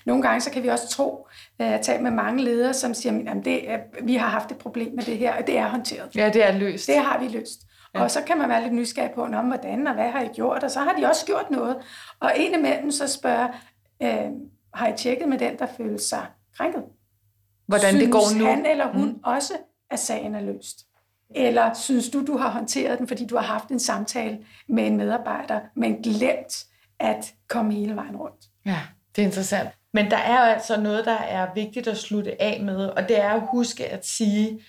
Nogle 0.06 0.22
gange 0.22 0.40
så 0.40 0.50
kan 0.50 0.62
vi 0.62 0.68
også 0.68 0.88
tro, 0.88 1.28
at 1.58 1.66
jeg 1.66 1.80
taler 1.80 2.02
med 2.02 2.10
mange 2.10 2.44
ledere, 2.44 2.74
som 2.74 2.94
siger, 2.94 3.32
at 3.68 3.80
vi 4.02 4.14
har 4.14 4.28
haft 4.28 4.50
et 4.50 4.58
problem 4.58 4.94
med 4.94 5.02
det 5.02 5.18
her, 5.18 5.34
og 5.34 5.46
det 5.46 5.58
er 5.58 5.68
håndteret. 5.68 6.16
Ja, 6.16 6.30
det 6.30 6.44
er 6.44 6.58
løst. 6.58 6.86
Det 6.86 6.96
har 6.96 7.20
vi 7.20 7.28
løst. 7.28 7.60
Ja. 7.94 8.02
Og 8.02 8.10
så 8.10 8.22
kan 8.22 8.38
man 8.38 8.48
være 8.48 8.62
lidt 8.62 8.74
nysgerrig 8.74 9.10
på, 9.14 9.24
om 9.24 9.46
hvordan 9.46 9.86
og 9.86 9.94
hvad 9.94 10.10
har 10.10 10.22
I 10.22 10.28
gjort, 10.34 10.62
og 10.62 10.70
så 10.70 10.80
har 10.80 10.92
de 10.92 11.06
også 11.06 11.26
gjort 11.26 11.50
noget. 11.50 11.76
Og 12.20 12.32
indimellem 12.36 12.90
så 12.90 13.08
spørger, 13.08 13.48
øh, 14.02 14.30
har 14.74 14.88
I 14.88 14.96
tjekket 14.96 15.28
med 15.28 15.38
den, 15.38 15.58
der 15.58 15.66
føler 15.76 15.98
sig 15.98 16.26
krænket? 16.56 16.84
Hvordan 17.66 17.88
synes 17.88 18.04
det 18.04 18.12
går 18.12 18.38
nu? 18.38 18.44
han 18.44 18.66
eller 18.66 18.92
hun 18.92 19.08
mm. 19.08 19.20
også, 19.24 19.52
at 19.90 19.98
sagen 19.98 20.34
er 20.34 20.40
løst? 20.40 20.86
Eller 21.34 21.74
synes 21.74 22.10
du, 22.10 22.26
du 22.26 22.36
har 22.36 22.50
håndteret 22.50 22.98
den, 22.98 23.08
fordi 23.08 23.26
du 23.26 23.36
har 23.36 23.42
haft 23.42 23.68
en 23.68 23.80
samtale 23.80 24.38
med 24.68 24.86
en 24.86 24.96
medarbejder, 24.96 25.60
men 25.76 26.02
glemt 26.02 26.64
at 26.98 27.34
komme 27.48 27.72
hele 27.72 27.96
vejen 27.96 28.16
rundt? 28.16 28.44
Ja, 28.66 28.80
det 29.16 29.22
er 29.22 29.26
interessant. 29.26 29.68
Men 29.94 30.10
der 30.10 30.16
er 30.16 30.38
altså 30.38 30.80
noget, 30.80 31.04
der 31.04 31.16
er 31.16 31.54
vigtigt 31.54 31.88
at 31.88 31.96
slutte 31.96 32.42
af 32.42 32.62
med, 32.62 32.86
og 32.86 33.08
det 33.08 33.20
er 33.20 33.30
at 33.30 33.42
huske 33.50 33.86
at 33.86 34.06
sige, 34.06 34.60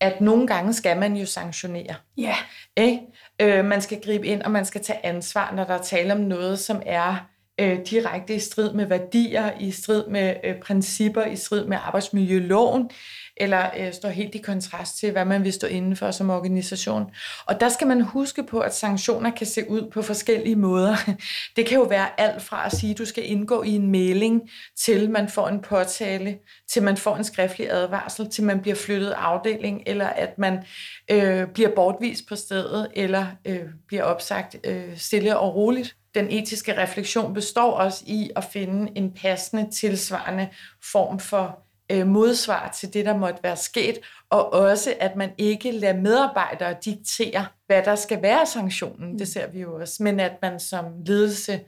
at 0.00 0.20
nogle 0.20 0.46
gange 0.46 0.72
skal 0.72 0.98
man 0.98 1.16
jo 1.16 1.26
sanktionere. 1.26 1.94
Ja. 2.16 2.36
Ikke? 2.76 3.00
Øh, 3.40 3.64
man 3.64 3.80
skal 3.80 4.00
gribe 4.04 4.26
ind, 4.26 4.42
og 4.42 4.50
man 4.50 4.64
skal 4.64 4.80
tage 4.84 5.06
ansvar, 5.06 5.54
når 5.54 5.64
der 5.64 5.74
er 5.74 5.82
tale 5.82 6.12
om 6.12 6.20
noget, 6.20 6.58
som 6.58 6.82
er 6.86 7.16
øh, 7.60 7.78
direkte 7.90 8.34
i 8.34 8.38
strid 8.38 8.72
med 8.72 8.86
værdier, 8.86 9.50
i 9.60 9.70
strid 9.70 10.06
med 10.06 10.36
øh, 10.44 10.60
principper, 10.60 11.24
i 11.24 11.36
strid 11.36 11.66
med 11.66 11.78
arbejdsmiljøloven, 11.82 12.90
eller 13.36 13.70
øh, 13.78 13.92
står 13.92 14.08
helt 14.08 14.34
i 14.34 14.38
kontrast 14.38 14.98
til, 14.98 15.12
hvad 15.12 15.24
man 15.24 15.44
vil 15.44 15.52
stå 15.52 15.66
inden 15.66 15.96
for 15.96 16.10
som 16.10 16.30
organisation. 16.30 17.10
Og 17.46 17.60
der 17.60 17.68
skal 17.68 17.86
man 17.86 18.00
huske 18.00 18.42
på, 18.42 18.60
at 18.60 18.74
sanktioner 18.74 19.30
kan 19.30 19.46
se 19.46 19.70
ud 19.70 19.90
på 19.90 20.02
forskellige 20.02 20.56
måder. 20.56 20.96
Det 21.56 21.66
kan 21.66 21.78
jo 21.78 21.84
være 21.84 22.20
alt 22.20 22.42
fra 22.42 22.66
at 22.66 22.72
sige, 22.72 22.90
at 22.90 22.98
du 22.98 23.04
skal 23.04 23.30
indgå 23.30 23.62
i 23.62 23.70
en 23.70 23.90
mailing, 23.90 24.50
til 24.76 25.10
man 25.10 25.28
får 25.28 25.48
en 25.48 25.60
påtale, 25.60 26.38
til 26.72 26.82
man 26.82 26.96
får 26.96 27.16
en 27.16 27.24
skriftlig 27.24 27.70
advarsel, 27.70 28.30
til 28.30 28.44
man 28.44 28.60
bliver 28.60 28.76
flyttet 28.76 29.14
afdeling, 29.16 29.82
eller 29.86 30.06
at 30.06 30.38
man 30.38 30.64
øh, 31.10 31.46
bliver 31.46 31.74
bortvist 31.74 32.28
på 32.28 32.36
stedet, 32.36 32.88
eller 32.94 33.26
øh, 33.44 33.60
bliver 33.88 34.02
opsagt 34.02 34.56
øh, 34.64 34.98
stille 34.98 35.38
og 35.38 35.54
roligt. 35.54 35.96
Den 36.14 36.30
etiske 36.30 36.82
refleksion 36.82 37.34
består 37.34 37.72
også 37.72 38.04
i 38.06 38.30
at 38.36 38.44
finde 38.44 38.92
en 38.94 39.12
passende, 39.12 39.70
tilsvarende 39.70 40.48
form 40.82 41.18
for 41.18 41.58
øh, 41.92 42.06
modsvar 42.06 42.68
til 42.68 42.94
det, 42.94 43.04
der 43.04 43.16
måtte 43.16 43.42
være 43.42 43.56
sket, 43.56 43.98
og 44.30 44.52
også, 44.52 44.94
at 45.00 45.16
man 45.16 45.30
ikke 45.38 45.70
lader 45.70 46.00
medarbejdere 46.00 46.76
diktere, 46.84 47.46
hvad 47.66 47.82
der 47.82 47.94
skal 47.94 48.22
være 48.22 48.46
sanktionen, 48.46 49.18
det 49.18 49.28
ser 49.28 49.46
vi 49.46 49.60
jo 49.60 49.80
også, 49.80 50.02
men 50.02 50.20
at 50.20 50.32
man 50.42 50.60
som 50.60 50.84
ledelse 51.06 51.60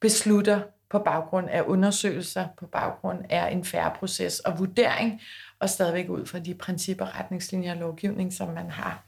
beslutter 0.00 0.60
på 0.90 0.98
baggrund 0.98 1.48
af 1.50 1.62
undersøgelser, 1.66 2.46
på 2.58 2.66
baggrund 2.66 3.18
af 3.30 3.52
en 3.52 3.64
færre 3.64 3.92
proces 3.98 4.40
og 4.40 4.58
vurdering, 4.58 5.20
og 5.60 5.70
stadigvæk 5.70 6.08
ud 6.08 6.26
fra 6.26 6.38
de 6.38 6.54
principper, 6.54 7.20
retningslinjer 7.20 7.72
og 7.74 7.80
lovgivning, 7.80 8.32
som 8.32 8.48
man 8.48 8.70
har. 8.70 9.04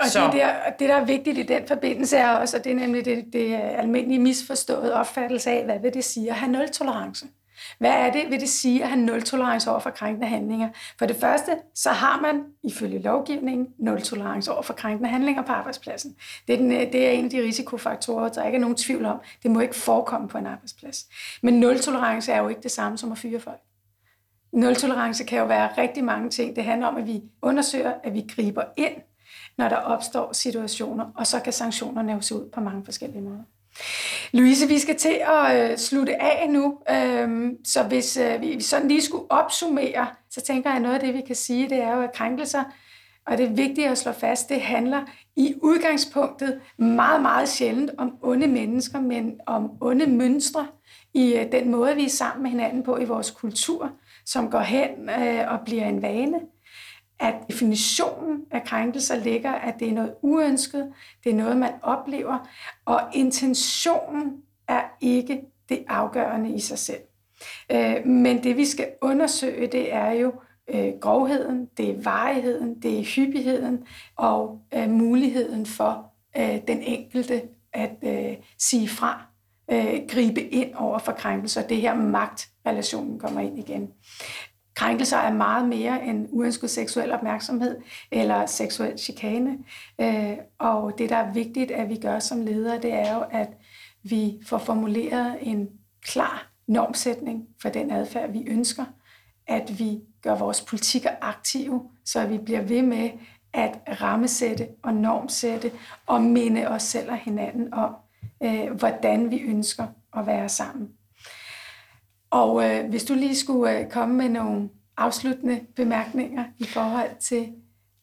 Og 0.00 0.06
Så. 0.06 0.24
det, 0.24 0.32
der, 0.32 0.70
det, 0.78 0.88
der 0.88 0.94
er 0.94 1.04
vigtigt 1.04 1.38
i 1.38 1.42
den 1.42 1.68
forbindelse 1.68 2.16
er 2.16 2.30
også, 2.30 2.56
og 2.56 2.64
det 2.64 2.72
er 2.72 2.76
nemlig 2.76 3.04
det, 3.04 3.24
det 3.32 3.54
almindelige 3.54 4.18
misforståede 4.18 4.94
opfattelse 4.94 5.50
af, 5.50 5.64
hvad 5.64 5.80
vil 5.80 5.94
det 5.94 6.04
sige 6.04 6.30
at 6.30 6.36
have 6.36 6.52
nul 6.52 6.68
tolerance. 6.68 7.26
Hvad 7.78 7.90
er 7.90 8.12
det, 8.12 8.30
vil 8.30 8.40
det 8.40 8.48
sige 8.48 8.82
at 8.82 8.88
have 8.88 9.00
nul 9.00 9.22
tolerance 9.22 9.70
over 9.70 9.80
for 9.80 9.90
krænkende 9.90 10.26
handlinger? 10.26 10.68
For 10.98 11.06
det 11.06 11.16
første, 11.16 11.56
så 11.74 11.90
har 11.90 12.20
man 12.20 12.44
ifølge 12.62 12.98
lovgivningen 12.98 13.68
nul 13.78 14.02
tolerance 14.02 14.52
over 14.52 14.62
for 14.62 14.74
krænkende 14.74 15.10
handlinger 15.10 15.42
på 15.42 15.52
arbejdspladsen. 15.52 16.16
Det 16.46 16.52
er, 16.52 16.56
den, 16.56 16.72
øh, 16.72 16.92
det 16.92 17.06
er 17.06 17.10
en 17.10 17.24
af 17.24 17.30
de 17.30 17.42
risikofaktorer, 17.42 18.28
der 18.28 18.44
ikke 18.44 18.56
er 18.56 18.60
nogen 18.60 18.76
tvivl 18.76 19.04
om. 19.04 19.20
Det 19.42 19.50
må 19.50 19.60
ikke 19.60 19.74
forekomme 19.74 20.28
på 20.28 20.38
en 20.38 20.46
arbejdsplads. 20.46 21.06
Men 21.42 21.54
nul 21.54 21.78
tolerance 21.80 22.32
er 22.32 22.42
jo 22.42 22.48
ikke 22.48 22.62
det 22.62 22.70
samme 22.70 22.98
som 22.98 23.12
at 23.12 23.18
fyre 23.18 23.40
folk. 23.40 23.60
Nul 24.52 24.74
tolerance 24.74 25.24
kan 25.24 25.38
jo 25.38 25.44
være 25.44 25.68
rigtig 25.78 26.04
mange 26.04 26.30
ting. 26.30 26.56
Det 26.56 26.64
handler 26.64 26.86
om, 26.86 26.96
at 26.96 27.06
vi 27.06 27.22
undersøger, 27.42 27.92
at 28.04 28.14
vi 28.14 28.24
griber 28.28 28.62
ind, 28.76 28.94
når 29.58 29.68
der 29.68 29.76
opstår 29.76 30.32
situationer, 30.32 31.12
og 31.16 31.26
så 31.26 31.40
kan 31.40 31.52
sanktionerne 31.52 32.12
jo 32.12 32.20
se 32.20 32.34
ud 32.34 32.50
på 32.50 32.60
mange 32.60 32.84
forskellige 32.84 33.22
måder. 33.22 33.42
Louise, 34.32 34.68
vi 34.68 34.78
skal 34.78 34.96
til 34.96 35.20
at 35.26 35.70
øh, 35.70 35.78
slutte 35.78 36.22
af 36.22 36.50
nu, 36.50 36.78
øhm, 36.90 37.64
så 37.64 37.82
hvis 37.82 38.16
øh, 38.16 38.40
vi 38.40 38.62
sådan 38.62 38.88
lige 38.88 39.02
skulle 39.02 39.30
opsummere, 39.30 40.06
så 40.30 40.40
tænker 40.40 40.70
jeg, 40.70 40.76
at 40.76 40.82
noget 40.82 40.94
af 40.94 41.00
det, 41.00 41.14
vi 41.14 41.20
kan 41.26 41.36
sige, 41.36 41.68
det 41.68 41.78
er 41.78 41.96
jo, 41.96 42.02
at 42.02 42.12
krænkelser, 42.12 42.64
og 43.26 43.38
det 43.38 43.46
er 43.46 43.54
vigtigt 43.54 43.88
at 43.88 43.98
slå 43.98 44.12
fast, 44.12 44.48
det 44.48 44.60
handler 44.60 45.02
i 45.36 45.54
udgangspunktet 45.62 46.60
meget, 46.78 47.22
meget 47.22 47.48
sjældent 47.48 47.90
om 47.98 48.12
onde 48.22 48.46
mennesker, 48.46 49.00
men 49.00 49.40
om 49.46 49.70
onde 49.80 50.06
mønstre 50.06 50.66
i 51.14 51.34
øh, 51.34 51.52
den 51.52 51.70
måde, 51.70 51.94
vi 51.94 52.04
er 52.04 52.08
sammen 52.08 52.42
med 52.42 52.50
hinanden 52.50 52.82
på 52.82 52.98
i 52.98 53.04
vores 53.04 53.30
kultur, 53.30 53.90
som 54.26 54.50
går 54.50 54.60
hen 54.60 55.10
øh, 55.10 55.52
og 55.52 55.60
bliver 55.64 55.84
en 55.84 56.02
vane 56.02 56.40
at 57.24 57.34
definitionen 57.48 58.40
af 58.50 58.64
krænkelser 58.64 59.16
ligger, 59.16 59.52
at 59.52 59.74
det 59.80 59.88
er 59.88 59.92
noget 59.92 60.14
uønsket, 60.22 60.92
det 61.24 61.32
er 61.32 61.36
noget, 61.36 61.56
man 61.56 61.72
oplever, 61.82 62.38
og 62.84 63.00
intentionen 63.14 64.32
er 64.68 64.82
ikke 65.00 65.40
det 65.68 65.84
afgørende 65.88 66.54
i 66.54 66.60
sig 66.60 66.78
selv. 66.78 67.00
Øh, 67.72 68.06
men 68.06 68.42
det, 68.42 68.56
vi 68.56 68.64
skal 68.64 68.88
undersøge, 69.00 69.66
det 69.66 69.94
er 69.94 70.10
jo 70.10 70.32
øh, 70.68 70.92
grovheden, 71.00 71.68
det 71.76 71.90
er 71.90 72.02
varigheden, 72.02 72.82
det 72.82 72.98
er 72.98 73.02
hyppigheden 73.02 73.84
og 74.16 74.60
øh, 74.74 74.90
muligheden 74.90 75.66
for 75.66 76.10
den 76.68 76.82
enkelte 76.82 77.42
at 77.72 78.04
sige 78.58 78.88
fra, 78.88 79.22
gribe 80.08 80.42
ind 80.42 80.74
over 80.74 80.98
for 80.98 81.12
krænkelser. 81.12 81.66
Det 81.66 81.76
her 81.76 81.94
magtrelationen 81.94 83.18
kommer 83.18 83.40
ind 83.40 83.58
igen. 83.58 83.88
Krænkelser 84.74 85.16
er 85.16 85.32
meget 85.32 85.68
mere 85.68 86.04
end 86.04 86.28
uønsket 86.30 86.70
seksuel 86.70 87.12
opmærksomhed 87.12 87.76
eller 88.10 88.46
seksuel 88.46 88.98
chikane. 88.98 89.58
Øh, 90.00 90.36
og 90.58 90.98
det, 90.98 91.10
der 91.10 91.16
er 91.16 91.32
vigtigt, 91.32 91.70
at 91.70 91.88
vi 91.88 91.96
gør 91.96 92.18
som 92.18 92.40
ledere, 92.40 92.80
det 92.82 92.92
er 92.92 93.14
jo, 93.14 93.24
at 93.30 93.48
vi 94.02 94.38
får 94.46 94.58
formuleret 94.58 95.36
en 95.40 95.68
klar 96.02 96.50
normsætning 96.66 97.48
for 97.62 97.68
den 97.68 97.90
adfærd, 97.90 98.30
vi 98.30 98.44
ønsker. 98.46 98.84
At 99.46 99.78
vi 99.78 100.00
gør 100.22 100.34
vores 100.34 100.60
politikker 100.60 101.10
aktive, 101.20 101.82
så 102.04 102.26
vi 102.26 102.38
bliver 102.38 102.62
ved 102.62 102.82
med 102.82 103.10
at 103.52 103.78
rammesætte 104.00 104.68
og 104.82 104.94
normsætte 104.94 105.72
og 106.06 106.22
minde 106.22 106.68
os 106.68 106.82
selv 106.82 107.10
og 107.10 107.16
hinanden 107.16 107.74
om, 107.74 107.94
øh, 108.42 108.70
hvordan 108.70 109.30
vi 109.30 109.40
ønsker 109.40 109.86
at 110.16 110.26
være 110.26 110.48
sammen. 110.48 110.88
Og 112.34 112.64
øh, 112.64 112.90
hvis 112.90 113.04
du 113.04 113.14
lige 113.14 113.36
skulle 113.36 113.78
øh, 113.78 113.90
komme 113.90 114.14
med 114.14 114.28
nogle 114.28 114.68
afsluttende 114.96 115.60
bemærkninger 115.76 116.44
i 116.58 116.64
forhold 116.64 117.10
til 117.20 117.48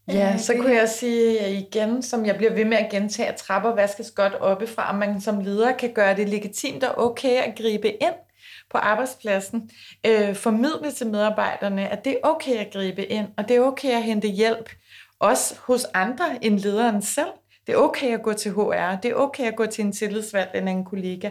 Ja, 0.08 0.38
så 0.38 0.56
kunne 0.56 0.76
jeg 0.76 0.90
sige 0.90 1.54
igen, 1.54 2.02
som 2.02 2.26
jeg 2.26 2.36
bliver 2.36 2.54
ved 2.54 2.66
med 2.66 2.78
at 2.78 2.92
gentage, 2.92 3.28
at 3.28 3.36
trapper 3.36 3.76
vaskes 3.76 4.12
godt 4.12 4.34
oppefra, 4.34 4.92
og 4.92 4.98
man 4.98 5.22
som 5.22 5.40
leder 5.40 5.72
kan 5.72 5.94
gøre 5.94 6.16
det 6.16 6.30
legitimt 6.30 6.84
og 6.84 7.06
okay 7.06 7.38
at 7.38 7.56
gribe 7.58 7.90
ind 7.90 8.14
på 8.72 8.78
arbejdspladsen, 8.78 9.70
øh, 10.08 10.36
formidle 10.36 10.92
til 10.92 11.08
medarbejderne, 11.08 11.90
at 11.90 12.06
det 12.06 12.14
er 12.14 12.18
okay 12.24 12.56
at 12.56 12.74
gribe 12.74 13.06
ind, 13.06 13.28
og 13.38 13.48
det 13.48 13.56
er 13.56 13.62
okay 13.62 13.90
at 13.90 14.04
hente 14.04 14.28
hjælp, 14.28 14.70
også 15.20 15.56
hos 15.60 15.86
andre 15.94 16.46
end 16.46 16.60
lederen 16.60 17.02
selv. 17.02 17.32
Det 17.68 17.74
er 17.74 17.78
okay 17.78 18.14
at 18.14 18.22
gå 18.24 18.34
til 18.34 18.52
HR, 18.52 18.96
det 19.04 19.12
er 19.12 19.16
okay 19.16 19.44
at 19.44 19.56
gå 19.56 19.66
til 19.66 19.86
en 19.86 19.92
tillidsvalgt 19.92 20.56
eller 20.56 20.72
en 20.72 20.86
kollega, 20.86 21.30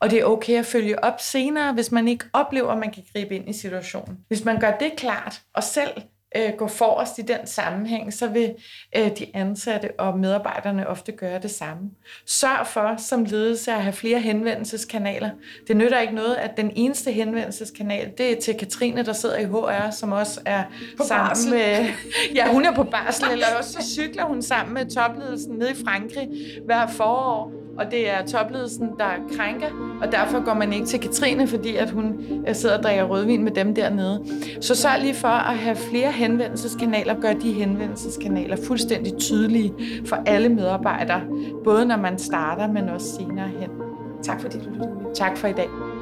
og 0.00 0.10
det 0.10 0.20
er 0.20 0.24
okay 0.24 0.58
at 0.58 0.66
følge 0.66 1.04
op 1.04 1.20
senere, 1.20 1.72
hvis 1.72 1.92
man 1.92 2.08
ikke 2.08 2.24
oplever, 2.32 2.72
at 2.72 2.78
man 2.78 2.92
kan 2.92 3.04
gribe 3.12 3.36
ind 3.36 3.48
i 3.48 3.52
situationen. 3.52 4.18
Hvis 4.28 4.44
man 4.44 4.60
gør 4.60 4.76
det 4.78 4.92
klart, 4.96 5.42
og 5.54 5.62
selv 5.62 6.02
øh, 6.36 6.52
gå 6.58 6.66
forrest 6.68 7.18
i 7.18 7.22
den 7.22 7.46
sammenhæng, 7.46 8.14
så 8.14 8.26
vil 8.28 8.54
øh, 8.96 9.10
de 9.18 9.26
ansatte 9.34 9.90
og 9.98 10.18
medarbejderne 10.18 10.88
ofte 10.88 11.12
gøre 11.12 11.38
det 11.38 11.50
samme. 11.50 11.90
Sørg 12.26 12.66
for 12.66 12.94
som 12.98 13.24
ledelse 13.24 13.72
at 13.72 13.82
have 13.82 13.92
flere 13.92 14.20
henvendelseskanaler. 14.20 15.30
Det 15.68 15.76
nytter 15.76 16.00
ikke 16.00 16.14
noget, 16.14 16.34
at 16.34 16.56
den 16.56 16.72
eneste 16.76 17.12
henvendelseskanal, 17.12 18.12
det 18.18 18.32
er 18.32 18.40
til 18.40 18.54
Katrine, 18.54 19.02
der 19.02 19.12
sidder 19.12 19.38
i 19.38 19.44
HR, 19.44 19.90
som 19.90 20.12
også 20.12 20.40
er 20.44 20.62
på 20.96 21.04
sammen 21.04 21.28
barsel. 21.28 21.50
med... 21.50 21.86
Ja, 22.34 22.52
hun 22.52 22.64
er 22.64 22.74
på 22.74 22.82
barsel, 22.84 23.32
eller 23.32 23.46
også 23.58 23.72
så 23.72 23.88
cykler 23.88 24.24
hun 24.24 24.42
sammen 24.42 24.74
med 24.74 24.90
topledelsen 24.90 25.52
nede 25.52 25.70
i 25.70 25.74
Frankrig 25.84 26.28
hver 26.64 26.86
forår 26.86 27.65
og 27.78 27.90
det 27.90 28.10
er 28.10 28.26
topledelsen, 28.26 28.88
der 28.98 29.36
krænker, 29.36 29.98
og 30.02 30.12
derfor 30.12 30.44
går 30.44 30.54
man 30.54 30.72
ikke 30.72 30.86
til 30.86 31.00
Katrine, 31.00 31.46
fordi 31.46 31.76
at 31.76 31.90
hun 31.90 32.20
øh, 32.48 32.54
sidder 32.54 32.76
og 32.76 32.82
drikker 32.82 33.04
rødvin 33.04 33.44
med 33.44 33.52
dem 33.52 33.74
dernede. 33.74 34.24
Så 34.60 34.74
sørg 34.74 35.00
lige 35.00 35.14
for 35.14 35.28
at 35.28 35.58
have 35.58 35.76
flere 35.76 36.12
henvendelseskanaler, 36.12 37.20
gør 37.20 37.32
de 37.32 37.52
henvendelseskanaler 37.52 38.56
fuldstændig 38.66 39.16
tydelige 39.18 39.74
for 40.06 40.16
alle 40.26 40.48
medarbejdere, 40.48 41.20
både 41.64 41.86
når 41.86 41.96
man 41.96 42.18
starter, 42.18 42.72
men 42.72 42.88
også 42.88 43.14
senere 43.14 43.48
hen. 43.48 43.70
Tak 44.22 44.40
fordi 44.40 44.58
du 44.58 44.70
lyttede 44.70 44.94
med. 44.94 45.14
Tak 45.14 45.36
for 45.36 45.48
i 45.48 45.52
dag. 45.52 45.95